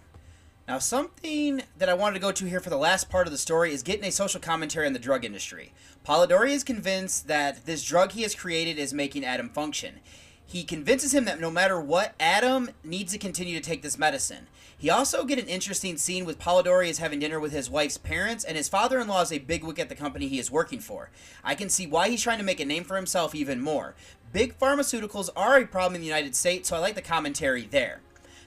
Now, 0.72 0.78
something 0.78 1.64
that 1.76 1.90
I 1.90 1.92
wanted 1.92 2.14
to 2.14 2.20
go 2.20 2.32
to 2.32 2.46
here 2.46 2.58
for 2.58 2.70
the 2.70 2.78
last 2.78 3.10
part 3.10 3.26
of 3.26 3.30
the 3.30 3.36
story 3.36 3.74
is 3.74 3.82
getting 3.82 4.06
a 4.06 4.10
social 4.10 4.40
commentary 4.40 4.86
on 4.86 4.94
the 4.94 4.98
drug 4.98 5.22
industry. 5.22 5.74
Polidori 6.02 6.52
is 6.52 6.64
convinced 6.64 7.28
that 7.28 7.66
this 7.66 7.84
drug 7.84 8.12
he 8.12 8.22
has 8.22 8.34
created 8.34 8.78
is 8.78 8.94
making 8.94 9.22
Adam 9.22 9.50
function. 9.50 10.00
He 10.46 10.64
convinces 10.64 11.12
him 11.12 11.26
that 11.26 11.38
no 11.38 11.50
matter 11.50 11.78
what, 11.78 12.14
Adam 12.18 12.70
needs 12.82 13.12
to 13.12 13.18
continue 13.18 13.54
to 13.54 13.60
take 13.60 13.82
this 13.82 13.98
medicine. 13.98 14.46
He 14.78 14.88
also 14.88 15.26
get 15.26 15.38
an 15.38 15.46
interesting 15.46 15.98
scene 15.98 16.24
with 16.24 16.38
Polidori 16.38 16.88
is 16.88 16.96
having 16.96 17.18
dinner 17.18 17.38
with 17.38 17.52
his 17.52 17.68
wife's 17.68 17.98
parents, 17.98 18.42
and 18.42 18.56
his 18.56 18.70
father-in-law 18.70 19.20
is 19.20 19.32
a 19.32 19.40
bigwig 19.40 19.78
at 19.78 19.90
the 19.90 19.94
company 19.94 20.26
he 20.26 20.38
is 20.38 20.50
working 20.50 20.80
for. 20.80 21.10
I 21.44 21.54
can 21.54 21.68
see 21.68 21.86
why 21.86 22.08
he's 22.08 22.22
trying 22.22 22.38
to 22.38 22.44
make 22.44 22.60
a 22.60 22.64
name 22.64 22.84
for 22.84 22.96
himself 22.96 23.34
even 23.34 23.60
more. 23.60 23.94
Big 24.32 24.58
pharmaceuticals 24.58 25.28
are 25.36 25.58
a 25.58 25.66
problem 25.66 25.96
in 25.96 26.00
the 26.00 26.06
United 26.06 26.34
States, 26.34 26.70
so 26.70 26.76
I 26.76 26.78
like 26.78 26.94
the 26.94 27.02
commentary 27.02 27.66
there. 27.70 28.00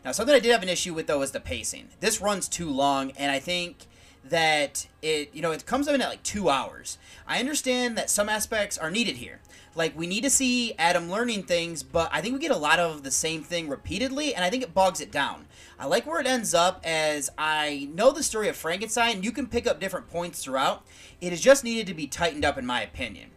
Now, 0.05 0.11
something 0.11 0.35
I 0.35 0.39
did 0.39 0.51
have 0.51 0.61
an 0.61 0.69
issue 0.69 0.93
with 0.93 1.07
though 1.07 1.23
is 1.23 1.31
the 1.31 1.39
pacing. 1.39 1.89
This 1.99 2.21
runs 2.21 2.47
too 2.47 2.69
long, 2.69 3.09
and 3.17 3.31
I 3.31 3.39
think 3.39 3.87
that 4.23 4.87
it 5.01 5.33
you 5.33 5.41
know 5.41 5.51
it 5.51 5.65
comes 5.65 5.87
up 5.87 5.95
in 5.95 6.01
at 6.01 6.09
like 6.09 6.21
two 6.21 6.47
hours. 6.47 6.99
I 7.27 7.39
understand 7.39 7.97
that 7.97 8.11
some 8.11 8.29
aspects 8.29 8.77
are 8.77 8.91
needed 8.91 9.15
here. 9.15 9.41
Like 9.73 9.97
we 9.97 10.05
need 10.05 10.21
to 10.21 10.29
see 10.29 10.75
Adam 10.77 11.09
learning 11.09 11.43
things, 11.43 11.81
but 11.81 12.11
I 12.13 12.21
think 12.21 12.35
we 12.35 12.39
get 12.39 12.51
a 12.51 12.57
lot 12.57 12.77
of 12.77 13.01
the 13.01 13.09
same 13.09 13.41
thing 13.41 13.67
repeatedly, 13.67 14.35
and 14.35 14.45
I 14.45 14.51
think 14.51 14.61
it 14.61 14.75
bogs 14.75 15.01
it 15.01 15.11
down. 15.11 15.47
I 15.79 15.87
like 15.87 16.05
where 16.05 16.21
it 16.21 16.27
ends 16.27 16.53
up 16.53 16.81
as 16.83 17.31
I 17.35 17.89
know 17.91 18.11
the 18.11 18.21
story 18.21 18.47
of 18.47 18.55
Frankenstein. 18.55 19.23
You 19.23 19.31
can 19.31 19.47
pick 19.47 19.65
up 19.65 19.79
different 19.79 20.07
points 20.07 20.43
throughout. 20.43 20.85
It 21.19 21.31
has 21.31 21.41
just 21.41 21.63
needed 21.63 21.87
to 21.87 21.95
be 21.95 22.05
tightened 22.05 22.45
up, 22.45 22.59
in 22.59 22.65
my 22.67 22.83
opinion. 22.83 23.31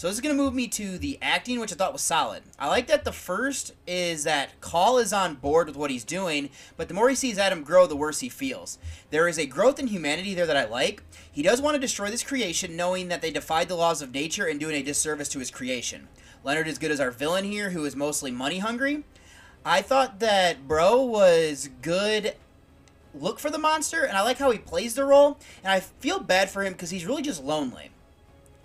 So 0.00 0.06
this 0.06 0.16
is 0.16 0.22
going 0.22 0.34
to 0.34 0.42
move 0.42 0.54
me 0.54 0.66
to 0.68 0.96
the 0.96 1.18
acting, 1.20 1.60
which 1.60 1.74
I 1.74 1.76
thought 1.76 1.92
was 1.92 2.00
solid. 2.00 2.42
I 2.58 2.68
like 2.68 2.86
that 2.86 3.04
the 3.04 3.12
first 3.12 3.74
is 3.86 4.24
that 4.24 4.58
Call 4.62 4.96
is 4.96 5.12
on 5.12 5.34
board 5.34 5.66
with 5.66 5.76
what 5.76 5.90
he's 5.90 6.04
doing, 6.04 6.48
but 6.78 6.88
the 6.88 6.94
more 6.94 7.10
he 7.10 7.14
sees 7.14 7.38
Adam 7.38 7.62
grow, 7.62 7.86
the 7.86 7.94
worse 7.94 8.20
he 8.20 8.30
feels. 8.30 8.78
There 9.10 9.28
is 9.28 9.38
a 9.38 9.44
growth 9.44 9.78
in 9.78 9.88
humanity 9.88 10.32
there 10.32 10.46
that 10.46 10.56
I 10.56 10.64
like. 10.64 11.02
He 11.30 11.42
does 11.42 11.60
want 11.60 11.74
to 11.74 11.78
destroy 11.78 12.08
this 12.08 12.22
creation, 12.22 12.76
knowing 12.76 13.08
that 13.08 13.20
they 13.20 13.30
defied 13.30 13.68
the 13.68 13.74
laws 13.74 14.00
of 14.00 14.14
nature 14.14 14.46
and 14.46 14.58
doing 14.58 14.74
a 14.76 14.82
disservice 14.82 15.28
to 15.28 15.38
his 15.38 15.50
creation. 15.50 16.08
Leonard 16.44 16.66
is 16.66 16.78
good 16.78 16.92
as 16.92 17.00
our 17.00 17.10
villain 17.10 17.44
here, 17.44 17.68
who 17.68 17.84
is 17.84 17.94
mostly 17.94 18.30
money 18.30 18.60
hungry. 18.60 19.04
I 19.66 19.82
thought 19.82 20.18
that 20.20 20.66
Breaux 20.66 21.02
was 21.02 21.68
good 21.82 22.36
look 23.12 23.38
for 23.38 23.50
the 23.50 23.58
monster, 23.58 24.04
and 24.04 24.16
I 24.16 24.22
like 24.22 24.38
how 24.38 24.50
he 24.50 24.58
plays 24.58 24.94
the 24.94 25.04
role, 25.04 25.38
and 25.62 25.70
I 25.70 25.80
feel 25.80 26.20
bad 26.20 26.48
for 26.48 26.62
him 26.62 26.72
because 26.72 26.88
he's 26.88 27.04
really 27.04 27.20
just 27.20 27.44
lonely. 27.44 27.90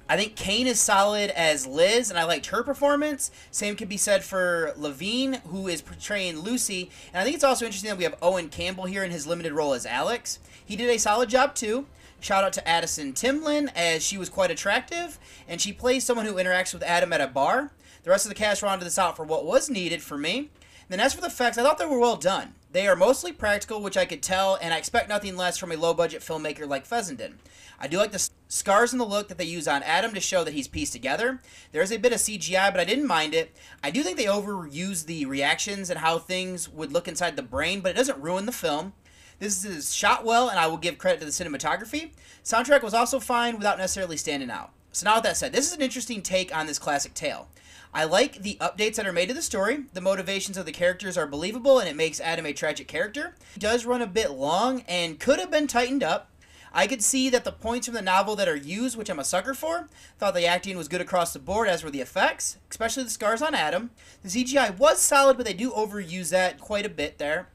I 0.07 0.17
think 0.17 0.35
Kayne 0.35 0.67
is 0.67 0.79
solid 0.79 1.31
as 1.31 1.65
Liz, 1.65 2.11
and 2.11 2.19
I 2.19 2.25
liked 2.25 2.47
her 2.47 2.61
performance. 2.61 3.31
Same 3.49 3.75
could 3.75 3.89
be 3.89 3.97
said 3.97 4.23
for 4.23 4.73
Levine, 4.77 5.41
who 5.47 5.67
is 5.67 5.81
portraying 5.81 6.39
Lucy. 6.39 6.91
And 7.11 7.21
I 7.21 7.23
think 7.23 7.35
it's 7.35 7.43
also 7.43 7.65
interesting 7.65 7.89
that 7.89 7.97
we 7.97 8.03
have 8.03 8.15
Owen 8.21 8.49
Campbell 8.49 8.85
here 8.85 9.03
in 9.03 9.09
his 9.09 9.25
limited 9.25 9.53
role 9.53 9.73
as 9.73 9.85
Alex. 9.85 10.39
He 10.63 10.75
did 10.75 10.89
a 10.89 10.99
solid 10.99 11.29
job 11.29 11.55
too. 11.55 11.87
Shout 12.19 12.43
out 12.43 12.53
to 12.53 12.67
Addison 12.67 13.13
Timlin, 13.13 13.71
as 13.75 14.03
she 14.03 14.17
was 14.17 14.29
quite 14.29 14.51
attractive, 14.51 15.19
and 15.47 15.59
she 15.59 15.73
plays 15.73 16.03
someone 16.03 16.25
who 16.25 16.35
interacts 16.35 16.73
with 16.73 16.83
Adam 16.83 17.11
at 17.11 17.21
a 17.21 17.27
bar. 17.27 17.71
The 18.03 18.09
rest 18.11 18.25
of 18.25 18.29
the 18.29 18.35
cast 18.35 18.61
rounded 18.61 18.85
this 18.85 18.99
out 18.99 19.15
for 19.15 19.25
what 19.25 19.45
was 19.45 19.69
needed 19.69 20.01
for 20.01 20.17
me. 20.17 20.49
Then 20.87 20.99
as 20.99 21.15
for 21.15 21.21
the 21.21 21.27
effects, 21.27 21.57
I 21.57 21.63
thought 21.63 21.79
they 21.79 21.85
were 21.85 21.99
well 21.99 22.15
done. 22.15 22.53
They 22.71 22.87
are 22.87 22.95
mostly 22.95 23.31
practical, 23.31 23.81
which 23.81 23.97
I 23.97 24.05
could 24.05 24.21
tell, 24.21 24.59
and 24.61 24.73
I 24.73 24.77
expect 24.77 25.09
nothing 25.09 25.35
less 25.35 25.57
from 25.57 25.71
a 25.71 25.77
low-budget 25.77 26.21
filmmaker 26.21 26.67
like 26.67 26.85
Fessenden. 26.85 27.39
I 27.79 27.87
do 27.87 27.97
like 27.97 28.11
the 28.11 28.29
scars 28.55 28.93
in 28.93 28.99
the 28.99 29.05
look 29.05 29.27
that 29.27 29.37
they 29.37 29.45
use 29.45 29.67
on 29.67 29.83
Adam 29.83 30.13
to 30.13 30.19
show 30.19 30.43
that 30.43 30.53
he's 30.53 30.67
pieced 30.67 30.93
together. 30.93 31.41
There 31.71 31.81
is 31.81 31.91
a 31.91 31.97
bit 31.97 32.13
of 32.13 32.19
CGI, 32.19 32.71
but 32.71 32.79
I 32.79 32.85
didn't 32.85 33.07
mind 33.07 33.33
it. 33.33 33.55
I 33.83 33.91
do 33.91 34.01
think 34.01 34.17
they 34.17 34.25
overuse 34.25 35.05
the 35.05 35.25
reactions 35.25 35.89
and 35.89 35.99
how 35.99 36.19
things 36.19 36.69
would 36.69 36.91
look 36.91 37.07
inside 37.07 37.35
the 37.35 37.43
brain, 37.43 37.81
but 37.81 37.91
it 37.91 37.97
doesn't 37.97 38.21
ruin 38.21 38.45
the 38.45 38.51
film. 38.51 38.93
This 39.39 39.65
is 39.65 39.93
shot 39.93 40.23
well, 40.23 40.49
and 40.49 40.57
I 40.57 40.67
will 40.67 40.77
give 40.77 40.97
credit 40.97 41.19
to 41.19 41.25
the 41.25 41.31
cinematography. 41.31 42.11
Soundtrack 42.43 42.81
was 42.81 42.93
also 42.93 43.19
fine 43.19 43.57
without 43.57 43.77
necessarily 43.77 44.15
standing 44.15 44.49
out. 44.49 44.71
So 44.93 45.03
now 45.03 45.15
with 45.15 45.25
that 45.25 45.35
said, 45.35 45.51
this 45.51 45.67
is 45.67 45.75
an 45.75 45.81
interesting 45.81 46.21
take 46.21 46.55
on 46.55 46.67
this 46.67 46.79
classic 46.79 47.13
tale. 47.13 47.49
I 47.93 48.05
like 48.05 48.41
the 48.41 48.57
updates 48.61 48.95
that 48.95 49.07
are 49.07 49.13
made 49.13 49.27
to 49.27 49.33
the 49.33 49.41
story. 49.41 49.85
The 49.93 50.01
motivations 50.01 50.57
of 50.57 50.65
the 50.65 50.71
characters 50.71 51.17
are 51.17 51.27
believable, 51.27 51.79
and 51.79 51.89
it 51.89 51.95
makes 51.95 52.21
Adam 52.21 52.45
a 52.45 52.53
tragic 52.53 52.87
character. 52.87 53.35
It 53.55 53.59
does 53.59 53.85
run 53.85 54.01
a 54.01 54.07
bit 54.07 54.31
long 54.31 54.81
and 54.87 55.19
could 55.19 55.39
have 55.39 55.51
been 55.51 55.67
tightened 55.67 56.03
up. 56.03 56.29
I 56.77 56.87
could 56.87 57.01
see 57.01 57.29
that 57.29 57.45
the 57.45 57.53
points 57.53 57.87
from 57.87 57.95
the 57.95 58.01
novel 58.01 58.35
that 58.35 58.49
are 58.49 58.55
used, 58.55 58.97
which 58.97 59.09
I'm 59.09 59.17
a 59.17 59.23
sucker 59.23 59.53
for, 59.53 59.87
thought 60.19 60.33
the 60.33 60.45
acting 60.45 60.77
was 60.77 60.89
good 60.89 60.99
across 60.99 61.31
the 61.31 61.39
board, 61.39 61.69
as 61.69 61.85
were 61.85 61.89
the 61.89 62.01
effects, 62.01 62.57
especially 62.69 63.03
the 63.03 63.09
scars 63.09 63.41
on 63.41 63.55
Adam. 63.55 63.91
The 64.23 64.29
CGI 64.29 64.77
was 64.77 64.99
solid, 64.99 65.37
but 65.37 65.45
they 65.45 65.53
do 65.53 65.71
overuse 65.71 66.31
that 66.31 66.59
quite 66.59 66.85
a 66.85 66.89
bit 66.89 67.17
there. 67.17 67.47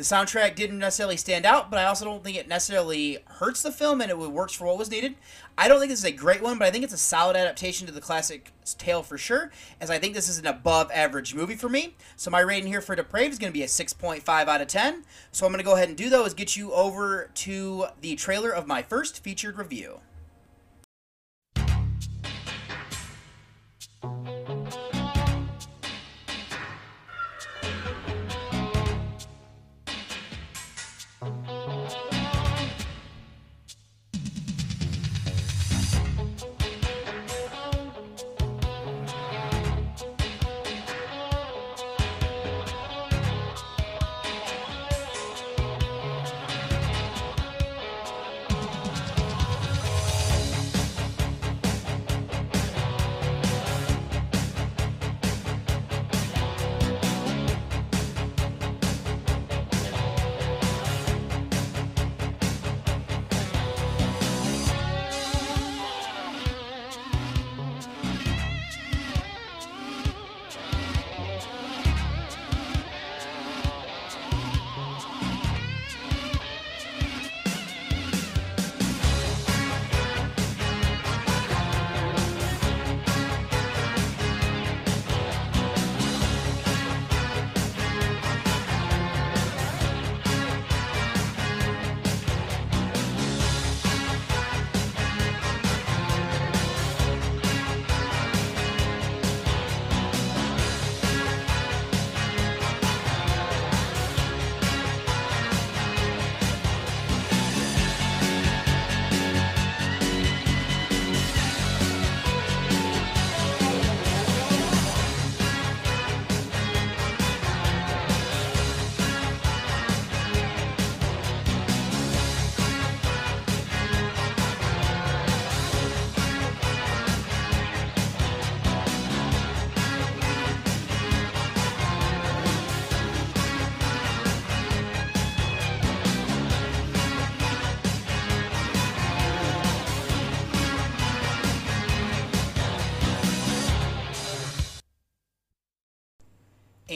The 0.00 0.06
soundtrack 0.06 0.54
didn't 0.54 0.78
necessarily 0.78 1.18
stand 1.18 1.44
out, 1.44 1.70
but 1.70 1.78
I 1.78 1.84
also 1.84 2.06
don't 2.06 2.24
think 2.24 2.38
it 2.38 2.48
necessarily 2.48 3.18
hurts 3.26 3.62
the 3.62 3.70
film 3.70 4.00
and 4.00 4.10
it 4.10 4.16
works 4.16 4.54
for 4.54 4.64
what 4.64 4.78
was 4.78 4.90
needed. 4.90 5.14
I 5.58 5.68
don't 5.68 5.78
think 5.78 5.90
this 5.90 5.98
is 5.98 6.06
a 6.06 6.10
great 6.10 6.40
one, 6.40 6.56
but 6.56 6.66
I 6.66 6.70
think 6.70 6.84
it's 6.84 6.94
a 6.94 6.96
solid 6.96 7.36
adaptation 7.36 7.86
to 7.86 7.92
the 7.92 8.00
classic 8.00 8.50
tale 8.78 9.02
for 9.02 9.18
sure, 9.18 9.50
as 9.78 9.90
I 9.90 9.98
think 9.98 10.14
this 10.14 10.30
is 10.30 10.38
an 10.38 10.46
above 10.46 10.90
average 10.90 11.34
movie 11.34 11.54
for 11.54 11.68
me. 11.68 11.96
So 12.16 12.30
my 12.30 12.40
rating 12.40 12.68
here 12.68 12.80
for 12.80 12.96
Depraved 12.96 13.34
is 13.34 13.38
going 13.38 13.52
to 13.52 13.58
be 13.58 13.62
a 13.62 13.66
6.5 13.66 14.26
out 14.48 14.62
of 14.62 14.68
10. 14.68 15.04
So 15.32 15.44
I'm 15.44 15.52
going 15.52 15.58
to 15.62 15.68
go 15.68 15.74
ahead 15.74 15.88
and 15.88 15.98
do 15.98 16.08
though 16.08 16.24
is 16.24 16.32
get 16.32 16.56
you 16.56 16.72
over 16.72 17.28
to 17.34 17.88
the 18.00 18.16
trailer 18.16 18.50
of 18.50 18.66
my 18.66 18.80
first 18.80 19.22
featured 19.22 19.58
review. 19.58 20.00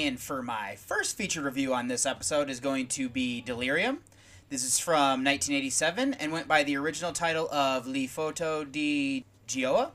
And 0.05 0.21
for 0.21 0.43
my 0.43 0.77
first 0.77 1.17
feature 1.17 1.41
review 1.41 1.73
on 1.73 1.89
this 1.89 2.05
episode 2.05 2.51
is 2.51 2.61
going 2.61 2.89
to 2.89 3.09
be 3.09 3.41
Delirium. 3.41 4.01
This 4.51 4.63
is 4.63 4.79
from 4.79 5.25
1987 5.25 6.13
and 6.13 6.31
went 6.31 6.47
by 6.47 6.63
the 6.63 6.77
original 6.77 7.11
title 7.11 7.49
of 7.51 7.87
Le 7.87 8.07
Foto 8.07 8.71
di 8.71 9.25
Gioia. 9.49 9.93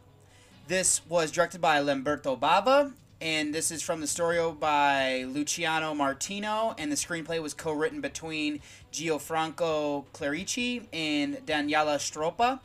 This 0.68 1.05
was 1.07 1.32
directed 1.32 1.62
by 1.62 1.80
Lamberto 1.80 2.36
Bava, 2.36 2.93
and 3.22 3.53
this 3.53 3.70
is 3.70 3.84
from 3.84 4.01
the 4.01 4.07
story 4.07 4.39
by 4.60 5.26
Luciano 5.28 5.93
Martino, 5.93 6.74
and 6.80 6.91
the 6.91 6.95
screenplay 6.95 7.39
was 7.39 7.53
co-written 7.53 8.01
between 8.01 8.62
Gianfranco 8.91 10.05
Clerici 10.12 10.88
and 10.91 11.36
Daniela 11.45 11.99
Stroppa. 11.99 12.62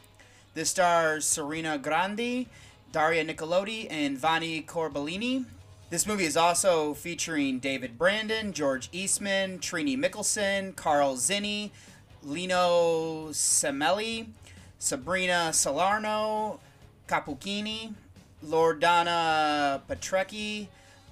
This 0.54 0.70
stars 0.70 1.26
Serena 1.26 1.76
Grandi, 1.76 2.48
Daria 2.90 3.22
Nicolodi, 3.22 3.86
and 3.90 4.16
Vanni 4.16 4.62
Corbellini. 4.62 5.44
This 5.94 6.08
movie 6.08 6.24
is 6.24 6.36
also 6.36 6.92
featuring 6.92 7.60
David 7.60 7.96
Brandon, 7.96 8.52
George 8.52 8.88
Eastman, 8.90 9.60
Trini 9.60 9.96
Michelsen, 9.96 10.74
Karl 10.74 11.14
Zinny, 11.14 11.70
Lino 12.24 13.28
Semelli, 13.30 14.26
Sabrina 14.80 15.52
Salerno, 15.52 16.58
Capuchini, 17.06 17.94
Loredana 18.44 19.82
Petrecchi, 19.88 20.66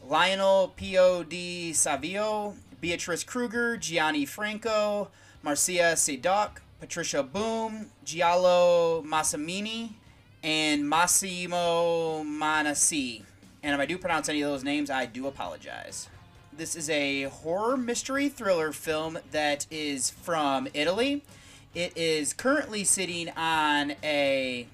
Lionel 0.05 0.73
Pio 0.75 1.23
di 1.23 1.73
Savio, 1.73 2.57
Beatrice 2.81 3.23
Kruger, 3.23 3.77
Gianni 3.77 4.27
Franco, 4.27 5.13
Marcia 5.45 5.95
Sedoc, 5.95 6.61
Patricia 6.81 7.23
Boom, 7.23 7.89
Giallo 8.05 9.05
Massimini, 9.07 9.93
and 10.43 10.83
Massimo 10.83 12.25
Manassi. 12.25 13.23
And 13.63 13.75
if 13.75 13.81
I 13.81 13.87
do 13.87 13.97
pronounce 13.99 14.29
any 14.29 14.43
of 14.43 14.51
those 14.51 14.65
names, 14.65 14.91
I 14.91 15.07
do 15.07 15.27
apologize. 15.27 16.09
This 16.53 16.75
is 16.77 16.91
a 16.91 17.25
horror 17.25 17.77
mystery 17.77 18.29
thriller 18.29 18.73
film 18.73 19.19
that 19.31 19.67
is 19.71 20.11
from 20.11 20.69
Italy. 20.75 21.23
It 21.75 21.97
is 21.97 22.35
currently 22.35 22.85
sitting 22.85 23.31
on 23.31 23.95
a 24.03 24.67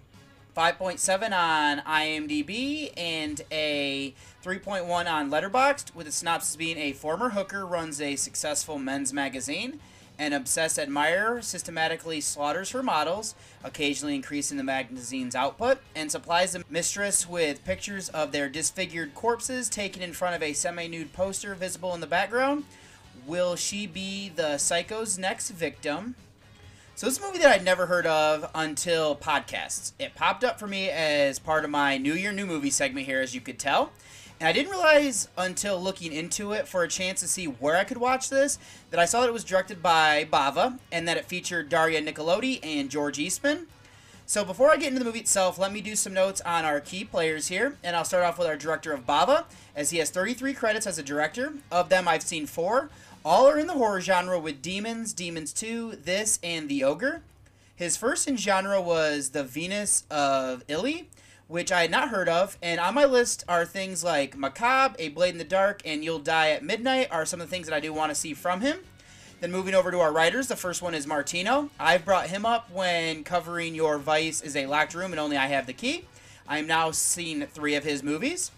5.7 0.57 1.31
on 1.33 1.79
IMDb 1.81 2.93
and 2.97 3.43
a 3.53 4.13
3.1 4.43 4.89
on 5.09 5.31
Letterboxd, 5.31 5.95
with 5.95 6.07
the 6.07 6.13
synopsis 6.13 6.57
being 6.57 6.79
a 6.79 6.93
former 6.93 7.29
hooker 7.29 7.65
runs 7.65 8.01
a 8.01 8.17
successful 8.17 8.79
men's 8.79 9.13
magazine. 9.13 9.79
An 10.19 10.33
obsessed 10.33 10.81
admirer 10.81 11.41
systematically 11.43 12.21
slaughters 12.21 12.71
her 12.73 12.83
models, 12.83 13.37
occasionally 13.63 14.17
increasing 14.17 14.57
the 14.57 14.65
magazine's 14.65 15.37
output, 15.37 15.79
and 15.95 16.11
supplies 16.11 16.53
the 16.53 16.65
mistress 16.69 17.29
with 17.29 17.65
pictures 17.65 18.09
of 18.09 18.33
their 18.33 18.49
disfigured 18.49 19.15
corpses 19.15 19.69
taken 19.69 20.03
in 20.03 20.13
front 20.13 20.35
of 20.35 20.43
a 20.43 20.55
semi 20.55 20.89
nude 20.89 21.13
poster 21.13 21.55
visible 21.55 21.95
in 21.95 22.01
the 22.01 22.07
background. 22.07 22.65
Will 23.27 23.55
she 23.55 23.87
be 23.87 24.29
the 24.29 24.59
psycho's 24.59 25.19
next 25.19 25.51
victim? 25.51 26.17
So 26.97 27.07
this 27.07 27.21
movie 27.21 27.39
that 27.39 27.53
I'd 27.53 27.65
never 27.65 27.87
heard 27.87 28.07
of 28.07 28.51
until 28.57 29.15
podcasts. 29.15 29.93
It 30.01 30.17
popped 30.17 30.43
up 30.43 30.59
for 30.59 30.67
me 30.67 30.91
as 30.91 31.39
part 31.39 31.65
of 31.65 31.71
my 31.71 31.97
New 31.97 32.15
Year 32.15 32.33
New 32.33 32.45
Movie 32.45 32.71
segment 32.71 33.07
here, 33.07 33.21
as 33.21 33.37
you 33.37 33.41
could 33.41 33.61
tell. 33.61 33.93
And 34.41 34.49
I 34.49 34.53
didn't 34.53 34.71
realize 34.71 35.29
until 35.37 35.81
looking 35.81 36.13
into 36.13 36.53
it 36.53 36.69
for 36.69 36.85
a 36.85 36.89
chance 36.89 37.21
to 37.21 37.29
see 37.29 37.47
where 37.47 37.77
I 37.77 37.85
could 37.85 37.99
watch 37.99 38.31
this 38.31 38.59
that 38.91 39.01
I 39.01 39.05
saw 39.05 39.21
that 39.21 39.29
it 39.29 39.33
was 39.33 39.43
directed 39.43 39.83
by 39.83 40.29
Bava 40.31 40.79
and 40.93 41.09
that 41.09 41.17
it 41.17 41.25
featured 41.25 41.69
Daria 41.69 42.01
Nicolodi 42.01 42.61
and 42.63 42.89
George 42.89 43.19
Eastman. 43.19 43.67
So 44.27 44.45
before 44.45 44.71
I 44.71 44.77
get 44.77 44.89
into 44.89 44.99
the 45.01 45.07
movie 45.07 45.21
itself, 45.21 45.59
let 45.59 45.73
me 45.73 45.81
do 45.81 45.97
some 45.97 46.13
notes 46.13 46.41
on 46.43 46.65
our 46.65 46.81
key 46.81 47.03
players 47.03 47.49
here. 47.49 47.77
And 47.83 47.97
I'll 47.97 48.05
start 48.05 48.25
off 48.25 48.39
with 48.39 48.47
our 48.47 48.57
director 48.57 48.93
of 48.93 49.07
Bava, 49.07 49.45
as 49.75 49.91
he 49.91 49.99
has 49.99 50.11
33 50.11 50.53
credits 50.53 50.87
as 50.87 50.99
a 50.99 51.03
director. 51.03 51.55
Of 51.73 51.89
them, 51.89 52.07
I've 52.07 52.23
seen 52.23 52.47
four. 52.47 52.91
All 53.25 53.49
are 53.49 53.59
in 53.59 53.67
the 53.67 53.73
horror 53.73 54.03
genre 54.03 54.39
with 54.39 54.63
Demons, 54.63 55.15
Demons 55.15 55.53
2, 55.53 55.97
This, 56.05 56.39
and 56.43 56.69
The 56.69 56.85
Ogre. 56.85 57.23
His 57.75 57.97
first 57.97 58.29
in 58.29 58.37
genre 58.37 58.81
was 58.81 59.31
The 59.31 59.45
Venus 59.45 60.05
of 60.11 60.63
Ille, 60.69 61.07
which 61.49 61.73
I 61.73 61.83
had 61.83 61.91
not 61.91 62.11
heard 62.11 62.29
of. 62.29 62.57
And 62.63 62.79
on 62.79 62.95
my 62.95 63.05
list 63.05 63.43
are 63.49 63.65
things 63.65 64.05
like 64.05 64.37
Macabre, 64.37 64.95
A 64.99 65.09
Blade 65.09 65.31
in 65.31 65.39
the 65.39 65.45
Dark, 65.45 65.83
and 65.85 66.05
You'll 66.05 66.19
Die 66.21 66.51
at 66.51 66.63
Midnight 66.63 67.09
are 67.11 67.27
some 67.27 67.41
of 67.41 67.49
the 67.49 67.51
things 67.51 67.67
that 67.67 67.75
I 67.75 67.81
do 67.81 67.93
want 67.93 68.11
to 68.11 68.15
see 68.15 68.35
from 68.35 68.61
him. 68.61 68.79
Then 69.41 69.51
moving 69.53 69.75
over 69.75 69.91
to 69.91 70.01
our 70.01 70.13
writers, 70.13 70.49
the 70.49 70.57
first 70.57 70.83
one 70.83 70.95
is 70.95 71.07
Martino. 71.07 71.71
I've 71.79 72.05
brought 72.05 72.29
him 72.29 72.45
up 72.45 72.71
when 72.71 73.25
covering 73.25 73.75
Your 73.75 73.99
Vice 73.99 74.43
is 74.43 74.57
a 74.57 74.67
Locked 74.67 74.95
Room 74.95 75.13
and 75.13 75.21
Only 75.21 75.37
I 75.37 75.47
Have 75.47 75.67
the 75.67 75.73
Key. 75.73 76.05
I 76.47 76.59
am 76.59 76.67
now 76.67 76.91
seen 76.91 77.47
three 77.47 77.75
of 77.75 77.85
his 77.85 78.03
movies. 78.03 78.51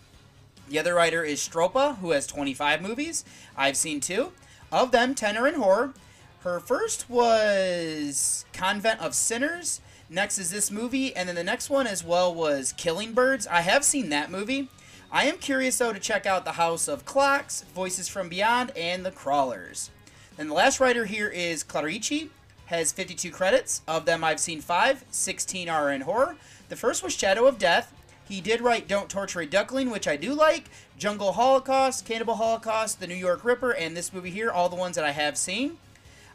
The 0.69 0.79
other 0.79 0.95
writer 0.95 1.23
is 1.23 1.41
Stroppa, 1.41 1.99
who 1.99 2.13
has 2.13 2.27
25 2.27 2.81
movies. 2.81 3.25
I've 3.57 3.77
seen 3.77 4.01
two. 4.01 4.33
Of 4.73 4.91
them, 4.91 5.15
10 5.15 5.37
are 5.37 5.47
in 5.47 5.55
horror. 5.55 5.93
Her 6.41 6.61
first 6.61 7.11
was 7.11 8.45
Convent 8.53 9.01
of 9.01 9.15
Sinners. 9.15 9.81
Next 10.13 10.39
is 10.39 10.51
this 10.51 10.73
movie, 10.73 11.15
and 11.15 11.29
then 11.29 11.37
the 11.37 11.45
next 11.45 11.71
one 11.71 11.87
as 11.87 12.03
well 12.03 12.35
was 12.35 12.75
Killing 12.77 13.13
Birds. 13.13 13.47
I 13.47 13.61
have 13.61 13.85
seen 13.85 14.09
that 14.09 14.29
movie. 14.29 14.69
I 15.13 15.27
am 15.27 15.39
curious 15.39 15.79
though 15.79 15.93
to 15.93 16.01
check 16.01 16.27
out 16.27 16.45
The 16.45 16.53
House 16.53 16.89
of 16.89 17.05
Clocks, 17.05 17.63
Voices 17.77 18.09
from 18.09 18.29
Beyond, 18.29 18.73
and 18.77 19.07
The 19.07 19.13
Crawlers. 19.13 19.91
Then 20.37 20.49
the 20.49 20.55
last 20.55 20.81
writer 20.81 21.05
here 21.05 21.29
is 21.29 21.63
Clerici, 21.63 22.31
has 22.67 22.91
52 22.91 23.31
credits. 23.31 23.83
Of 23.87 24.05
them, 24.05 24.25
I've 24.25 24.41
seen 24.41 24.61
five. 24.61 25.05
16 25.13 25.69
are 25.69 25.93
in 25.93 26.01
horror. 26.01 26.35
The 26.71 26.77
first 26.77 27.05
was 27.05 27.15
Shadow 27.15 27.47
of 27.47 27.59
Death. 27.59 27.95
He 28.29 28.41
did 28.41 28.61
write 28.61 28.89
Don't 28.89 29.09
Torture 29.09 29.43
a 29.43 29.47
Duckling, 29.47 29.91
which 29.91 30.09
I 30.09 30.17
do 30.17 30.35
like. 30.35 30.65
Jungle 30.99 31.31
Holocaust, 31.33 32.05
Cannibal 32.05 32.35
Holocaust, 32.35 32.99
The 32.99 33.07
New 33.07 33.15
York 33.15 33.45
Ripper, 33.45 33.71
and 33.71 33.97
this 33.97 34.13
movie 34.13 34.31
here, 34.31 34.51
all 34.51 34.69
the 34.69 34.75
ones 34.75 34.97
that 34.97 35.05
I 35.05 35.13
have 35.13 35.39
seen. 35.39 35.79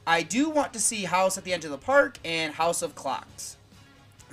I 0.07 0.21
do 0.21 0.49
want 0.49 0.71
to 0.71 0.79
see 0.79 1.03
House 1.03 1.37
at 1.37 1.43
the 1.43 1.51
End 1.51 1.65
of 1.65 1.71
the 1.71 1.77
Park 1.77 2.19
and 2.23 2.53
House 2.53 2.81
of 2.81 2.95
Clocks. 2.95 3.57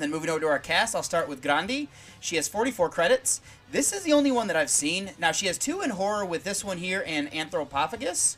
Then 0.03 0.11
moving 0.11 0.31
over 0.31 0.41
to 0.41 0.49
our 0.49 0.59
cast, 0.59 0.97
I'll 0.97 1.05
start 1.05 1.29
with 1.29 1.41
Grandi. 1.41 1.89
She 2.19 2.35
has 2.35 2.49
44 2.49 2.89
credits. 2.89 3.41
This 3.71 3.93
is 3.93 4.03
the 4.03 4.13
only 4.13 4.33
one 4.33 4.49
that 4.49 4.57
I've 4.57 4.69
seen. 4.69 5.13
Now, 5.17 5.31
she 5.31 5.47
has 5.47 5.57
two 5.57 5.81
in 5.81 5.91
horror 5.91 6.25
with 6.25 6.43
this 6.43 6.65
one 6.65 6.79
here 6.79 7.05
and 7.07 7.31
Anthropophagus. 7.31 8.37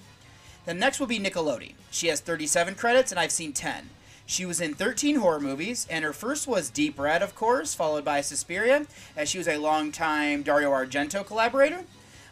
The 0.66 0.74
next 0.74 1.00
will 1.00 1.06
be 1.06 1.18
Nicolodi. 1.18 1.72
She 1.90 2.08
has 2.08 2.20
37 2.20 2.74
credits, 2.74 3.10
and 3.10 3.18
I've 3.18 3.32
seen 3.32 3.54
10. 3.54 3.88
She 4.26 4.44
was 4.44 4.60
in 4.60 4.74
13 4.74 5.16
horror 5.16 5.40
movies, 5.40 5.86
and 5.88 6.04
her 6.04 6.12
first 6.12 6.46
was 6.46 6.68
Deep 6.68 6.98
Red, 6.98 7.22
of 7.22 7.34
course, 7.34 7.72
followed 7.72 8.04
by 8.04 8.20
Suspiria, 8.20 8.84
as 9.16 9.30
she 9.30 9.38
was 9.38 9.48
a 9.48 9.56
longtime 9.56 10.42
Dario 10.42 10.70
Argento 10.70 11.24
collaborator. 11.24 11.84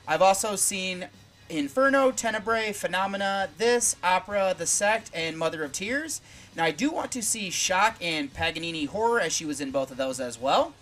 I've 0.06 0.20
also 0.20 0.56
seen 0.56 1.08
Inferno, 1.48 2.10
Tenebrae, 2.10 2.72
Phenomena, 2.72 3.48
This, 3.56 3.96
Opera, 4.02 4.54
The 4.56 4.66
Sect, 4.66 5.10
and 5.14 5.38
Mother 5.38 5.64
of 5.64 5.72
Tears. 5.72 6.20
Now, 6.54 6.64
I 6.64 6.70
do 6.70 6.90
want 6.90 7.10
to 7.12 7.22
see 7.22 7.50
Shock 7.50 7.96
and 8.00 8.32
Paganini 8.32 8.86
Horror, 8.86 9.20
as 9.20 9.32
she 9.32 9.46
was 9.46 9.60
in 9.60 9.70
both 9.70 9.90
of 9.90 9.96
those 9.96 10.20
as 10.20 10.38
well. 10.38 10.74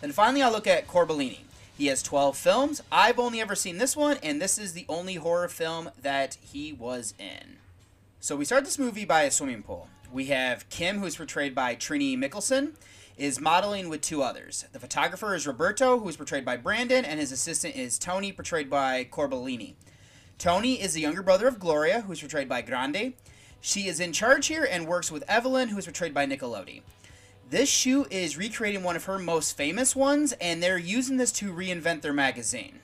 Then 0.00 0.12
finally, 0.12 0.42
I'll 0.42 0.52
look 0.52 0.66
at 0.66 0.88
Corbellini. 0.88 1.40
He 1.76 1.86
has 1.86 2.02
12 2.02 2.36
films. 2.36 2.82
I've 2.90 3.20
only 3.20 3.40
ever 3.40 3.54
seen 3.54 3.78
this 3.78 3.96
one, 3.96 4.16
and 4.22 4.42
this 4.42 4.58
is 4.58 4.72
the 4.72 4.86
only 4.88 5.14
horror 5.14 5.48
film 5.48 5.90
that 6.02 6.36
he 6.40 6.72
was 6.72 7.14
in. 7.18 7.58
So 8.18 8.34
we 8.34 8.44
start 8.44 8.64
this 8.64 8.80
movie 8.80 9.04
by 9.04 9.22
a 9.22 9.30
swimming 9.30 9.62
pool. 9.62 9.88
We 10.12 10.26
have 10.26 10.68
Kim, 10.70 10.98
who's 10.98 11.16
portrayed 11.16 11.54
by 11.54 11.76
Trini 11.76 12.18
Michelsen, 12.18 12.72
is 13.16 13.40
modeling 13.40 13.88
with 13.88 14.00
two 14.00 14.22
others. 14.22 14.64
The 14.72 14.80
photographer 14.80 15.36
is 15.36 15.46
Roberto, 15.46 16.00
who 16.00 16.08
is 16.08 16.16
portrayed 16.16 16.44
by 16.44 16.56
Brandon, 16.56 17.04
and 17.04 17.20
his 17.20 17.30
assistant 17.30 17.76
is 17.76 17.98
Tony, 17.98 18.32
portrayed 18.32 18.68
by 18.68 19.04
Corbellini. 19.04 19.74
Tony 20.38 20.80
is 20.80 20.94
the 20.94 21.00
younger 21.00 21.22
brother 21.22 21.46
of 21.46 21.60
Gloria, 21.60 22.00
who 22.02 22.12
is 22.12 22.20
portrayed 22.20 22.48
by 22.48 22.62
Grandi. 22.62 23.16
She 23.60 23.88
is 23.88 24.00
in 24.00 24.12
charge 24.12 24.46
here 24.46 24.66
and 24.68 24.86
works 24.86 25.10
with 25.10 25.24
Evelyn, 25.28 25.68
who 25.68 25.78
is 25.78 25.84
portrayed 25.84 26.14
by 26.14 26.26
Nicolodi. 26.26 26.82
This 27.50 27.68
shoot 27.68 28.12
is 28.12 28.36
recreating 28.36 28.82
one 28.82 28.96
of 28.96 29.04
her 29.04 29.18
most 29.18 29.56
famous 29.56 29.96
ones, 29.96 30.32
and 30.40 30.62
they're 30.62 30.78
using 30.78 31.16
this 31.16 31.32
to 31.32 31.52
reinvent 31.52 32.02
their 32.02 32.12
magazine. 32.12 32.80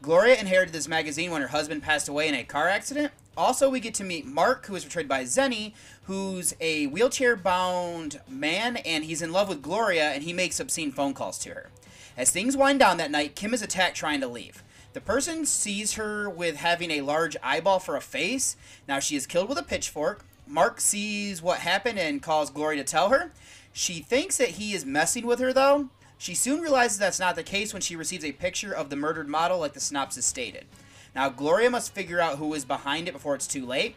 Gloria 0.00 0.36
inherited 0.36 0.74
this 0.74 0.88
magazine 0.88 1.30
when 1.30 1.42
her 1.42 1.48
husband 1.48 1.82
passed 1.82 2.08
away 2.08 2.28
in 2.28 2.34
a 2.34 2.44
car 2.44 2.68
accident. 2.68 3.12
Also, 3.36 3.68
we 3.70 3.80
get 3.80 3.94
to 3.94 4.04
meet 4.04 4.26
Mark, 4.26 4.66
who 4.66 4.74
is 4.74 4.84
portrayed 4.84 5.08
by 5.08 5.24
Zinny, 5.24 5.72
who's 6.04 6.54
a 6.60 6.86
wheelchair 6.86 7.36
bound 7.36 8.20
man, 8.28 8.76
and 8.78 9.04
he's 9.04 9.22
in 9.22 9.32
love 9.32 9.48
with 9.48 9.62
Gloria, 9.62 10.10
and 10.10 10.22
he 10.22 10.32
makes 10.32 10.60
obscene 10.60 10.92
phone 10.92 11.14
calls 11.14 11.38
to 11.38 11.50
her. 11.50 11.70
As 12.16 12.30
things 12.30 12.56
wind 12.56 12.78
down 12.78 12.96
that 12.98 13.10
night, 13.10 13.34
Kim 13.34 13.52
is 13.54 13.62
attacked 13.62 13.96
trying 13.96 14.20
to 14.20 14.28
leave. 14.28 14.62
The 14.94 15.00
person 15.00 15.44
sees 15.44 15.94
her 15.94 16.30
with 16.30 16.56
having 16.56 16.92
a 16.92 17.00
large 17.00 17.36
eyeball 17.42 17.80
for 17.80 17.96
a 17.96 18.00
face. 18.00 18.56
Now, 18.86 19.00
she 19.00 19.16
is 19.16 19.26
killed 19.26 19.48
with 19.48 19.58
a 19.58 19.64
pitchfork. 19.64 20.24
Mark 20.46 20.80
sees 20.80 21.42
what 21.42 21.58
happened 21.58 21.98
and 21.98 22.22
calls 22.22 22.48
Gloria 22.48 22.84
to 22.84 22.90
tell 22.90 23.08
her. 23.10 23.32
She 23.72 23.94
thinks 23.94 24.36
that 24.36 24.50
he 24.50 24.72
is 24.72 24.86
messing 24.86 25.26
with 25.26 25.40
her, 25.40 25.52
though. 25.52 25.88
She 26.16 26.34
soon 26.36 26.60
realizes 26.60 26.96
that's 26.96 27.18
not 27.18 27.34
the 27.34 27.42
case 27.42 27.72
when 27.72 27.82
she 27.82 27.96
receives 27.96 28.24
a 28.24 28.30
picture 28.30 28.72
of 28.72 28.88
the 28.88 28.94
murdered 28.94 29.28
model, 29.28 29.58
like 29.58 29.72
the 29.72 29.80
synopsis 29.80 30.26
stated. 30.26 30.64
Now, 31.12 31.28
Gloria 31.28 31.70
must 31.70 31.92
figure 31.92 32.20
out 32.20 32.38
who 32.38 32.54
is 32.54 32.64
behind 32.64 33.08
it 33.08 33.14
before 33.14 33.34
it's 33.34 33.48
too 33.48 33.66
late. 33.66 33.96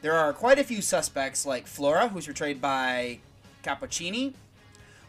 There 0.00 0.14
are 0.14 0.32
quite 0.32 0.58
a 0.58 0.64
few 0.64 0.80
suspects, 0.80 1.44
like 1.44 1.66
Flora, 1.66 2.08
who's 2.08 2.24
portrayed 2.24 2.58
by 2.58 3.18
Cappuccini, 3.62 4.32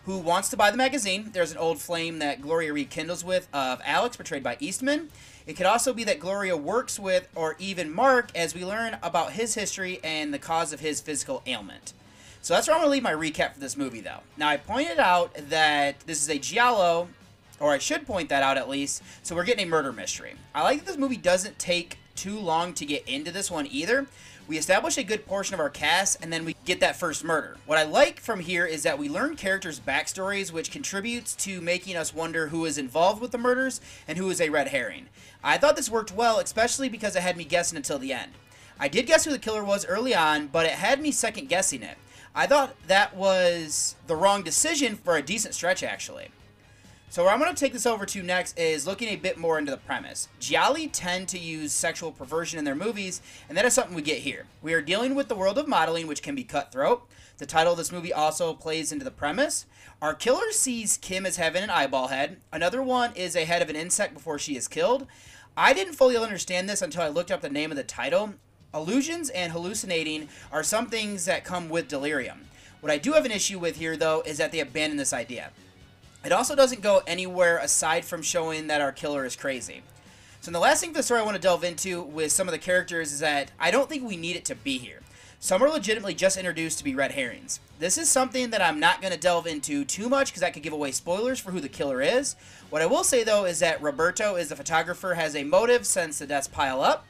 who 0.10 0.18
wants 0.18 0.50
to 0.50 0.58
buy 0.58 0.72
the 0.72 0.78
magazine. 0.78 1.30
There's 1.34 1.52
an 1.52 1.60
old 1.60 1.80
flame 1.80 2.18
that 2.18 2.42
Gloria 2.42 2.74
rekindles 2.74 3.24
with 3.24 3.48
of 3.54 3.80
Alex, 3.86 4.18
portrayed 4.18 4.42
by 4.42 4.58
Eastman. 4.60 5.12
It 5.46 5.56
could 5.56 5.68
also 5.68 5.94
be 5.94 6.04
that 6.06 6.20
Gloria 6.20 6.58
works 6.58 6.98
with 6.98 7.30
or 7.36 7.56
even 7.60 7.94
Mark 7.94 8.32
as 8.36 8.56
we 8.56 8.66
learn 8.66 8.98
about 9.04 9.34
his 9.34 9.54
history 9.54 10.00
and 10.04 10.34
the 10.34 10.40
cause 10.40 10.74
of 10.74 10.80
his 10.80 11.00
physical 11.00 11.44
ailment. 11.46 11.94
So 12.42 12.56
that's 12.56 12.68
where 12.68 12.76
I'm 12.76 12.82
going 12.82 12.88
to 12.88 12.92
leave 12.92 13.04
my 13.04 13.14
recap 13.14 13.54
for 13.54 13.60
this 13.60 13.78
movie, 13.78 14.02
though. 14.02 14.22
Now, 14.36 14.48
I 14.48 14.58
pointed 14.58 14.98
out 14.98 15.36
that 15.50 16.00
this 16.08 16.24
is 16.24 16.30
a 16.32 16.40
Giallo, 16.40 17.10
or 17.60 17.72
I 17.72 17.78
should 17.78 18.08
point 18.08 18.30
that 18.30 18.42
out 18.42 18.58
at 18.58 18.68
least, 18.68 19.04
so 19.22 19.36
we're 19.36 19.44
getting 19.44 19.68
a 19.68 19.70
murder 19.70 19.94
mystery. 19.94 20.34
I 20.56 20.64
like 20.64 20.80
that 20.80 20.88
this 20.88 20.98
movie 20.98 21.18
doesn't 21.18 21.60
take 21.60 22.00
too 22.16 22.40
long 22.40 22.74
to 22.74 22.86
get 22.88 23.08
into 23.08 23.30
this 23.30 23.52
one 23.52 23.68
either. 23.68 24.08
We 24.50 24.58
establish 24.58 24.98
a 24.98 25.04
good 25.04 25.28
portion 25.28 25.54
of 25.54 25.60
our 25.60 25.70
cast, 25.70 26.24
and 26.24 26.34
then 26.34 26.44
we 26.44 26.56
get 26.66 26.80
that 26.80 26.96
first 26.96 27.24
murder. 27.24 27.58
What 27.68 27.78
I 27.78 27.84
like 27.84 28.20
from 28.20 28.40
here 28.40 28.66
is 28.66 28.82
that 28.82 28.98
we 28.98 29.08
learn 29.08 29.36
characters' 29.36 29.80
backstories, 29.80 30.52
which 30.52 30.72
contributes 30.72 31.36
to 31.36 31.62
making 31.62 31.96
us 31.96 32.16
wonder 32.16 32.48
who 32.48 32.66
is 32.66 32.80
involved 32.80 33.22
with 33.22 33.30
the 33.30 33.38
murders 33.38 33.80
and 34.08 34.18
who 34.18 34.28
is 34.32 34.42
a 34.42 34.50
red 34.50 34.70
herring. 34.70 35.06
I 35.44 35.60
thought 35.60 35.76
this 35.76 35.88
worked 35.88 36.12
well, 36.16 36.40
especially 36.40 36.90
because 36.90 37.16
it 37.16 37.22
had 37.22 37.38
me 37.38 37.44
guessing 37.44 37.78
until 37.78 38.00
the 38.00 38.12
end. 38.12 38.32
I 38.80 38.88
did 38.88 39.06
guess 39.06 39.24
who 39.24 39.30
the 39.30 39.38
killer 39.38 39.64
was 39.64 39.86
early 39.86 40.16
on, 40.16 40.48
but 40.48 40.66
it 40.66 40.72
had 40.72 41.00
me 41.00 41.12
second 41.12 41.48
guessing 41.48 41.84
it. 41.84 42.00
I 42.34 42.48
thought 42.48 42.76
that 42.88 43.16
was 43.16 43.98
the 44.08 44.16
wrong 44.16 44.42
decision 44.42 44.96
for 44.96 45.16
a 45.16 45.22
decent 45.22 45.54
stretch, 45.54 45.84
actually. 45.84 46.30
So 47.12 47.24
where 47.24 47.34
I'm 47.34 47.40
going 47.40 47.54
to 47.54 47.60
take 47.60 47.74
this 47.74 47.88
over 47.88 48.06
to 48.06 48.22
next 48.22 48.60
is 48.60 48.86
looking 48.86 49.08
a 49.08 49.16
bit 49.16 49.36
more 49.36 49.58
into 49.58 49.72
the 49.72 49.78
premise. 49.78 50.30
Gialli 50.40 50.88
tend 50.88 51.28
to 51.30 51.40
use 51.40 51.74
sexual 51.74 52.12
perversion 52.12 52.60
in 52.60 52.66
their 52.66 52.76
movies, 52.76 53.20
and 53.48 53.58
that 53.58 53.66
is 53.66 53.74
something 53.74 53.96
we 53.96 54.04
get 54.04 54.20
here. 54.20 54.46
We 54.62 54.76
are 54.76 54.82
dealing 54.82 55.16
with 55.16 55.28
the 55.28 55.34
world 55.34 55.58
of 55.58 55.68
modeling, 55.68 56.06
which 56.06 56.22
can 56.22 56.36
be 56.36 56.44
cutthroat. 56.44 57.02
The 57.40 57.48
title 57.48 57.72
of 57.72 57.80
this 57.80 57.92
movie 57.92 58.14
also 58.14 58.54
plays 58.54 58.92
into 58.92 59.04
the 59.04 59.10
premise. 59.10 59.66
Our 60.04 60.14
killer 60.14 60.52
sees 60.52 60.98
Kim 60.98 61.26
as 61.26 61.38
having 61.38 61.64
an 61.64 61.72
eyeball 61.72 62.10
head. 62.10 62.38
Another 62.54 62.84
one 62.84 63.16
is 63.16 63.36
a 63.36 63.46
head 63.46 63.64
of 63.64 63.72
an 63.72 63.76
insect 63.76 64.14
before 64.14 64.38
she 64.38 64.56
is 64.56 64.68
killed. 64.68 65.08
I 65.58 65.74
didn't 65.74 65.96
fully 65.96 66.16
understand 66.16 66.70
this 66.70 66.84
until 66.84 67.02
I 67.02 67.08
looked 67.08 67.32
up 67.32 67.42
the 67.42 67.50
name 67.50 67.72
of 67.72 67.78
the 67.78 67.84
title. 67.84 68.36
Illusions 68.72 69.32
and 69.32 69.52
hallucinating 69.52 70.30
are 70.52 70.62
some 70.62 70.86
things 70.86 71.26
that 71.26 71.44
come 71.44 71.70
with 71.70 71.88
delirium. 71.88 72.42
What 72.82 72.92
I 72.92 73.00
do 73.00 73.14
have 73.14 73.26
an 73.26 73.32
issue 73.32 73.58
with 73.58 73.78
here, 73.78 73.98
though, 73.98 74.22
is 74.28 74.38
that 74.38 74.52
they 74.52 74.60
abandon 74.60 74.98
this 74.98 75.12
idea. 75.12 75.50
It 76.24 76.32
also 76.32 76.56
doesn't 76.56 76.82
go 76.82 77.02
anywhere 77.08 77.58
aside 77.58 78.04
from 78.04 78.22
showing 78.22 78.68
that 78.68 78.82
our 78.82 78.92
killer 78.92 79.26
is 79.26 79.36
crazy. 79.36 79.82
So 80.42 80.52
the 80.52 80.60
last 80.60 80.82
thing 80.82 80.94
the 80.94 81.04
story 81.04 81.22
I 81.22 81.24
want 81.24 81.36
to 81.36 81.42
delve 81.42 81.64
into 81.64 82.02
with 82.02 82.32
some 82.32 82.48
of 82.48 82.52
the 82.52 82.58
characters 82.58 83.12
is 83.12 83.20
that 83.20 83.52
I 83.60 83.72
don't 83.72 83.90
think 83.90 84.04
we 84.04 84.18
need 84.18 84.36
it 84.36 84.46
to 84.46 84.56
be 84.56 84.78
here. 84.78 85.02
Some 85.42 85.64
are 85.64 85.70
legitimately 85.70 86.16
just 86.16 86.38
introduced 86.38 86.78
to 86.80 86.84
be 86.84 86.94
red 86.94 87.14
herrings. 87.14 87.62
This 87.80 87.98
is 87.98 88.10
something 88.10 88.50
that 88.50 88.62
I'm 88.62 88.80
not 88.80 89.02
going 89.02 89.14
to 89.14 89.20
delve 89.20 89.48
into 89.48 89.86
too 89.86 90.10
much 90.10 90.28
because 90.28 90.42
that 90.42 90.54
could 90.54 90.64
give 90.64 90.74
away 90.74 90.92
spoilers 90.92 91.40
for 91.40 91.52
who 91.52 91.62
the 91.62 91.70
killer 91.70 92.02
is. 92.02 92.36
What 92.70 92.82
I 92.82 92.88
will 92.88 93.06
say 93.06 93.24
though 93.24 93.46
is 93.46 93.60
that 93.60 93.82
Roberto 93.82 94.36
is 94.36 94.50
the 94.50 94.58
photographer 94.58 95.14
has 95.14 95.36
a 95.36 95.46
motive 95.46 95.86
since 95.86 96.20
the 96.20 96.28
deaths 96.28 96.50
pile 96.50 96.82
up. 96.82 97.06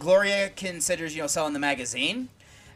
Gloria 0.00 0.50
considers, 0.50 1.14
you 1.14 1.22
know, 1.22 1.28
selling 1.28 1.52
the 1.52 1.60
magazine. 1.60 2.28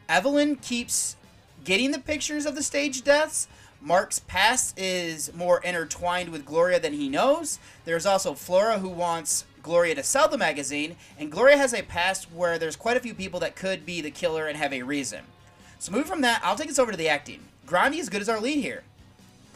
Evelyn 0.09 0.57
keeps 0.57 1.17
getting 1.65 1.91
the 1.91 1.99
pictures 1.99 2.47
of 2.47 2.55
the 2.55 2.63
stage 2.63 3.03
deaths, 3.03 3.49
Mark's 3.85 4.21
past 4.21 4.79
is 4.79 5.35
more 5.35 5.61
intertwined 5.63 6.29
with 6.29 6.47
Gloria 6.47 6.79
than 6.79 6.93
he 6.93 7.09
knows. 7.09 7.59
There's 7.85 8.07
also 8.07 8.35
Flora 8.35 8.79
who 8.79 8.89
wants 8.89 9.45
Gloria 9.61 9.97
to 9.97 10.05
sell 10.05 10.29
the 10.29 10.39
magazine, 10.39 10.95
and 11.19 11.33
Gloria 11.33 11.57
has 11.57 11.75
a 11.75 11.83
past 11.83 12.31
where 12.33 12.59
there's 12.59 12.77
quite 12.77 12.97
a 12.97 13.01
few 13.01 13.13
people 13.13 13.41
that 13.41 13.57
could 13.57 13.85
be 13.85 14.01
the 14.01 14.13
killer 14.13 14.47
and 14.47 14.57
have 14.57 14.73
a 14.73 14.83
reason. 14.83 15.25
So 15.81 15.91
moving 15.91 16.07
from 16.07 16.21
that, 16.21 16.41
I'll 16.45 16.55
take 16.55 16.71
us 16.71 16.79
over 16.79 16.93
to 16.93 16.97
the 16.97 17.09
acting. 17.09 17.41
Grandi 17.67 17.99
is 17.99 18.09
good 18.09 18.23
as 18.23 18.29
our 18.29 18.41
lead 18.41 18.61
here. 18.61 18.85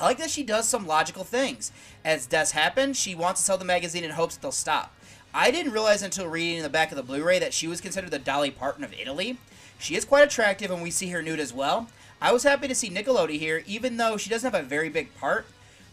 I 0.01 0.05
like 0.05 0.18
that 0.18 0.31
she 0.31 0.43
does 0.43 0.68
some 0.68 0.89
logical 0.89 1.22
things. 1.22 1.70
As 2.05 2.27
deaths 2.27 2.51
happen, 2.51 2.95
she 2.95 3.14
wants 3.14 3.41
to 3.41 3.47
sell 3.47 3.59
the 3.59 3.64
magazine 3.64 4.03
in 4.03 4.11
hopes 4.11 4.35
that 4.35 4.43
they'll 4.43 4.51
stop. 4.51 4.93
I 5.33 5.53
didn't 5.53 5.72
realize 5.72 6.03
until 6.03 6.27
reading 6.27 6.57
in 6.57 6.62
the 6.64 6.68
back 6.68 6.91
of 6.91 6.97
the 6.97 7.03
Blu-ray 7.05 7.39
that 7.39 7.55
she 7.55 7.68
was 7.68 7.81
considered 7.81 8.11
the 8.11 8.18
Dolly 8.18 8.51
Parton 8.51 8.83
of 8.83 8.93
Italy. 8.93 9.39
She 9.79 9.95
is 9.95 10.05
quite 10.05 10.24
attractive 10.24 10.72
and 10.72 10.83
we 10.83 10.91
see 10.91 11.11
her 11.11 11.22
nude 11.22 11.39
as 11.39 11.53
well. 11.53 11.89
I 12.21 12.33
was 12.33 12.45
happy 12.45 12.67
to 12.67 12.75
see 12.75 12.89
Nicolodi 12.89 13.39
here, 13.39 13.62
even 13.67 13.99
though 13.99 14.17
she 14.17 14.31
doesn't 14.31 14.51
have 14.51 14.64
a 14.64 14.67
very 14.67 14.89
big 14.89 15.14
part. 15.17 15.47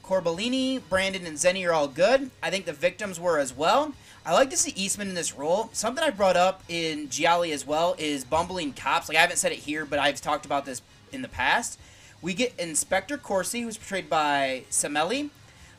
Corbellini, 0.03 0.81
Brandon, 0.89 1.25
and 1.25 1.37
Zinny 1.37 1.67
are 1.67 1.73
all 1.73 1.87
good. 1.87 2.29
I 2.41 2.49
think 2.49 2.65
the 2.65 2.73
victims 2.73 3.19
were 3.19 3.39
as 3.39 3.55
well. 3.55 3.93
I 4.25 4.33
like 4.33 4.49
to 4.51 4.57
see 4.57 4.71
Eastman 4.71 5.09
in 5.09 5.15
this 5.15 5.35
role. 5.35 5.69
Something 5.73 6.03
I 6.03 6.09
brought 6.09 6.37
up 6.37 6.63
in 6.69 7.09
Gialli 7.09 7.51
as 7.51 7.67
well 7.67 7.95
is 7.97 8.23
bumbling 8.23 8.73
cops. 8.73 9.09
Like, 9.09 9.17
I 9.17 9.21
haven't 9.21 9.37
said 9.37 9.51
it 9.51 9.59
here, 9.59 9.85
but 9.85 9.99
I've 9.99 10.21
talked 10.21 10.45
about 10.45 10.65
this 10.65 10.81
in 11.11 11.21
the 11.21 11.27
past. 11.27 11.77
We 12.21 12.33
get 12.33 12.57
Inspector 12.57 13.17
Corsi, 13.17 13.61
who's 13.61 13.77
portrayed 13.77 14.09
by 14.09 14.63
Samelli, 14.69 15.29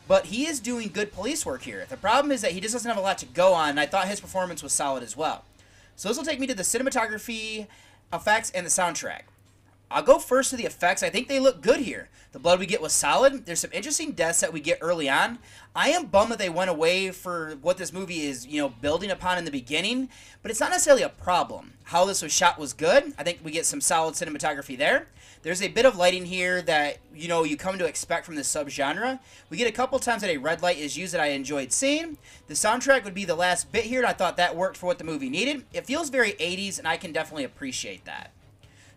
but 0.07 0.27
he 0.27 0.47
is 0.47 0.61
doing 0.61 0.91
good 0.93 1.11
police 1.11 1.47
work 1.47 1.63
here. 1.63 1.87
The 1.89 1.97
problem 1.97 2.31
is 2.31 2.43
that 2.43 2.53
he 2.53 2.61
just 2.61 2.75
doesn't 2.75 2.89
have 2.89 2.99
a 2.99 3.03
lot 3.03 3.17
to 3.19 3.27
go 3.27 3.55
on, 3.55 3.71
and 3.71 3.81
I 3.81 3.87
thought 3.87 4.09
his 4.09 4.21
performance 4.21 4.63
was 4.63 4.75
solid 4.75 5.03
as 5.03 5.17
well. 5.17 5.45
So 5.97 6.09
this 6.09 6.19
will 6.19 6.25
take 6.25 6.41
me 6.41 6.47
to 6.47 6.55
the 6.55 6.63
cinematography, 6.63 7.67
uh, 8.13 8.17
effects, 8.17 8.51
and 8.51 8.67
the 8.67 8.71
soundtrack. 8.71 9.23
I'll 9.95 10.03
go 10.03 10.19
first 10.19 10.51
to 10.51 10.57
the 10.57 10.65
effects. 10.65 11.05
I 11.05 11.09
think 11.09 11.29
they 11.29 11.39
look 11.39 11.63
good 11.63 11.79
here. 11.79 12.09
The 12.33 12.41
blood 12.41 12.59
we 12.59 12.67
get 12.67 12.83
was 12.83 12.93
solid. 12.93 13.47
There's 13.47 13.61
some 13.61 13.71
interesting 13.73 14.11
deaths 14.11 14.41
that 14.41 14.53
we 14.53 14.59
get 14.59 14.79
early 14.81 15.09
on. 15.09 15.39
I 15.73 15.91
am 15.91 16.07
bummed 16.07 16.33
that 16.33 16.41
they 16.41 16.49
went 16.49 16.69
away 16.69 17.13
for 17.13 17.55
what 17.63 17.77
this 17.77 17.93
movie 17.93 18.27
is, 18.27 18.45
you 18.45 18.61
know, 18.61 18.69
building 18.69 19.13
upon 19.13 19.39
in 19.39 19.45
the 19.45 19.53
beginning, 19.53 20.09
but 20.43 20.51
it's 20.51 20.59
not 20.59 20.71
necessarily 20.71 21.05
a 21.05 21.09
problem. 21.09 21.75
How 21.85 22.05
this 22.07 22.23
was 22.23 22.33
shot 22.33 22.59
was 22.59 22.73
good. 22.73 23.15
I 23.17 23.23
think 23.23 23.39
we 23.45 23.53
get 23.53 23.67
some 23.67 23.81
solid 23.81 24.17
cinematography 24.17 24.77
there. 24.77 25.07
There's 25.43 25.63
a 25.63 25.69
bit 25.69 25.87
of 25.87 25.97
lighting 25.97 26.25
here 26.25 26.61
that, 26.63 26.99
you 27.15 27.29
know, 27.29 27.45
you 27.45 27.57
come 27.57 27.79
to 27.79 27.87
expect 27.87 28.27
from 28.27 28.35
this 28.35 28.53
subgenre. 28.53 29.21
We 29.49 29.59
get 29.59 29.69
a 29.69 29.73
couple 29.73 30.01
times 30.01 30.23
that 30.23 30.31
a 30.31 30.39
red 30.39 30.61
light 30.61 30.79
is 30.79 30.97
used 30.97 31.15
that 31.15 31.21
I 31.21 31.29
enjoyed 31.29 31.71
seeing. 31.71 32.19
The 32.49 32.55
soundtrack 32.55 33.05
would 33.05 33.15
be 33.15 33.27
the 33.27 33.37
last 33.37 33.71
bit 33.71 33.85
here, 33.85 34.01
and 34.01 34.09
I 34.09 34.13
thought 34.13 34.39
that 34.39 34.57
worked 34.57 34.77
for 34.77 34.87
what 34.87 34.99
the 34.99 35.05
movie 35.05 35.31
needed. 35.31 35.67
It 35.73 35.87
feels 35.87 36.11
very 36.11 36.33
80s, 36.33 36.81
and 36.81 36.89
I 36.89 36.97
can 36.97 37.13
definitely 37.13 37.45
appreciate 37.45 38.07
that. 38.07 38.33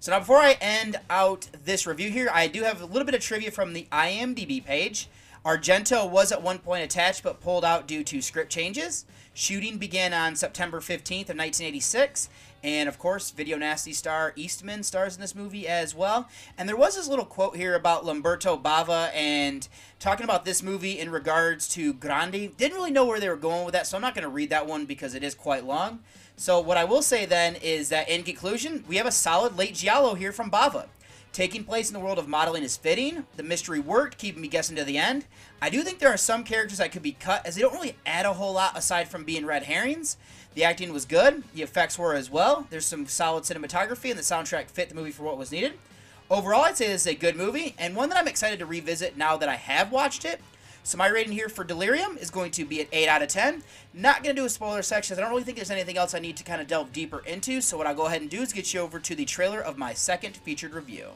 So 0.08 0.14
now 0.14 0.20
before 0.20 0.38
I 0.38 0.56
end 0.62 0.96
out 1.10 1.50
this 1.66 1.86
review 1.86 2.10
here, 2.10 2.30
I 2.32 2.48
do 2.48 2.64
have 2.64 2.82
a 2.82 2.86
little 2.86 3.04
bit 3.04 3.14
of 3.14 3.20
trivia 3.20 3.52
from 3.52 3.74
the 3.74 3.90
IMDb 3.92 4.64
page. 4.64 5.10
Argento 5.44 6.10
was 6.10 6.32
at 6.32 6.42
one 6.42 6.60
point 6.60 6.86
attached 6.86 7.24
but 7.24 7.42
pulled 7.42 7.66
out 7.66 7.90
due 7.90 8.06
to 8.06 8.22
script 8.22 8.50
changes. 8.50 9.04
Shooting 9.34 9.78
began 9.78 10.14
on 10.14 10.38
September 10.38 10.80
15th 10.80 11.28
of 11.30 11.36
1986. 11.36 12.30
And 12.64 12.88
of 12.88 12.98
course, 12.98 13.32
Video 13.32 13.58
Nasty 13.58 13.92
star 13.92 14.32
Eastman 14.38 14.84
stars 14.84 15.16
in 15.16 15.22
this 15.22 15.36
movie 15.36 15.68
as 15.68 15.94
well. 15.94 16.30
And 16.58 16.70
there 16.70 16.78
was 16.78 16.96
this 16.96 17.10
little 17.10 17.26
quote 17.26 17.58
here 17.58 17.76
about 17.76 18.06
Lamberto 18.06 18.62
Bava 18.62 19.14
and 19.14 19.68
talking 20.00 20.24
about 20.24 20.46
this 20.46 20.64
movie 20.64 21.00
in 21.00 21.10
regards 21.10 21.68
to 21.70 21.94
Grandi. 21.94 22.48
Didn't 22.48 22.78
really 22.78 22.92
know 22.92 23.06
where 23.06 23.20
they 23.20 23.28
were 23.28 23.36
going 23.36 23.66
with 23.66 23.74
that, 23.74 23.88
so 23.88 23.98
I'm 23.98 24.02
not 24.02 24.16
going 24.16 24.24
to 24.24 24.30
read 24.30 24.52
that 24.52 24.68
one 24.68 24.86
because 24.86 25.16
it 25.16 25.24
is 25.24 25.36
quite 25.36 25.66
long. 25.66 26.00
So 26.40 26.60
what 26.60 26.78
I 26.78 26.84
will 26.84 27.02
say 27.02 27.26
then 27.26 27.56
is 27.56 27.90
that 27.90 28.08
in 28.08 28.22
conclusion, 28.22 28.84
we 28.88 28.98
have 28.98 29.08
a 29.08 29.12
solid 29.12 29.58
late 29.58 29.74
Giallo 29.74 30.14
here 30.14 30.32
from 30.32 30.52
Bava. 30.52 30.86
Taking 31.34 31.64
place 31.64 31.90
in 31.90 31.96
the 31.96 32.00
world 32.00 32.20
of 32.20 32.28
modeling 32.28 32.62
is 32.62 32.78
fitting. 32.78 33.26
The 33.38 33.44
mystery 33.44 33.80
worked, 33.80 34.20
keeping 34.20 34.44
me 34.44 34.48
guessing 34.48 34.76
to 34.76 34.84
the 34.84 35.00
end. 35.00 35.26
I 35.64 35.72
do 35.72 35.82
think 35.82 35.98
there 35.98 36.14
are 36.14 36.18
some 36.18 36.44
characters 36.44 36.78
that 36.78 36.92
could 36.92 37.02
be 37.02 37.14
cut, 37.14 37.44
as 37.44 37.56
they 37.56 37.62
don't 37.62 37.74
really 37.74 37.96
add 38.06 38.28
a 38.28 38.34
whole 38.34 38.54
lot 38.54 38.78
aside 38.78 39.08
from 39.08 39.24
being 39.24 39.48
red 39.48 39.64
herrings. 39.64 40.18
The 40.54 40.64
acting 40.64 40.94
was 40.94 41.06
good. 41.06 41.44
The 41.56 41.64
effects 41.64 41.98
were 41.98 42.14
as 42.14 42.30
well. 42.30 42.68
There's 42.70 42.86
some 42.86 43.08
solid 43.08 43.44
cinematography, 43.44 44.12
and 44.12 44.20
the 44.20 44.24
soundtrack 44.24 44.70
fit 44.70 44.90
the 44.90 44.96
movie 44.96 45.12
for 45.12 45.24
what 45.24 45.40
was 45.40 45.52
needed. 45.52 45.74
Overall, 46.30 46.66
I'd 46.66 46.78
say 46.78 46.88
this 46.88 47.02
is 47.02 47.08
a 47.08 47.16
good 47.16 47.36
movie, 47.36 47.74
and 47.80 47.96
one 47.96 48.10
that 48.10 48.18
I'm 48.18 48.28
excited 48.28 48.60
to 48.60 48.66
revisit 48.68 49.18
now 49.18 49.38
that 49.38 49.50
I 49.50 49.56
have 49.56 49.92
watched 49.92 50.24
it. 50.24 50.40
So 50.88 50.98
my 50.98 51.08
rating 51.08 51.34
here 51.34 51.50
for 51.50 51.66
Delirium 51.66 52.18
is 52.18 52.30
going 52.30 52.52
to 52.52 52.64
be 52.64 52.80
an 52.80 52.88
8 52.94 53.10
out 53.10 53.22
of 53.22 53.28
10. 53.28 53.62
Not 53.94 54.24
going 54.24 54.34
to 54.34 54.42
do 54.42 54.46
a 54.46 54.50
spoiler 54.50 54.82
section. 54.82 55.18
I 55.18 55.20
don't 55.20 55.32
really 55.32 55.44
think 55.44 55.58
there's 55.58 55.70
anything 55.70 55.98
else 55.98 56.14
I 56.14 56.20
need 56.20 56.38
to 56.38 56.46
kind 56.46 56.62
of 56.62 56.68
delve 56.68 56.94
deeper 56.94 57.22
into. 57.26 57.60
So 57.60 57.76
what 57.78 57.88
I'll 57.88 57.94
go 57.94 58.06
ahead 58.06 58.22
and 58.22 58.30
do 58.30 58.42
is 58.42 58.54
get 58.54 58.74
you 58.74 58.80
over 58.80 58.98
to 58.98 59.14
the 59.14 59.26
trailer 59.26 59.60
of 59.60 59.78
my 59.78 59.94
second 59.94 60.38
featured 60.38 60.74
review. 60.74 61.10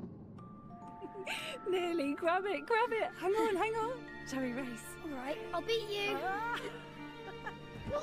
Nearly. 1.70 2.14
Grab 2.14 2.46
it, 2.46 2.64
grab 2.64 2.90
it. 2.90 3.10
Hang 3.20 3.34
on, 3.34 3.54
hang 3.56 3.74
on. 3.74 3.92
Shall 4.30 4.40
we 4.40 4.52
race? 4.52 4.66
All 5.04 5.10
right, 5.18 5.36
I'll 5.52 5.60
beat 5.60 5.90
you. 5.90 6.16
Ah. 6.24 6.58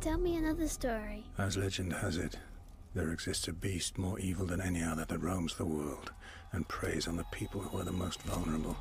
Tell 0.00 0.16
me 0.16 0.36
another 0.36 0.68
story. 0.68 1.26
As 1.36 1.58
legend 1.58 1.92
has 1.92 2.16
it, 2.16 2.38
there 2.94 3.10
exists 3.10 3.48
a 3.48 3.52
beast 3.52 3.98
more 3.98 4.18
evil 4.20 4.46
than 4.46 4.60
any 4.60 4.82
other 4.82 5.04
that 5.04 5.18
roams 5.18 5.56
the 5.56 5.64
world 5.64 6.12
and 6.52 6.68
preys 6.68 7.08
on 7.08 7.16
the 7.16 7.24
people 7.32 7.60
who 7.60 7.78
are 7.78 7.84
the 7.84 7.92
most 7.92 8.22
vulnerable. 8.22 8.76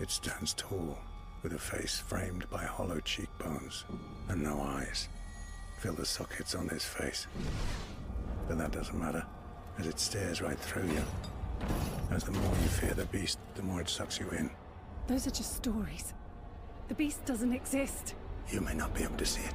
It 0.00 0.10
stands 0.10 0.54
tall, 0.54 0.98
with 1.42 1.52
a 1.52 1.58
face 1.58 1.98
framed 1.98 2.50
by 2.50 2.64
hollow 2.64 2.98
cheekbones 3.00 3.84
and 4.28 4.42
no 4.42 4.60
eyes. 4.60 5.08
Fill 5.78 5.94
the 5.94 6.04
sockets 6.04 6.56
on 6.56 6.68
his 6.68 6.84
face. 6.84 7.28
But 8.48 8.58
that 8.58 8.72
doesn't 8.72 8.98
matter, 8.98 9.24
as 9.78 9.86
it 9.86 10.00
stares 10.00 10.42
right 10.42 10.58
through 10.58 10.88
you. 10.88 11.04
As 12.10 12.24
the 12.24 12.32
more 12.32 12.54
you 12.60 12.68
fear 12.68 12.94
the 12.94 13.06
beast, 13.06 13.38
the 13.54 13.62
more 13.62 13.80
it 13.80 13.88
sucks 13.88 14.18
you 14.18 14.28
in. 14.30 14.50
Those 15.06 15.26
are 15.28 15.30
just 15.30 15.54
stories. 15.54 16.12
The 16.88 16.94
beast 16.94 17.24
doesn't 17.24 17.52
exist. 17.52 18.14
You 18.50 18.60
may 18.60 18.74
not 18.74 18.94
be 18.94 19.04
able 19.04 19.16
to 19.16 19.26
see 19.26 19.42
it. 19.42 19.54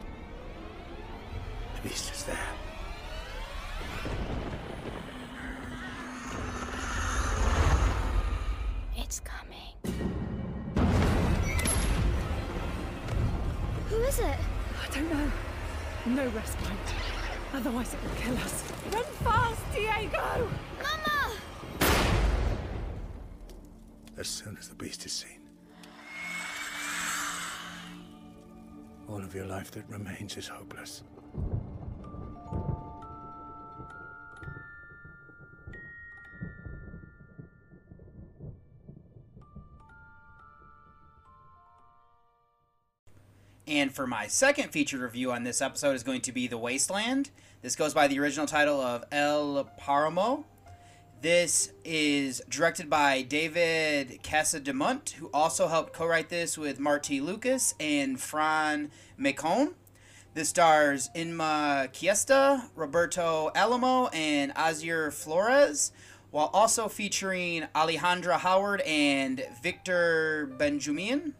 The 1.76 1.90
beast 1.90 2.14
is 2.14 2.24
there. 2.24 2.69
It's 8.98 9.20
coming. 9.22 9.76
Who 13.90 13.96
is 14.04 14.20
it? 14.20 14.26
I 14.26 14.90
don't 14.94 15.12
know. 15.12 15.32
No 16.06 16.28
respite. 16.30 16.68
Otherwise 17.54 17.94
it 17.94 18.00
will 18.04 18.16
kill 18.22 18.38
us. 18.38 18.64
Run 18.94 19.04
fast, 19.24 19.62
Diego! 19.74 20.48
Mama! 20.84 21.36
As 24.18 24.28
soon 24.28 24.58
as 24.60 24.68
the 24.68 24.76
beast 24.76 25.06
is 25.06 25.14
seen, 25.14 25.40
all 29.08 29.18
of 29.24 29.34
your 29.34 29.46
life 29.46 29.72
that 29.72 29.90
remains 29.90 30.38
is 30.38 30.48
hopeless. 30.48 31.04
And 43.70 43.94
for 43.94 44.08
my 44.08 44.26
second 44.26 44.72
featured 44.72 45.00
review 45.00 45.32
on 45.32 45.44
this 45.44 45.62
episode 45.62 45.94
is 45.94 46.02
going 46.02 46.22
to 46.22 46.32
be 46.32 46.48
The 46.48 46.58
Wasteland. 46.58 47.30
This 47.62 47.76
goes 47.76 47.94
by 47.94 48.08
the 48.08 48.20
original 48.20 48.48
title 48.48 48.82
of 48.82 49.06
El 49.12 49.70
Paramo. 49.80 50.44
This 51.22 51.72
is 51.86 52.42
directed 52.50 52.90
by 52.90 53.22
David 53.22 54.24
Casademunt, 54.24 55.12
who 55.12 55.30
also 55.32 55.68
helped 55.68 55.94
co-write 55.94 56.30
this 56.30 56.58
with 56.58 56.80
Martí 56.80 57.22
Lucas 57.22 57.76
and 57.80 58.20
Fran 58.20 58.90
Macon. 59.18 59.76
This 60.34 60.50
stars 60.50 61.12
Inma 61.16 61.94
Cuesta, 61.94 62.72
Roberto 62.76 63.52
Alamo, 63.54 64.08
and 64.08 64.52
Asier 64.58 65.12
Flores, 65.12 65.92
while 66.32 66.50
also 66.54 66.88
featuring 66.88 67.68
Alejandra 67.76 68.40
Howard 68.40 68.82
and 68.82 69.46
Victor 69.62 70.50
Benjumea. 70.58 71.34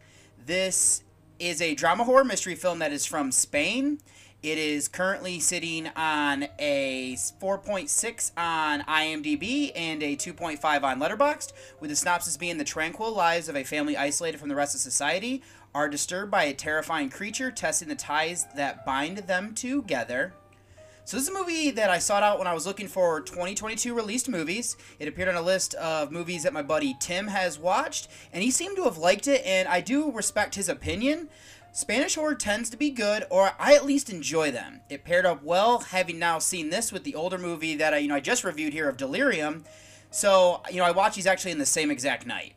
This 0.46 1.02
is 1.40 1.62
a 1.62 1.74
drama 1.74 2.04
horror 2.04 2.22
mystery 2.22 2.54
film 2.54 2.78
that 2.80 2.92
is 2.92 3.06
from 3.06 3.32
Spain. 3.32 3.98
It 4.42 4.58
is 4.58 4.88
currently 4.88 5.40
sitting 5.40 5.88
on 5.96 6.46
a 6.58 7.16
4.6 7.40 8.30
on 8.36 8.80
IMDb 8.82 9.72
and 9.74 10.02
a 10.02 10.16
2.5 10.16 10.82
on 10.82 11.00
Letterboxd, 11.00 11.52
with 11.80 11.90
the 11.90 11.96
synopsis 11.96 12.36
being 12.36 12.58
the 12.58 12.64
tranquil 12.64 13.12
lives 13.12 13.48
of 13.48 13.56
a 13.56 13.64
family 13.64 13.96
isolated 13.96 14.38
from 14.38 14.48
the 14.50 14.54
rest 14.54 14.74
of 14.74 14.80
society 14.80 15.42
are 15.74 15.88
disturbed 15.88 16.30
by 16.30 16.44
a 16.44 16.54
terrifying 16.54 17.08
creature 17.08 17.50
testing 17.50 17.88
the 17.88 17.94
ties 17.94 18.46
that 18.56 18.84
bind 18.84 19.18
them 19.18 19.54
together. 19.54 20.34
So 21.04 21.16
this 21.16 21.28
is 21.28 21.34
a 21.34 21.38
movie 21.38 21.70
that 21.72 21.90
I 21.90 21.98
sought 21.98 22.22
out 22.22 22.38
when 22.38 22.46
I 22.46 22.54
was 22.54 22.66
looking 22.66 22.86
for 22.86 23.20
2022 23.20 23.94
released 23.94 24.28
movies. 24.28 24.76
It 24.98 25.08
appeared 25.08 25.28
on 25.28 25.34
a 25.34 25.42
list 25.42 25.74
of 25.74 26.12
movies 26.12 26.44
that 26.44 26.52
my 26.52 26.62
buddy 26.62 26.94
Tim 27.00 27.26
has 27.28 27.58
watched, 27.58 28.08
and 28.32 28.42
he 28.42 28.50
seemed 28.50 28.76
to 28.76 28.84
have 28.84 28.98
liked 28.98 29.26
it, 29.26 29.42
and 29.44 29.66
I 29.66 29.80
do 29.80 30.12
respect 30.12 30.54
his 30.54 30.68
opinion. 30.68 31.28
Spanish 31.72 32.16
horror 32.16 32.34
tends 32.34 32.70
to 32.70 32.76
be 32.76 32.90
good, 32.90 33.24
or 33.30 33.52
I 33.58 33.74
at 33.74 33.84
least 33.84 34.10
enjoy 34.10 34.50
them. 34.50 34.80
It 34.88 35.04
paired 35.04 35.26
up 35.26 35.42
well, 35.42 35.78
having 35.78 36.18
now 36.18 36.38
seen 36.38 36.70
this 36.70 36.92
with 36.92 37.04
the 37.04 37.14
older 37.14 37.38
movie 37.38 37.76
that 37.76 37.94
I, 37.94 37.98
you 37.98 38.08
know, 38.08 38.16
I 38.16 38.20
just 38.20 38.44
reviewed 38.44 38.72
here 38.72 38.88
of 38.88 38.96
Delirium. 38.96 39.64
So, 40.10 40.62
you 40.70 40.78
know, 40.78 40.84
I 40.84 40.90
watched 40.90 41.16
these 41.16 41.26
actually 41.26 41.52
in 41.52 41.58
the 41.58 41.66
same 41.66 41.90
exact 41.90 42.26
night. 42.26 42.54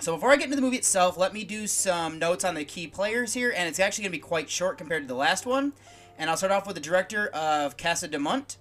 So 0.00 0.14
before 0.14 0.30
I 0.30 0.36
get 0.36 0.44
into 0.44 0.56
the 0.56 0.62
movie 0.62 0.78
itself, 0.78 1.18
let 1.18 1.34
me 1.34 1.44
do 1.44 1.66
some 1.66 2.18
notes 2.18 2.44
on 2.44 2.54
the 2.54 2.64
key 2.64 2.86
players 2.86 3.34
here, 3.34 3.52
and 3.54 3.68
it's 3.68 3.78
actually 3.78 4.04
going 4.04 4.12
to 4.12 4.18
be 4.18 4.22
quite 4.22 4.48
short 4.48 4.78
compared 4.78 5.02
to 5.02 5.08
the 5.08 5.14
last 5.14 5.44
one. 5.44 5.72
And 6.20 6.28
I'll 6.28 6.36
start 6.36 6.52
off 6.52 6.66
with 6.66 6.76
the 6.76 6.82
director 6.82 7.28
of 7.28 7.78
Casademunt, 7.78 8.58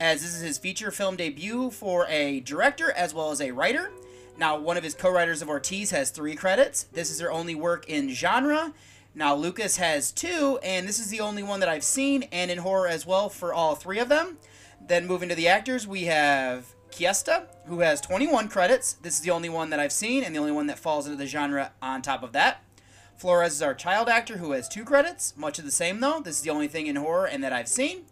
as 0.00 0.22
this 0.22 0.34
is 0.34 0.40
his 0.40 0.56
feature 0.56 0.90
film 0.90 1.14
debut 1.14 1.70
for 1.70 2.06
a 2.06 2.40
director 2.40 2.90
as 2.90 3.12
well 3.12 3.30
as 3.30 3.42
a 3.42 3.50
writer. 3.50 3.92
Now, 4.38 4.58
one 4.58 4.78
of 4.78 4.82
his 4.82 4.94
co-writers 4.94 5.42
of 5.42 5.50
Ortiz 5.50 5.90
has 5.90 6.08
three 6.08 6.34
credits. 6.34 6.84
This 6.84 7.10
is 7.10 7.18
their 7.18 7.30
only 7.30 7.54
work 7.54 7.86
in 7.86 8.08
genre. 8.08 8.72
Now, 9.14 9.34
Lucas 9.34 9.76
has 9.76 10.10
two, 10.10 10.58
and 10.62 10.88
this 10.88 10.98
is 10.98 11.10
the 11.10 11.20
only 11.20 11.42
one 11.42 11.60
that 11.60 11.68
I've 11.68 11.84
seen, 11.84 12.22
and 12.32 12.50
in 12.50 12.56
horror 12.56 12.88
as 12.88 13.04
well 13.04 13.28
for 13.28 13.52
all 13.52 13.74
three 13.74 13.98
of 13.98 14.08
them. 14.08 14.38
Then 14.80 15.06
moving 15.06 15.28
to 15.28 15.34
the 15.34 15.48
actors, 15.48 15.86
we 15.86 16.04
have 16.04 16.64
Cuesta, 16.96 17.46
who 17.66 17.80
has 17.80 18.00
21 18.00 18.48
credits. 18.48 18.94
This 18.94 19.16
is 19.16 19.20
the 19.20 19.32
only 19.32 19.50
one 19.50 19.68
that 19.68 19.78
I've 19.78 19.92
seen, 19.92 20.24
and 20.24 20.34
the 20.34 20.40
only 20.40 20.50
one 20.50 20.66
that 20.68 20.78
falls 20.78 21.04
into 21.04 21.18
the 21.18 21.26
genre 21.26 21.72
on 21.82 22.00
top 22.00 22.22
of 22.22 22.32
that. 22.32 22.62
Flores 23.22 23.52
is 23.52 23.62
our 23.62 23.72
child 23.72 24.08
actor, 24.08 24.38
who 24.38 24.50
has 24.50 24.68
two 24.68 24.84
credits. 24.84 25.32
Much 25.36 25.60
of 25.60 25.64
the 25.64 25.70
same, 25.70 26.00
though. 26.00 26.18
This 26.18 26.38
is 26.38 26.42
the 26.42 26.50
only 26.50 26.66
thing 26.66 26.88
in 26.88 26.96
horror 26.96 27.26
and 27.26 27.44
that 27.44 27.52
I've 27.52 27.68
seen. 27.68 28.02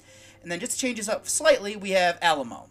And 0.41 0.53
then 0.53 0.61
just 0.61 0.75
to 0.75 0.79
change 0.79 0.99
this 0.99 1.09
up 1.09 1.27
slightly, 1.27 1.75
we 1.75 1.91
have 1.91 2.17
Alamo. 2.23 2.69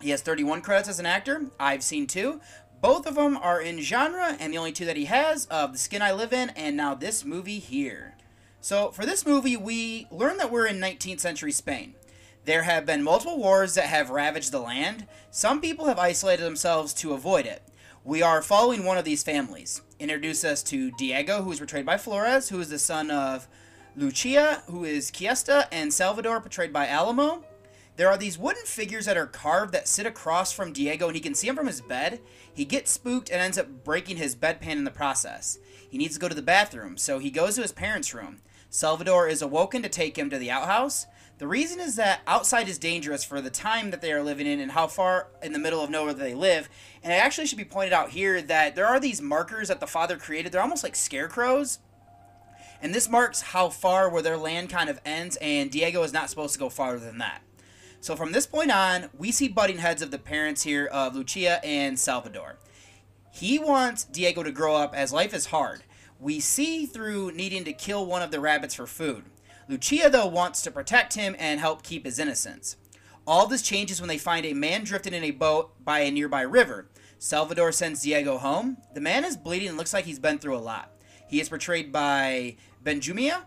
He 0.00 0.10
has 0.10 0.22
31 0.22 0.62
credits 0.62 0.88
as 0.88 1.00
an 1.00 1.06
actor. 1.06 1.46
I've 1.58 1.82
seen 1.82 2.06
two. 2.06 2.40
Both 2.80 3.04
of 3.04 3.16
them 3.16 3.36
are 3.36 3.60
in 3.60 3.80
genre, 3.80 4.36
and 4.38 4.52
the 4.52 4.58
only 4.58 4.70
two 4.70 4.84
that 4.84 4.96
he 4.96 5.06
has 5.06 5.46
of 5.46 5.72
The 5.72 5.78
Skin 5.78 6.02
I 6.02 6.12
Live 6.12 6.32
In 6.32 6.50
and 6.50 6.76
now 6.76 6.94
this 6.94 7.24
movie 7.24 7.58
here. 7.58 8.14
So, 8.60 8.92
for 8.92 9.04
this 9.04 9.26
movie, 9.26 9.56
we 9.56 10.06
learn 10.12 10.36
that 10.36 10.52
we're 10.52 10.66
in 10.66 10.78
19th 10.78 11.18
century 11.18 11.50
Spain. 11.50 11.96
There 12.44 12.62
have 12.62 12.86
been 12.86 13.02
multiple 13.02 13.38
wars 13.38 13.74
that 13.74 13.86
have 13.86 14.10
ravaged 14.10 14.52
the 14.52 14.60
land. 14.60 15.08
Some 15.32 15.60
people 15.60 15.86
have 15.86 15.98
isolated 15.98 16.44
themselves 16.44 16.94
to 16.94 17.12
avoid 17.12 17.44
it. 17.44 17.64
We 18.04 18.22
are 18.22 18.40
following 18.40 18.84
one 18.84 18.98
of 18.98 19.04
these 19.04 19.24
families. 19.24 19.82
Introduce 19.98 20.44
us 20.44 20.62
to 20.64 20.90
Diego, 20.90 21.42
who 21.42 21.52
is 21.52 21.58
portrayed 21.58 21.86
by 21.86 21.96
Flores, 21.96 22.50
who 22.50 22.60
is 22.60 22.68
the 22.68 22.78
son 22.78 23.10
of 23.10 23.48
Lucia, 23.96 24.62
who 24.66 24.84
is 24.84 25.10
Cuesta, 25.10 25.68
and 25.72 25.90
Salvador, 25.90 26.38
portrayed 26.38 26.70
by 26.70 26.86
Alamo. 26.86 27.44
There 27.96 28.10
are 28.10 28.18
these 28.18 28.36
wooden 28.36 28.66
figures 28.66 29.06
that 29.06 29.16
are 29.16 29.26
carved 29.26 29.72
that 29.72 29.88
sit 29.88 30.04
across 30.04 30.52
from 30.52 30.74
Diego, 30.74 31.06
and 31.06 31.16
he 31.16 31.22
can 31.22 31.34
see 31.34 31.46
them 31.46 31.56
from 31.56 31.66
his 31.66 31.80
bed. 31.80 32.20
He 32.52 32.66
gets 32.66 32.90
spooked 32.90 33.30
and 33.30 33.40
ends 33.40 33.56
up 33.56 33.84
breaking 33.84 34.18
his 34.18 34.36
bedpan 34.36 34.72
in 34.72 34.84
the 34.84 34.90
process. 34.90 35.58
He 35.88 35.96
needs 35.96 36.12
to 36.16 36.20
go 36.20 36.28
to 36.28 36.34
the 36.34 36.42
bathroom, 36.42 36.98
so 36.98 37.18
he 37.18 37.30
goes 37.30 37.54
to 37.54 37.62
his 37.62 37.72
parents' 37.72 38.12
room. 38.12 38.42
Salvador 38.70 39.28
is 39.28 39.42
awoken 39.42 39.82
to 39.82 39.88
take 39.88 40.18
him 40.18 40.30
to 40.30 40.38
the 40.38 40.50
outhouse. 40.50 41.06
The 41.38 41.46
reason 41.46 41.80
is 41.80 41.96
that 41.96 42.20
outside 42.26 42.68
is 42.68 42.78
dangerous 42.78 43.22
for 43.22 43.40
the 43.40 43.50
time 43.50 43.90
that 43.90 44.00
they 44.00 44.12
are 44.12 44.22
living 44.22 44.46
in 44.46 44.58
and 44.58 44.72
how 44.72 44.86
far 44.86 45.28
in 45.42 45.52
the 45.52 45.58
middle 45.58 45.82
of 45.82 45.90
nowhere 45.90 46.14
they 46.14 46.34
live. 46.34 46.68
And 47.02 47.12
it 47.12 47.16
actually 47.16 47.46
should 47.46 47.58
be 47.58 47.64
pointed 47.64 47.92
out 47.92 48.10
here 48.10 48.40
that 48.40 48.74
there 48.74 48.86
are 48.86 48.98
these 48.98 49.20
markers 49.20 49.68
that 49.68 49.80
the 49.80 49.86
father 49.86 50.16
created. 50.16 50.50
They're 50.50 50.62
almost 50.62 50.82
like 50.82 50.96
scarecrows. 50.96 51.78
And 52.80 52.94
this 52.94 53.08
marks 53.08 53.40
how 53.40 53.68
far 53.68 54.08
where 54.08 54.22
their 54.22 54.36
land 54.36 54.70
kind 54.70 54.90
of 54.90 55.00
ends, 55.04 55.36
and 55.40 55.70
Diego 55.70 56.02
is 56.02 56.12
not 56.12 56.28
supposed 56.30 56.52
to 56.54 56.58
go 56.58 56.68
farther 56.68 56.98
than 56.98 57.18
that. 57.18 57.42
So 58.00 58.16
from 58.16 58.32
this 58.32 58.46
point 58.46 58.70
on, 58.70 59.08
we 59.16 59.32
see 59.32 59.48
butting 59.48 59.78
heads 59.78 60.02
of 60.02 60.10
the 60.10 60.18
parents 60.18 60.62
here 60.62 60.86
of 60.86 61.14
Lucia 61.16 61.64
and 61.64 61.98
Salvador. 61.98 62.56
He 63.32 63.58
wants 63.58 64.04
Diego 64.04 64.42
to 64.42 64.52
grow 64.52 64.76
up 64.76 64.94
as 64.94 65.12
life 65.12 65.34
is 65.34 65.46
hard. 65.46 65.82
We 66.18 66.40
see 66.40 66.86
through 66.86 67.32
needing 67.32 67.64
to 67.64 67.72
kill 67.72 68.06
one 68.06 68.22
of 68.22 68.30
the 68.30 68.40
rabbits 68.40 68.74
for 68.74 68.86
food. 68.86 69.24
Lucia, 69.68 70.08
though, 70.08 70.26
wants 70.26 70.62
to 70.62 70.70
protect 70.70 71.14
him 71.14 71.36
and 71.38 71.60
help 71.60 71.82
keep 71.82 72.04
his 72.04 72.18
innocence. 72.18 72.76
All 73.26 73.46
this 73.46 73.62
changes 73.62 74.00
when 74.00 74.08
they 74.08 74.18
find 74.18 74.46
a 74.46 74.54
man 74.54 74.84
drifted 74.84 75.12
in 75.12 75.24
a 75.24 75.32
boat 75.32 75.72
by 75.84 76.00
a 76.00 76.10
nearby 76.10 76.42
river. 76.42 76.88
Salvador 77.18 77.72
sends 77.72 78.02
Diego 78.02 78.38
home. 78.38 78.76
The 78.94 79.00
man 79.00 79.24
is 79.24 79.36
bleeding 79.36 79.68
and 79.68 79.76
looks 79.76 79.92
like 79.92 80.04
he's 80.04 80.18
been 80.18 80.38
through 80.38 80.56
a 80.56 80.58
lot. 80.58 80.92
He 81.28 81.40
is 81.40 81.48
portrayed 81.48 81.92
by 81.92 82.56
Benjumea. 82.84 83.42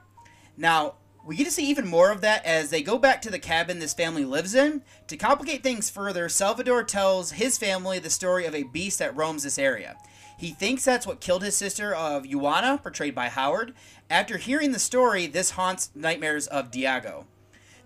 Now, 0.58 0.96
we 1.26 1.36
get 1.36 1.46
to 1.46 1.52
see 1.52 1.70
even 1.70 1.88
more 1.88 2.12
of 2.12 2.22
that 2.22 2.46
as 2.46 2.70
they 2.70 2.82
go 2.82 2.98
back 2.98 3.22
to 3.22 3.30
the 3.30 3.40
cabin 3.40 3.80
this 3.80 3.94
family 3.94 4.26
lives 4.26 4.56
in. 4.56 4.84
To 5.08 5.18
complicate 5.18 5.64
things 5.64 5.90
further, 5.90 6.28
Salvador 6.28 6.84
tells 6.84 7.32
his 7.32 7.58
family 7.58 8.00
the 8.00 8.10
story 8.10 8.46
of 8.46 8.56
a 8.56 8.64
beast 8.64 9.00
that 9.00 9.16
roams 9.16 9.44
this 9.44 9.60
area. 9.60 9.98
He 10.40 10.52
thinks 10.52 10.86
that's 10.86 11.06
what 11.06 11.20
killed 11.20 11.44
his 11.44 11.58
sister 11.58 11.94
of 11.94 12.26
Juana, 12.26 12.80
portrayed 12.82 13.14
by 13.14 13.28
Howard. 13.28 13.74
After 14.10 14.38
hearing 14.38 14.72
the 14.72 14.80
story, 14.80 15.28
this 15.28 15.52
haunts 15.52 15.92
nightmares 15.94 16.48
of 16.48 16.72
Diego. 16.72 17.28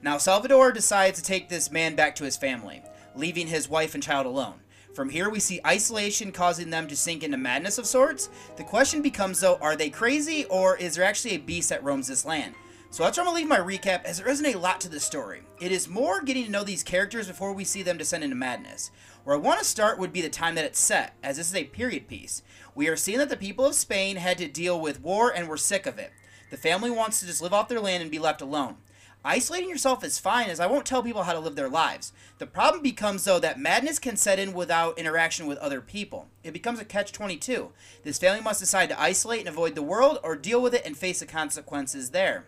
Now, 0.04 0.20
Salvador 0.20 0.72
decides 0.72 1.20
to 1.20 1.26
take 1.26 1.50
this 1.50 1.72
man 1.72 1.96
back 1.96 2.14
to 2.16 2.26
his 2.26 2.38
family, 2.38 2.84
leaving 3.16 3.48
his 3.48 3.68
wife 3.68 3.96
and 3.96 4.04
child 4.04 4.28
alone. 4.28 4.60
From 4.94 5.10
here, 5.10 5.32
we 5.32 5.40
see 5.40 5.62
isolation 5.66 6.32
causing 6.32 6.70
them 6.70 6.88
to 6.90 6.96
sink 6.96 7.24
into 7.24 7.38
madness 7.38 7.80
of 7.80 7.88
sorts. 7.88 8.30
The 8.56 8.64
question 8.64 9.02
becomes, 9.02 9.40
though, 9.40 9.56
are 9.56 9.76
they 9.76 9.90
crazy, 9.90 10.46
or 10.46 10.78
is 10.78 10.94
there 10.94 11.06
actually 11.06 11.34
a 11.34 11.40
beast 11.40 11.70
that 11.70 11.84
roams 11.84 12.08
this 12.08 12.24
land? 12.24 12.54
So 12.92 13.02
that's 13.02 13.18
where 13.18 13.26
I'm 13.26 13.34
going 13.34 13.48
to 13.48 13.56
leave 13.56 13.66
my 13.66 13.76
recap, 13.76 14.04
as 14.04 14.20
there 14.20 14.30
isn't 14.30 14.46
a 14.46 14.60
lot 14.60 14.80
to 14.82 14.90
this 14.90 15.04
story. 15.04 15.42
It 15.60 15.72
is 15.72 15.90
more 15.90 16.22
getting 16.22 16.46
to 16.46 16.52
know 16.52 16.64
these 16.64 16.84
characters 16.84 17.28
before 17.28 17.52
we 17.52 17.64
see 17.64 17.82
them 17.82 17.98
descend 17.98 18.24
into 18.24 18.36
madness. 18.36 18.92
Where 19.24 19.38
I 19.38 19.40
want 19.40 19.60
to 19.60 19.66
start 19.66 20.00
would 20.00 20.12
be 20.12 20.20
the 20.20 20.28
time 20.28 20.56
that 20.56 20.66
it's 20.66 20.80
set, 20.80 21.16
as 21.24 21.38
this 21.38 21.48
is 21.48 21.56
a 21.56 21.64
period 21.64 22.10
piece. 22.10 22.44
We 22.76 22.90
are 22.90 22.98
seeing 22.98 23.20
that 23.20 23.30
the 23.30 23.38
people 23.38 23.66
of 23.66 23.74
Spain 23.74 24.18
had 24.18 24.38
to 24.40 24.50
deal 24.50 24.78
with 24.78 25.02
war 25.02 25.32
and 25.34 25.48
were 25.48 25.56
sick 25.56 25.86
of 25.86 25.98
it. 25.98 26.12
The 26.52 26.58
family 26.58 26.92
wants 26.92 27.22
to 27.22 27.26
just 27.26 27.42
live 27.42 27.54
off 27.54 27.70
their 27.70 27.80
land 27.80 28.02
and 28.02 28.12
be 28.12 28.20
left 28.20 28.42
alone. 28.42 28.76
Isolating 29.24 29.70
yourself 29.70 30.04
is 30.04 30.20
fine, 30.20 30.50
as 30.50 30.60
I 30.60 30.68
won't 30.68 30.86
tell 30.86 31.02
people 31.02 31.24
how 31.24 31.32
to 31.32 31.40
live 31.40 31.56
their 31.56 31.70
lives. 31.70 32.12
The 32.38 32.46
problem 32.46 32.84
becomes, 32.84 33.24
though, 33.24 33.40
that 33.40 33.58
madness 33.58 33.98
can 33.98 34.18
set 34.18 34.40
in 34.40 34.52
without 34.52 35.00
interaction 35.00 35.48
with 35.48 35.58
other 35.60 35.80
people. 35.80 36.28
It 36.44 36.52
becomes 36.52 36.82
a 36.82 36.86
catch 36.86 37.14
22. 37.14 37.70
This 38.04 38.20
family 38.20 38.42
must 38.42 38.60
decide 38.60 38.90
to 38.90 39.02
isolate 39.02 39.40
and 39.40 39.48
avoid 39.48 39.76
the 39.76 39.82
world, 39.82 40.20
or 40.22 40.36
deal 40.36 40.62
with 40.62 40.74
it 40.74 40.86
and 40.86 40.98
face 40.98 41.22
the 41.22 41.26
consequences 41.26 42.10
there. 42.10 42.48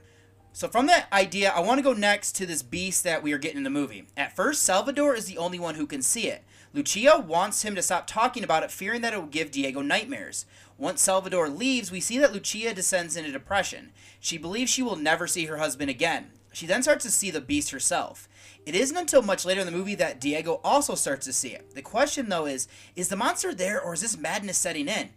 So 0.51 0.67
from 0.67 0.88
that 0.88 1.07
idea, 1.13 1.51
I 1.51 1.61
want 1.61 1.80
to 1.80 1.84
go 1.84 1.93
next 1.93 2.34
to 2.34 2.45
this 2.45 2.63
beast 2.63 3.05
that 3.05 3.23
we 3.23 3.32
are 3.32 3.38
getting 3.38 3.57
in 3.57 3.63
the 3.63 3.69
movie. 3.69 4.07
At 4.17 4.36
first, 4.36 4.63
Salvador 4.63 5.15
is 5.15 5.26
the 5.26 5.38
only 5.38 5.59
one 5.59 5.76
who 5.76 5.88
can 5.88 6.01
see 6.01 6.28
it. 6.28 6.43
Lucia 6.76 7.23
wants 7.26 7.63
him 7.63 7.73
to 7.73 7.82
stop 7.82 8.05
talking 8.05 8.43
about 8.43 8.61
it, 8.61 8.69
fearing 8.69 8.99
that 8.99 9.13
it 9.13 9.17
will 9.17 9.28
give 9.28 9.49
Diego 9.49 9.82
nightmares. 9.82 10.45
Once 10.78 11.01
Salvador 11.01 11.47
leaves, 11.47 11.89
we 11.89 12.01
see 12.01 12.17
that 12.17 12.34
Lucia 12.34 12.73
descends 12.73 13.15
into 13.15 13.32
depression. 13.32 13.93
She 14.19 14.38
believes 14.38 14.69
she 14.69 14.84
will 14.84 14.97
never 14.97 15.26
see 15.26 15.45
her 15.45 15.55
husband 15.55 15.89
again. 15.89 16.32
She 16.51 16.65
then 16.65 16.84
starts 16.84 17.05
to 17.05 17.11
see 17.11 17.32
the 17.32 17.39
beast 17.39 17.71
herself. 17.71 18.28
It 18.65 18.76
isn't 18.76 18.97
until 18.97 19.21
much 19.21 19.45
later 19.45 19.61
in 19.61 19.65
the 19.65 19.71
movie 19.71 19.95
that 19.95 20.19
Diego 20.19 20.59
also 20.65 20.95
starts 20.95 21.26
to 21.28 21.34
see 21.34 21.49
it. 21.49 21.73
The 21.73 21.82
question, 21.82 22.28
though, 22.28 22.45
is 22.45 22.67
is 22.97 23.07
the 23.07 23.15
monster 23.15 23.53
there 23.53 23.82
or 23.82 23.93
is 23.93 24.01
this 24.01 24.17
madness 24.17 24.57
setting 24.57 24.89
in? 24.89 25.11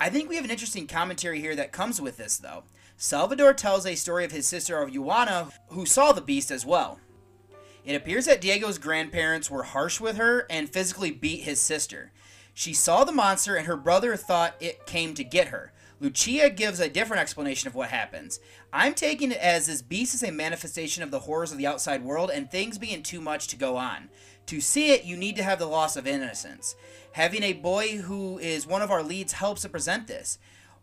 I 0.00 0.10
think 0.10 0.28
we 0.28 0.34
have 0.34 0.44
an 0.44 0.50
interesting 0.50 0.88
commentary 0.88 1.40
here 1.40 1.54
that 1.54 1.70
comes 1.70 2.00
with 2.00 2.16
this, 2.16 2.36
though. 2.36 2.64
Salvador 2.96 3.54
tells 3.54 3.86
a 3.86 3.94
story 3.94 4.24
of 4.24 4.32
his 4.32 4.48
sister 4.48 4.82
of 4.82 4.92
Juana, 4.92 5.50
who 5.68 5.86
saw 5.86 6.10
the 6.10 6.20
beast 6.20 6.50
as 6.50 6.66
well. 6.66 6.98
It 7.86 7.94
appears 7.94 8.26
that 8.26 8.40
Diego's 8.40 8.78
grandparents 8.78 9.48
were 9.48 9.62
harsh 9.62 10.00
with 10.00 10.16
her 10.16 10.44
and 10.50 10.68
physically 10.68 11.12
beat 11.12 11.42
his 11.42 11.60
sister. 11.60 12.10
She 12.52 12.74
saw 12.74 13.04
the 13.04 13.12
monster 13.12 13.54
and 13.54 13.68
her 13.68 13.76
brother 13.76 14.16
thought 14.16 14.56
it 14.58 14.86
came 14.86 15.14
to 15.14 15.22
get 15.22 15.48
her. 15.48 15.72
Lucia 16.00 16.50
gives 16.50 16.80
a 16.80 16.90
different 16.90 17.22
explanation 17.22 17.68
of 17.68 17.76
what 17.76 17.90
happens. 17.90 18.40
I'm 18.72 18.92
taking 18.92 19.30
it 19.30 19.38
as 19.38 19.66
this 19.66 19.82
beast 19.82 20.14
is 20.14 20.24
a 20.24 20.32
manifestation 20.32 21.04
of 21.04 21.12
the 21.12 21.20
horrors 21.20 21.52
of 21.52 21.58
the 21.58 21.66
outside 21.66 22.02
world 22.02 22.30
and 22.34 22.50
things 22.50 22.76
being 22.76 23.04
too 23.04 23.20
much 23.20 23.46
to 23.48 23.56
go 23.56 23.76
on. 23.76 24.08
To 24.46 24.60
see 24.60 24.90
it, 24.90 25.04
you 25.04 25.16
need 25.16 25.36
to 25.36 25.44
have 25.44 25.60
the 25.60 25.66
loss 25.66 25.96
of 25.96 26.08
innocence. 26.08 26.74
Having 27.12 27.44
a 27.44 27.52
boy 27.52 27.98
who 27.98 28.38
is 28.38 28.66
one 28.66 28.82
of 28.82 28.90
our 28.90 29.02
leads 29.02 29.34
helps 29.34 29.62
to 29.62 29.68
present 29.68 30.08
this. 30.08 30.38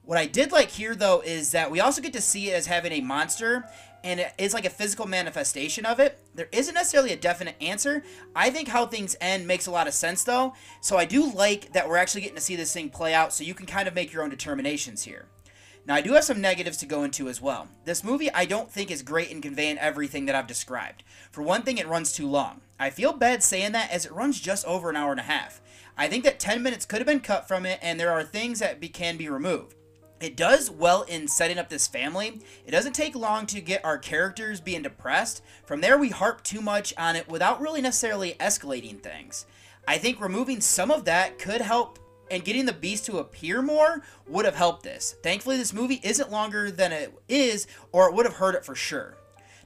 What 0.06 0.18
I 0.18 0.26
did 0.26 0.52
like 0.52 0.70
here, 0.70 0.96
though, 0.96 1.22
is 1.22 1.52
that 1.52 1.72
we 1.72 1.80
also 1.80 2.02
get 2.02 2.14
to 2.14 2.22
see 2.22 2.50
it 2.50 2.56
as 2.56 2.66
having 2.66 2.92
a 2.92 3.02
monster, 3.02 3.66
and 4.04 4.20
it 4.20 4.34
is 4.38 4.54
like 4.54 4.66
a 4.66 4.70
physical 4.70 5.06
manifestation 5.06 5.86
of 5.86 6.00
it. 6.00 6.20
There 6.36 6.50
isn't 6.52 6.74
necessarily 6.74 7.14
a 7.14 7.18
definite 7.18 7.56
answer. 7.62 8.04
I 8.36 8.50
think 8.50 8.68
how 8.68 8.86
things 8.86 9.16
end 9.22 9.48
makes 9.48 9.68
a 9.68 9.72
lot 9.72 9.88
of 9.88 9.94
sense, 9.94 10.24
though. 10.24 10.54
So 10.82 10.98
I 10.98 11.06
do 11.06 11.32
like 11.32 11.74
that 11.74 11.88
we're 11.88 11.98
actually 11.98 12.22
getting 12.22 12.36
to 12.36 12.42
see 12.42 12.56
this 12.56 12.74
thing 12.74 12.90
play 12.90 13.14
out, 13.14 13.34
so 13.34 13.44
you 13.44 13.54
can 13.54 13.66
kind 13.66 13.88
of 13.88 13.96
make 13.96 14.12
your 14.12 14.24
own 14.24 14.30
determinations 14.30 15.04
here. 15.04 15.28
Now, 15.86 15.96
I 15.96 16.02
do 16.02 16.14
have 16.14 16.24
some 16.24 16.40
negatives 16.40 16.78
to 16.78 16.86
go 16.86 17.04
into 17.04 17.28
as 17.28 17.42
well. 17.42 17.68
This 17.84 18.06
movie, 18.06 18.32
I 18.32 18.46
don't 18.46 18.72
think, 18.72 18.90
is 18.90 19.02
great 19.02 19.30
in 19.30 19.42
conveying 19.42 19.78
everything 19.78 20.26
that 20.26 20.36
I've 20.36 20.48
described. 20.48 21.04
For 21.30 21.42
one 21.42 21.64
thing, 21.64 21.78
it 21.78 21.88
runs 21.88 22.14
too 22.14 22.28
long. 22.28 22.62
I 22.80 22.90
feel 22.90 23.12
bad 23.12 23.44
saying 23.44 23.74
that 23.74 23.92
as 23.92 24.06
it 24.06 24.14
runs 24.14 24.40
just 24.40 24.66
over 24.66 24.90
an 24.90 24.96
hour 24.96 25.12
and 25.12 25.20
a 25.20 25.24
half. 25.24 25.60
I 25.98 26.08
think 26.08 26.24
that 26.24 26.40
10 26.40 26.64
minutes 26.64 26.86
could 26.86 27.00
have 27.00 27.08
been 27.08 27.20
cut 27.20 27.48
from 27.48 27.66
it, 27.66 27.80
and 27.82 28.00
there 28.00 28.12
are 28.12 28.24
things 28.24 28.60
that 28.60 28.80
be, 28.80 28.88
can 28.88 29.18
be 29.18 29.28
removed. 29.28 29.76
It 30.24 30.38
does 30.38 30.72
well 30.72 31.02
in 31.02 31.28
setting 31.28 31.60
up 31.60 31.68
this 31.68 31.86
family. 31.86 32.40
It 32.66 32.72
doesn't 32.72 32.94
take 32.94 33.14
long 33.14 33.46
to 33.48 33.60
get 33.60 33.84
our 33.84 33.98
characters 33.98 34.62
being 34.62 34.82
depressed. 34.82 35.44
From 35.66 35.82
there, 35.82 35.98
we 35.98 36.12
harp 36.12 36.46
too 36.46 36.62
much 36.62 36.94
on 36.98 37.18
it 37.18 37.28
without 37.28 37.60
really 37.60 37.82
necessarily 37.82 38.36
escalating 38.40 39.02
things. 39.02 39.46
I 39.86 39.98
think 39.98 40.22
removing 40.22 40.62
some 40.62 40.92
of 40.92 41.04
that 41.04 41.40
could 41.40 41.60
help, 41.60 42.00
and 42.32 42.46
getting 42.46 42.66
the 42.66 42.72
beast 42.72 43.06
to 43.08 43.18
appear 43.18 43.62
more 43.62 44.02
would 44.26 44.46
have 44.46 44.56
helped 44.56 44.84
this. 44.84 45.14
Thankfully, 45.24 45.58
this 45.58 45.74
movie 45.74 46.00
isn't 46.04 46.32
longer 46.32 46.72
than 46.72 46.94
it 46.94 47.14
is, 47.28 47.68
or 47.92 48.08
it 48.08 48.16
would 48.16 48.26
have 48.26 48.36
hurt 48.36 48.56
it 48.56 48.64
for 48.64 48.76
sure. 48.76 49.18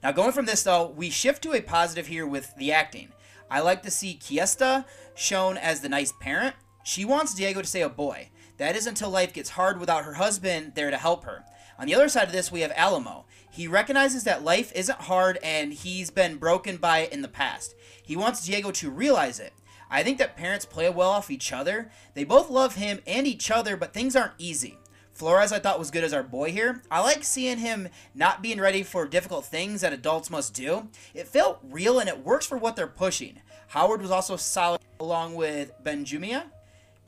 Now, 0.02 0.12
going 0.12 0.32
from 0.32 0.48
this 0.48 0.64
though, 0.64 0.88
we 0.88 1.12
shift 1.12 1.44
to 1.44 1.54
a 1.54 1.62
positive 1.62 2.08
here 2.08 2.26
with 2.26 2.56
the 2.58 2.72
acting. 2.72 3.10
I 3.48 3.60
like 3.60 3.84
to 3.84 3.92
see 3.92 4.16
Cuesta 4.16 4.88
shown 5.14 5.56
as 5.56 5.82
the 5.82 5.90
nice 5.90 6.14
parent. 6.20 6.56
She 6.84 7.06
wants 7.06 7.36
Diego 7.36 7.62
to 7.62 7.68
stay 7.68 7.82
a 7.82 7.90
boy. 7.90 8.30
That 8.58 8.76
is 8.76 8.88
until 8.88 9.10
life 9.10 9.34
gets 9.34 9.52
hard 9.52 9.80
without 9.80 10.04
her 10.04 10.16
husband 10.16 10.74
there 10.76 10.92
to 10.92 10.98
help 10.98 11.24
her. 11.24 11.46
On 11.80 11.86
the 11.86 11.94
other 11.94 12.10
side 12.10 12.28
of 12.28 12.34
this, 12.34 12.52
we 12.52 12.62
have 12.62 12.74
Alamo. 12.76 13.26
He 13.52 13.68
recognizes 13.68 14.24
that 14.24 14.44
life 14.44 14.72
isn't 14.76 15.02
hard 15.02 15.38
and 15.44 15.74
he's 15.74 16.10
been 16.10 16.38
broken 16.38 16.78
by 16.78 17.00
it 17.00 17.14
in 17.14 17.22
the 17.22 17.28
past. 17.28 17.76
He 18.02 18.16
wants 18.16 18.46
Diego 18.46 18.72
to 18.72 18.90
realize 18.90 19.40
it. 19.40 19.54
I 19.90 20.04
think 20.04 20.18
that 20.18 20.36
parents 20.36 20.66
play 20.66 20.90
well 20.90 21.10
off 21.10 21.32
each 21.32 21.54
other. 21.54 21.92
They 22.14 22.24
both 22.24 22.50
love 22.50 22.76
him 22.76 23.00
and 23.06 23.28
each 23.28 23.52
other, 23.52 23.78
but 23.78 23.94
things 23.94 24.16
aren't 24.16 24.34
easy. 24.38 24.78
Flores, 25.14 25.52
I 25.52 25.60
thought, 25.60 25.80
was 25.80 25.90
good 25.90 26.04
as 26.04 26.14
our 26.14 26.24
boy 26.24 26.52
here. 26.52 26.84
I 26.92 27.02
like 27.02 27.24
seeing 27.24 27.58
him 27.58 27.90
not 28.14 28.42
being 28.42 28.60
ready 28.60 28.84
for 28.84 29.08
difficult 29.08 29.46
things 29.46 29.82
that 29.82 29.94
adults 29.94 30.30
must 30.30 30.54
do. 30.54 30.90
It 31.14 31.28
felt 31.28 31.60
real 31.64 32.00
and 32.00 32.10
it 32.10 32.24
works 32.24 32.46
for 32.46 32.58
what 32.58 32.76
they're 32.76 32.86
pushing. 32.86 33.42
Howard 33.70 34.02
was 34.02 34.12
also 34.12 34.36
solid 34.36 34.82
along 35.00 35.36
with 35.36 35.72
Benjumea. 35.84 36.52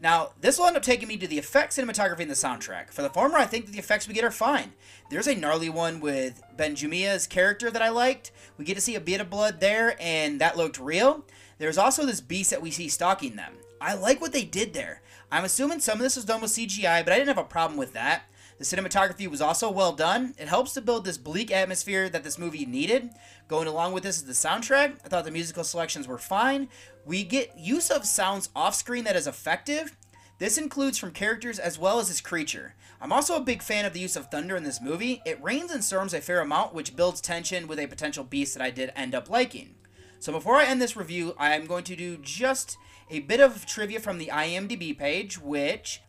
Now, 0.02 0.30
this 0.40 0.58
will 0.58 0.66
end 0.66 0.78
up 0.78 0.84
taking 0.84 1.10
me 1.10 1.18
to 1.18 1.28
the 1.28 1.38
effects, 1.38 1.78
cinematography, 1.78 2.22
and 2.22 2.32
the 2.32 2.36
soundtrack. 2.36 2.92
For 2.92 3.02
the 3.02 3.10
former, 3.10 3.38
I 3.38 3.46
think 3.46 3.66
that 3.66 3.74
the 3.74 3.80
effects 3.80 4.08
we 4.08 4.14
get 4.14 4.24
are 4.24 4.32
fine. 4.32 4.72
There's 5.10 5.28
a 5.28 5.36
gnarly 5.36 5.70
one 5.70 6.00
with 6.00 6.42
Benjumea's 6.56 7.28
character 7.28 7.70
that 7.70 7.82
I 7.82 7.90
liked. 7.90 8.32
We 8.58 8.64
get 8.64 8.76
to 8.76 8.82
see 8.82 8.96
a 8.96 9.02
bit 9.02 9.20
of 9.20 9.30
blood 9.30 9.60
there, 9.60 9.98
and 10.00 10.40
that 10.40 10.56
looked 10.56 10.80
real. 10.80 11.26
There's 11.58 11.78
also 11.78 12.06
this 12.06 12.22
beast 12.22 12.50
that 12.52 12.62
we 12.62 12.72
see 12.72 12.88
stalking 12.88 13.36
them. 13.36 13.56
I 13.82 13.94
like 13.94 14.22
what 14.22 14.32
they 14.32 14.46
did 14.46 14.74
there. 14.74 15.02
I'm 15.32 15.44
assuming 15.44 15.80
some 15.80 15.98
of 15.98 16.04
this 16.04 16.16
was 16.16 16.26
done 16.26 16.42
with 16.42 16.52
CGI, 16.52 17.04
but 17.04 17.12
I 17.12 17.18
didn't 17.18 17.28
have 17.28 17.38
a 17.38 17.44
problem 17.44 17.78
with 17.78 17.94
that. 17.94 18.24
The 18.58 18.66
cinematography 18.66 19.28
was 19.28 19.42
also 19.42 19.72
well 19.72 19.94
done. 19.94 20.34
It 20.38 20.50
helps 20.50 20.74
to 20.74 20.82
build 20.82 21.06
this 21.06 21.18
bleak 21.18 21.50
atmosphere 21.50 22.10
that 22.10 22.26
this 22.26 22.38
movie 22.38 22.66
needed. 22.66 23.12
Going 23.50 23.68
along 23.68 23.94
with 23.94 24.04
this 24.04 24.18
is 24.18 24.26
the 24.26 24.34
soundtrack. 24.34 24.98
I 25.04 25.08
thought 25.08 25.26
the 25.26 25.32
musical 25.32 25.64
selections 25.64 26.08
were 26.08 26.20
fine. 26.20 26.70
We 27.04 27.24
get 27.24 27.58
use 27.58 27.90
of 27.90 28.06
sounds 28.06 28.50
off 28.56 28.76
screen 28.76 29.06
that 29.06 29.16
is 29.16 29.26
effective. 29.26 29.98
This 30.38 30.60
includes 30.60 31.00
from 31.00 31.12
characters 31.12 31.58
as 31.58 31.80
well 31.80 32.00
as 32.00 32.10
this 32.10 32.22
creature. 32.22 32.76
I'm 33.02 33.12
also 33.12 33.36
a 33.36 33.42
big 33.42 33.64
fan 33.64 33.86
of 33.86 33.94
the 33.94 34.00
use 34.00 34.16
of 34.16 34.30
thunder 34.30 34.56
in 34.56 34.64
this 34.64 34.80
movie. 34.80 35.24
It 35.26 35.42
rains 35.42 35.72
and 35.72 35.84
storms 35.84 36.14
a 36.14 36.22
fair 36.22 36.42
amount, 36.42 36.76
which 36.76 36.96
builds 36.96 37.22
tension 37.22 37.68
with 37.68 37.80
a 37.80 37.88
potential 37.88 38.24
beast 38.24 38.54
that 38.54 38.64
I 38.64 38.70
did 38.70 38.92
end 38.96 39.16
up 39.16 39.32
liking. 39.32 39.74
So 40.20 40.32
before 40.32 40.58
I 40.58 40.66
end 40.66 40.80
this 40.80 40.96
review, 40.96 41.34
I 41.40 41.56
am 41.56 41.66
going 41.66 41.86
to 41.86 41.96
do 41.96 42.18
just 42.18 42.78
a 43.10 43.22
bit 43.22 43.40
of 43.40 43.66
trivia 43.66 44.00
from 44.00 44.20
the 44.20 44.28
IMDb 44.28 44.96
page, 44.96 45.40
which, 45.40 46.04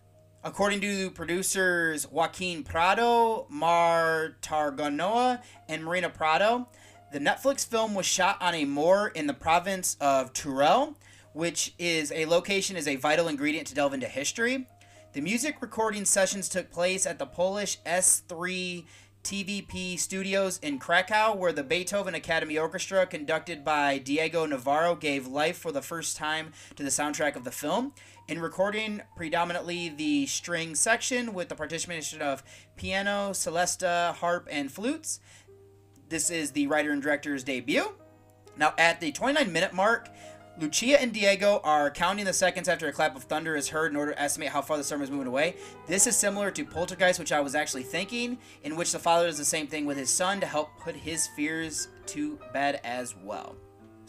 according 0.45 0.83
to 0.83 1.11
producers 1.13 2.07
Joaquin 2.07 2.65
Prado, 2.65 3.47
Mar 3.49 4.37
Targarona, 4.43 5.41
and 5.71 5.85
Marina 5.85 6.11
Prado, 6.11 6.69
the 7.13 7.19
Netflix 7.19 7.67
film 7.67 7.95
was 7.95 8.07
shot 8.07 8.41
on 8.41 8.55
a 8.55 8.65
moor 8.65 9.09
in 9.09 9.27
the 9.27 9.35
province 9.35 9.97
of 10.01 10.33
Teruel, 10.33 10.95
which 11.33 11.75
is 11.79 12.13
a 12.13 12.25
location 12.27 12.77
is 12.77 12.87
a 12.87 12.97
vital 12.97 13.27
ingredient 13.27 13.67
to 13.69 13.75
delve 13.75 13.95
into 13.95 14.07
history. 14.07 14.67
The 15.13 15.21
music 15.21 15.57
recording 15.61 16.05
sessions 16.05 16.49
took 16.49 16.71
place 16.71 17.07
at 17.07 17.19
the 17.19 17.27
Polish 17.27 17.79
S3 17.85 18.85
TVP 19.25 19.99
Studios 19.99 20.59
in 20.63 20.79
Krakow, 20.79 21.35
where 21.35 21.53
the 21.53 21.65
Beethoven 21.65 22.15
Academy 22.15 22.57
Orchestra, 22.57 23.05
conducted 23.07 23.65
by 23.65 23.99
Diego 23.99 24.47
Navarro, 24.47 24.95
gave 24.95 25.27
life 25.27 25.59
for 25.59 25.73
the 25.73 25.83
first 25.83 26.17
time 26.17 26.53
to 26.77 26.85
the 26.85 26.91
soundtrack 26.91 27.35
of 27.35 27.43
the 27.43 27.51
film. 27.51 27.93
In 28.29 28.41
recording 28.41 29.03
predominantly 29.17 29.89
the 29.89 30.27
string 30.27 30.77
section 30.77 31.35
with 31.35 31.49
the 31.49 31.57
participation 31.57 32.23
of 32.23 32.45
piano, 32.77 33.31
celesta, 33.33 34.15
harp, 34.15 34.47
and 34.49 34.71
flutes. 34.71 35.19
This 36.11 36.29
is 36.29 36.51
the 36.51 36.67
writer 36.67 36.91
and 36.91 37.01
director's 37.01 37.45
debut. 37.45 37.95
Now, 38.57 38.75
at 38.77 39.01
the 39.01 39.13
29 39.13 39.53
minute 39.53 39.73
mark, 39.73 40.09
Lucia 40.59 41.01
and 41.01 41.13
Diego 41.13 41.61
are 41.63 41.89
counting 41.89 42.25
the 42.25 42.33
seconds 42.33 42.69
after 42.69 42.89
a 42.89 42.93
clap 42.93 43.15
of 43.15 43.23
thunder 43.23 43.55
is 43.55 43.69
heard 43.69 43.93
in 43.93 43.97
order 43.97 44.13
to 44.13 44.21
estimate 44.21 44.49
how 44.49 44.61
far 44.61 44.77
the 44.77 44.83
storm 44.83 45.03
is 45.03 45.11
moving 45.11 45.29
away. 45.29 45.55
This 45.87 46.09
is 46.09 46.17
similar 46.17 46.51
to 46.51 46.65
Poltergeist, 46.65 47.21
which 47.21 47.31
I 47.31 47.41
was 47.41 47.55
actually 47.55 47.85
thinking, 47.85 48.39
in 48.65 48.75
which 48.75 48.91
the 48.91 48.99
father 48.99 49.29
does 49.29 49.39
the 49.39 49.45
same 49.45 49.69
thing 49.69 49.87
with 49.87 49.97
his 49.97 50.11
son 50.11 50.41
to 50.41 50.47
help 50.47 50.77
put 50.81 50.97
his 50.97 51.29
fears 51.29 51.87
to 52.07 52.41
bed 52.53 52.81
as 52.83 53.15
well. 53.17 53.55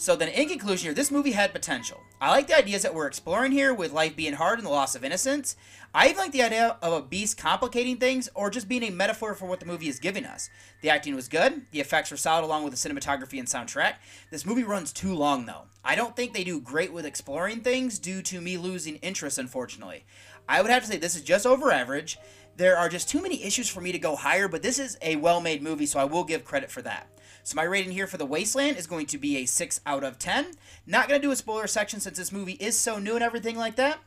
So 0.01 0.15
then, 0.15 0.29
in 0.29 0.49
conclusion 0.49 0.87
here, 0.87 0.95
this 0.95 1.11
movie 1.11 1.33
had 1.33 1.53
potential. 1.53 2.01
I 2.19 2.31
like 2.31 2.47
the 2.47 2.57
ideas 2.57 2.81
that 2.81 2.95
we're 2.95 3.05
exploring 3.05 3.51
here 3.51 3.71
with 3.71 3.93
life 3.93 4.15
being 4.15 4.33
hard 4.33 4.57
and 4.57 4.65
the 4.65 4.71
loss 4.71 4.95
of 4.95 5.03
innocence. 5.03 5.55
I 5.93 6.07
even 6.07 6.17
like 6.17 6.31
the 6.31 6.41
idea 6.41 6.75
of 6.81 6.91
a 6.91 7.03
beast 7.03 7.37
complicating 7.37 7.97
things 7.97 8.27
or 8.33 8.49
just 8.49 8.67
being 8.67 8.81
a 8.81 8.89
metaphor 8.89 9.35
for 9.35 9.45
what 9.45 9.59
the 9.59 9.67
movie 9.67 9.89
is 9.89 9.99
giving 9.99 10.25
us. 10.25 10.49
The 10.81 10.89
acting 10.89 11.13
was 11.13 11.27
good, 11.27 11.67
the 11.69 11.81
effects 11.81 12.09
were 12.09 12.17
solid 12.17 12.43
along 12.43 12.63
with 12.63 12.73
the 12.73 12.89
cinematography 12.89 13.37
and 13.37 13.47
soundtrack. 13.47 13.97
This 14.31 14.43
movie 14.43 14.63
runs 14.63 14.91
too 14.91 15.13
long 15.13 15.45
though. 15.45 15.65
I 15.85 15.93
don't 15.93 16.15
think 16.15 16.33
they 16.33 16.43
do 16.43 16.59
great 16.59 16.91
with 16.91 17.05
exploring 17.05 17.61
things 17.61 17.99
due 17.99 18.23
to 18.23 18.41
me 18.41 18.57
losing 18.57 18.95
interest, 18.95 19.37
unfortunately. 19.37 20.05
I 20.49 20.63
would 20.63 20.71
have 20.71 20.81
to 20.81 20.89
say 20.89 20.97
this 20.97 21.15
is 21.15 21.21
just 21.21 21.45
over 21.45 21.71
average. 21.71 22.17
There 22.57 22.75
are 22.75 22.89
just 22.89 23.07
too 23.07 23.21
many 23.21 23.43
issues 23.43 23.69
for 23.69 23.81
me 23.81 23.91
to 23.91 23.99
go 23.99 24.15
higher, 24.15 24.47
but 24.47 24.63
this 24.63 24.79
is 24.79 24.97
a 25.03 25.17
well 25.17 25.41
made 25.41 25.61
movie, 25.61 25.85
so 25.85 25.99
I 25.99 26.05
will 26.05 26.23
give 26.23 26.43
credit 26.43 26.71
for 26.71 26.81
that. 26.81 27.07
So 27.43 27.55
my 27.55 27.63
rating 27.63 27.91
here 27.91 28.07
for 28.07 28.17
The 28.17 28.25
Wasteland 28.25 28.77
is 28.77 28.87
going 28.87 29.07
to 29.07 29.17
be 29.17 29.37
a 29.37 29.45
6 29.45 29.81
out 29.85 30.03
of 30.03 30.19
10. 30.19 30.51
Not 30.85 31.07
going 31.07 31.19
to 31.19 31.27
do 31.27 31.31
a 31.31 31.35
spoiler 31.35 31.67
section 31.67 31.99
since 31.99 32.17
this 32.17 32.31
movie 32.31 32.53
is 32.53 32.77
so 32.77 32.99
new 32.99 33.15
and 33.15 33.23
everything 33.23 33.57
like 33.57 33.75
that. 33.77 33.99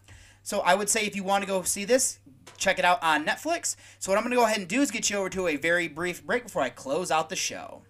So 0.43 0.61
I 0.61 0.75
would 0.75 0.89
say 0.89 1.05
if 1.05 1.17
you 1.17 1.25
want 1.25 1.43
to 1.43 1.49
go 1.49 1.63
see 1.63 1.85
this, 1.85 2.21
check 2.57 2.79
it 2.79 2.85
out 2.85 3.03
on 3.03 3.25
Netflix. 3.25 3.77
So 3.99 4.13
what 4.13 4.19
I'm 4.19 4.25
going 4.25 4.31
to 4.31 4.37
go 4.37 4.45
ahead 4.45 4.59
and 4.59 4.69
do 4.69 4.81
is 4.83 4.91
get 4.91 5.11
you 5.11 5.17
over 5.17 5.31
to 5.31 5.49
a 5.49 5.57
very 5.57 5.89
brief 5.89 6.25
break 6.25 6.45
before 6.45 6.63
I 6.63 6.69
close 6.69 7.11
out 7.11 7.29
the 7.29 7.37
show. 7.37 7.83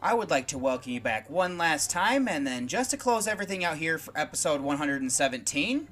I 0.00 0.14
would 0.14 0.30
like 0.30 0.48
to 0.48 0.58
welcome 0.58 0.92
you 0.92 1.00
back 1.00 1.28
one 1.30 1.58
last 1.58 1.90
time, 1.90 2.26
and 2.26 2.46
then 2.46 2.66
just 2.66 2.90
to 2.90 2.96
close 2.96 3.28
everything 3.28 3.64
out 3.64 3.76
here 3.76 3.98
for 3.98 4.16
episode 4.18 4.60
117, 4.60 5.88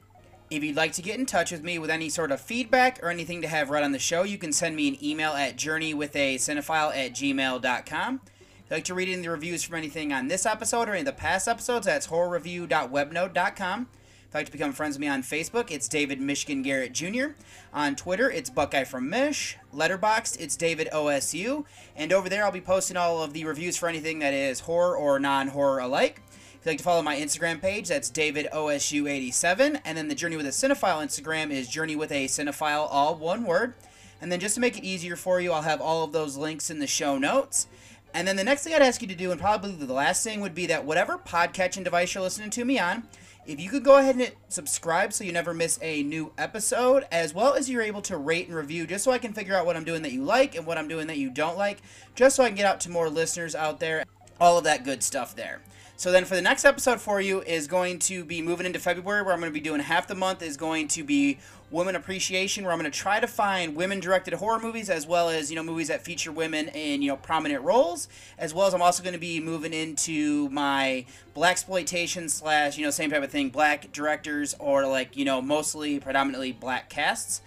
If 0.51 0.65
you'd 0.65 0.75
like 0.75 0.91
to 0.95 1.03
get 1.03 1.17
in 1.17 1.27
touch 1.27 1.53
with 1.53 1.63
me 1.63 1.79
with 1.79 1.91
any 1.91 2.09
sort 2.09 2.33
of 2.33 2.41
feedback 2.41 2.99
or 3.05 3.09
anything 3.09 3.41
to 3.43 3.47
have 3.47 3.71
read 3.71 3.85
on 3.85 3.93
the 3.93 4.01
show, 4.01 4.25
you 4.25 4.37
can 4.37 4.53
send 4.53 4.75
me 4.75 4.89
an 4.89 5.03
email 5.03 5.31
at 5.31 5.57
journeywithacinephile 5.57 6.97
at 6.97 7.13
gmail.com. 7.13 8.21
If 8.25 8.65
you'd 8.69 8.77
like 8.77 8.85
to 8.85 8.95
read 8.95 9.09
in 9.09 9.23
the 9.23 9.31
reviews 9.31 9.63
from 9.63 9.77
anything 9.77 10.13
on 10.13 10.27
this 10.27 10.45
episode 10.45 10.89
or 10.89 10.93
any 10.93 11.01
of 11.03 11.07
the 11.07 11.13
past 11.13 11.47
episodes, 11.47 11.87
that's 11.87 12.09
horrorreview.webnode.com. 12.09 13.81
If 13.83 14.35
you'd 14.35 14.35
like 14.35 14.47
to 14.47 14.53
become 14.53 14.73
friends 14.73 14.97
with 14.97 15.03
me 15.03 15.07
on 15.07 15.23
Facebook, 15.23 15.71
it's 15.71 15.87
David 15.87 16.21
Michigan 16.21 16.63
Garrett 16.63 16.95
Jr. 16.95 17.27
On 17.73 17.95
Twitter, 17.95 18.29
it's 18.29 18.51
Buckeye 18.51 18.83
from 18.83 19.09
Mish. 19.09 19.57
Letterboxd, 19.73 20.41
it's 20.41 20.57
David 20.57 20.89
OSU. 20.93 21.65
And 21.95 22.13
over 22.13 22.29
there, 22.29 22.45
I'll 22.45 22.51
be 22.51 22.61
posting 22.61 22.97
all 22.97 23.23
of 23.23 23.35
the 23.35 23.45
reviews 23.45 23.77
for 23.77 23.89
anything 23.89 24.19
that 24.19 24.35
is 24.35 24.61
horror 24.61 24.97
or 24.97 25.21
non 25.21 25.47
horror 25.49 25.79
alike. 25.79 26.23
If 26.61 26.67
you'd 26.67 26.73
like 26.73 26.79
to 26.79 26.85
follow 26.85 27.01
my 27.01 27.17
Instagram 27.17 27.59
page, 27.63 27.89
that's 27.89 28.11
David 28.11 28.47
OSU87. 28.53 29.81
And 29.83 29.97
then 29.97 30.09
the 30.09 30.15
Journey 30.15 30.37
with 30.37 30.45
a 30.45 30.51
Cinephile 30.51 31.03
Instagram 31.03 31.51
is 31.51 31.67
Journey 31.67 31.97
with 31.97 32.13
a 32.13 32.27
Cinephile, 32.27 32.87
all 32.91 33.15
one 33.15 33.45
word. 33.45 33.73
And 34.21 34.31
then 34.31 34.41
just 34.41 34.57
to 34.57 34.61
make 34.61 34.77
it 34.77 34.85
easier 34.85 35.17
for 35.17 35.41
you, 35.41 35.53
I'll 35.53 35.63
have 35.63 35.81
all 35.81 36.05
of 36.05 36.13
those 36.13 36.37
links 36.37 36.69
in 36.69 36.79
the 36.79 36.87
show 36.87 37.17
notes. 37.17 37.67
And 38.13 38.29
then 38.29 38.37
the 38.37 38.45
next 38.45 38.63
thing 38.63 38.75
I'd 38.75 38.83
ask 38.83 39.01
you 39.01 39.09
to 39.09 39.15
do, 39.15 39.31
and 39.31 39.41
probably 39.41 39.73
the 39.73 39.91
last 39.91 40.23
thing, 40.23 40.43
would 40.43 40.55
be 40.55 40.67
that 40.67 40.85
whatever 40.85 41.17
podcatching 41.17 41.83
device 41.83 42.15
you're 42.15 42.23
listening 42.23 42.51
to 42.51 42.67
me 42.67 42.79
on, 42.79 43.05
if 43.47 43.59
you 43.59 43.71
could 43.71 43.83
go 43.83 43.97
ahead 43.97 44.17
and 44.17 44.31
subscribe 44.51 45.15
so 45.15 45.25
you 45.25 45.33
never 45.33 45.55
miss 45.55 45.79
a 45.81 46.03
new 46.03 46.31
episode, 46.37 47.07
as 47.11 47.33
well 47.33 47.55
as 47.55 47.71
you're 47.71 47.81
able 47.81 48.03
to 48.03 48.19
rate 48.19 48.49
and 48.49 48.55
review, 48.55 48.87
just 48.87 49.05
so 49.05 49.13
I 49.13 49.19
can 49.19 49.33
figure 49.33 49.57
out 49.57 49.65
what 49.65 49.77
I'm 49.77 49.85
doing 49.85 50.03
that 50.03 50.13
you 50.13 50.25
like 50.25 50.55
and 50.57 50.67
what 50.67 50.77
I'm 50.77 50.89
doing 50.89 51.07
that 51.07 51.17
you 51.17 51.31
don't 51.31 51.57
like, 51.57 51.79
just 52.15 52.37
so 52.37 52.45
I 52.45 52.49
can 52.49 52.57
get 52.57 52.67
out 52.67 52.81
to 52.81 52.91
more 52.91 53.09
listeners 53.09 53.55
out 53.55 53.81
there, 53.81 54.05
all 54.39 54.59
of 54.59 54.65
that 54.65 54.85
good 54.85 55.03
stuff 55.03 55.35
there. 55.35 55.63
So 56.01 56.11
then 56.11 56.25
for 56.25 56.35
the 56.35 56.41
next 56.41 56.65
episode 56.65 56.99
for 56.99 57.21
you 57.21 57.43
is 57.43 57.67
going 57.67 57.99
to 57.99 58.25
be 58.25 58.41
moving 58.41 58.65
into 58.65 58.79
February 58.79 59.21
where 59.21 59.35
I'm 59.35 59.41
going 59.41 59.53
to 59.53 59.55
be 59.55 59.61
doing 59.61 59.83
half 59.83 60.07
the 60.07 60.15
month 60.15 60.41
is 60.41 60.57
going 60.57 60.89
to 60.89 61.05
be 61.05 61.37
women 61.71 61.95
appreciation 61.95 62.65
where 62.65 62.73
I'm 62.73 62.79
going 62.79 62.91
to 62.91 62.99
try 62.99 63.21
to 63.21 63.27
find 63.27 63.77
women 63.77 64.01
directed 64.01 64.33
horror 64.33 64.59
movies 64.59 64.89
as 64.89 65.07
well 65.07 65.29
as, 65.29 65.51
you 65.51 65.57
know, 65.57 65.63
movies 65.63 65.89
that 65.89 66.03
feature 66.03 66.33
women 66.33 66.69
in, 66.69 67.03
you 67.03 67.09
know, 67.09 67.19
prominent 67.19 67.63
roles 67.63 68.09
as 68.39 68.55
well 68.55 68.67
as 68.67 68.73
I'm 68.73 68.81
also 68.81 69.03
going 69.03 69.13
to 69.13 69.21
be 69.21 69.41
moving 69.41 69.75
into 69.75 70.49
my 70.49 71.05
black 71.35 71.51
exploitation 71.51 72.31
slash, 72.31 72.79
you 72.79 72.85
know, 72.87 72.91
same 72.91 73.11
type 73.11 73.23
of 73.23 73.31
thing, 73.31 73.51
black 73.51 73.93
directors 73.93 74.55
or 74.59 74.87
like, 74.87 75.19
you 75.19 75.27
know, 75.27 75.43
mostly 75.43 76.01
predominantly 76.01 76.53
black 76.53 76.89
casts. 76.89 77.43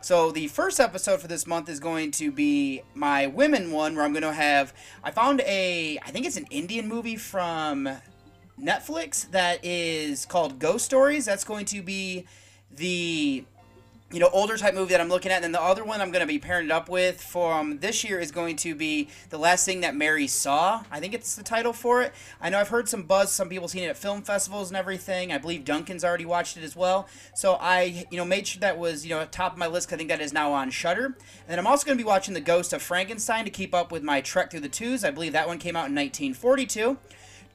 So 0.00 0.30
the 0.30 0.46
first 0.48 0.78
episode 0.78 1.20
for 1.20 1.26
this 1.26 1.46
month 1.46 1.68
is 1.68 1.80
going 1.80 2.12
to 2.12 2.30
be 2.30 2.82
my 2.94 3.26
women 3.26 3.72
one, 3.72 3.96
where 3.96 4.04
I'm 4.04 4.12
going 4.12 4.22
to 4.22 4.32
have. 4.32 4.72
I 5.02 5.10
found 5.10 5.40
a, 5.40 5.98
I 6.04 6.10
think 6.10 6.24
it's 6.24 6.36
an 6.36 6.46
Indian 6.50 6.88
movie 6.88 7.16
from 7.16 7.88
Netflix 8.60 9.30
that 9.32 9.64
is 9.64 10.24
called 10.24 10.60
Ghost 10.60 10.84
Stories. 10.84 11.24
That's 11.24 11.44
going 11.44 11.66
to 11.66 11.82
be 11.82 12.26
the 12.74 13.44
you 14.10 14.20
know, 14.20 14.30
older 14.32 14.56
type 14.56 14.74
movie 14.74 14.92
that 14.92 15.00
I'm 15.00 15.10
looking 15.10 15.30
at. 15.30 15.36
And 15.36 15.44
then 15.44 15.52
the 15.52 15.62
other 15.62 15.84
one 15.84 16.00
I'm 16.00 16.10
going 16.10 16.22
to 16.22 16.26
be 16.26 16.38
pairing 16.38 16.66
it 16.66 16.72
up 16.72 16.88
with 16.88 17.22
from 17.22 17.78
this 17.80 18.04
year 18.04 18.18
is 18.18 18.32
going 18.32 18.56
to 18.56 18.74
be 18.74 19.08
The 19.28 19.36
Last 19.36 19.66
Thing 19.66 19.82
That 19.82 19.94
Mary 19.94 20.26
Saw. 20.26 20.82
I 20.90 20.98
think 20.98 21.12
it's 21.12 21.36
the 21.36 21.42
title 21.42 21.74
for 21.74 22.00
it. 22.00 22.14
I 22.40 22.48
know 22.48 22.58
I've 22.58 22.68
heard 22.68 22.88
some 22.88 23.02
buzz, 23.02 23.32
some 23.32 23.50
people 23.50 23.68
seen 23.68 23.82
it 23.82 23.88
at 23.88 23.98
film 23.98 24.22
festivals 24.22 24.70
and 24.70 24.78
everything. 24.78 25.30
I 25.30 25.36
believe 25.36 25.64
Duncan's 25.64 26.04
already 26.04 26.24
watched 26.24 26.56
it 26.56 26.64
as 26.64 26.74
well. 26.74 27.06
So 27.34 27.58
I, 27.60 28.06
you 28.10 28.16
know, 28.16 28.24
made 28.24 28.46
sure 28.46 28.60
that 28.60 28.78
was, 28.78 29.04
you 29.04 29.14
know, 29.14 29.26
top 29.26 29.52
of 29.52 29.58
my 29.58 29.66
list. 29.66 29.92
I 29.92 29.96
think 29.96 30.08
that 30.08 30.22
is 30.22 30.32
now 30.32 30.52
on 30.52 30.70
Shudder. 30.70 31.04
And 31.04 31.14
then 31.46 31.58
I'm 31.58 31.66
also 31.66 31.84
going 31.84 31.98
to 31.98 32.02
be 32.02 32.08
watching 32.08 32.32
The 32.32 32.40
Ghost 32.40 32.72
of 32.72 32.80
Frankenstein 32.80 33.44
to 33.44 33.50
keep 33.50 33.74
up 33.74 33.92
with 33.92 34.02
my 34.02 34.22
trek 34.22 34.50
through 34.50 34.60
the 34.60 34.68
twos. 34.70 35.04
I 35.04 35.10
believe 35.10 35.32
that 35.32 35.46
one 35.46 35.58
came 35.58 35.76
out 35.76 35.88
in 35.88 35.94
1942. 35.94 36.96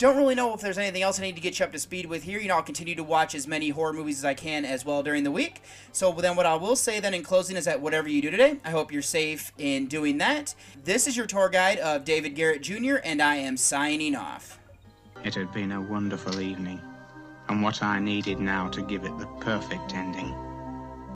Don't 0.04 0.18
really 0.18 0.36
know 0.36 0.54
if 0.54 0.60
there's 0.60 0.78
anything 0.78 1.02
else 1.02 1.18
I 1.18 1.22
need 1.22 1.36
to 1.36 1.42
get 1.42 1.60
you 1.60 1.66
up 1.66 1.72
to 1.72 1.80
speed 1.80 2.08
with 2.08 2.24
here. 2.24 2.38
You 2.38 2.50
know, 2.50 2.58
I'll 2.58 2.62
continue 2.62 2.94
to 2.96 3.04
watch 3.06 3.34
as 3.36 3.48
many 3.48 3.70
horror 3.70 3.94
movies 3.94 4.18
as 4.18 4.26
I 4.26 4.34
can 4.34 4.66
as 4.66 4.84
well 4.84 5.02
during 5.02 5.24
the 5.24 5.32
week. 5.32 5.62
So 5.94 6.12
then 6.12 6.36
what 6.36 6.46
I 6.46 6.56
will 6.56 6.76
say 6.76 7.00
then 7.00 7.14
in 7.14 7.24
closing 7.24 7.56
is 7.56 7.64
that 7.64 7.80
whatever 7.80 8.10
you 8.10 8.22
do 8.22 8.30
today, 8.30 8.58
I 8.66 8.72
hope 8.72 8.92
you're 8.92 9.02
safe 9.02 9.54
in 9.58 9.88
doing 9.88 10.18
that. 10.18 10.56
This 10.84 11.08
is 11.08 11.16
your 11.16 11.26
tour 11.26 11.48
guide 11.48 11.78
of 11.78 12.04
David 12.04 12.32
Garrett 12.32 12.64
Jr., 12.64 12.96
and 13.02 13.22
I 13.22 13.36
am 13.36 13.56
signing 13.56 14.14
off. 14.14 14.60
It 15.24 15.36
had 15.36 15.54
been 15.54 15.72
a 15.72 15.80
wonderful 15.80 16.42
evening, 16.42 16.82
and 17.48 17.64
what 17.64 17.82
I 17.82 18.00
needed 18.00 18.42
now 18.42 18.68
to 18.72 18.82
give 18.82 19.06
it 19.06 19.18
the 19.20 19.28
perfect 19.40 19.94
ending 19.94 20.36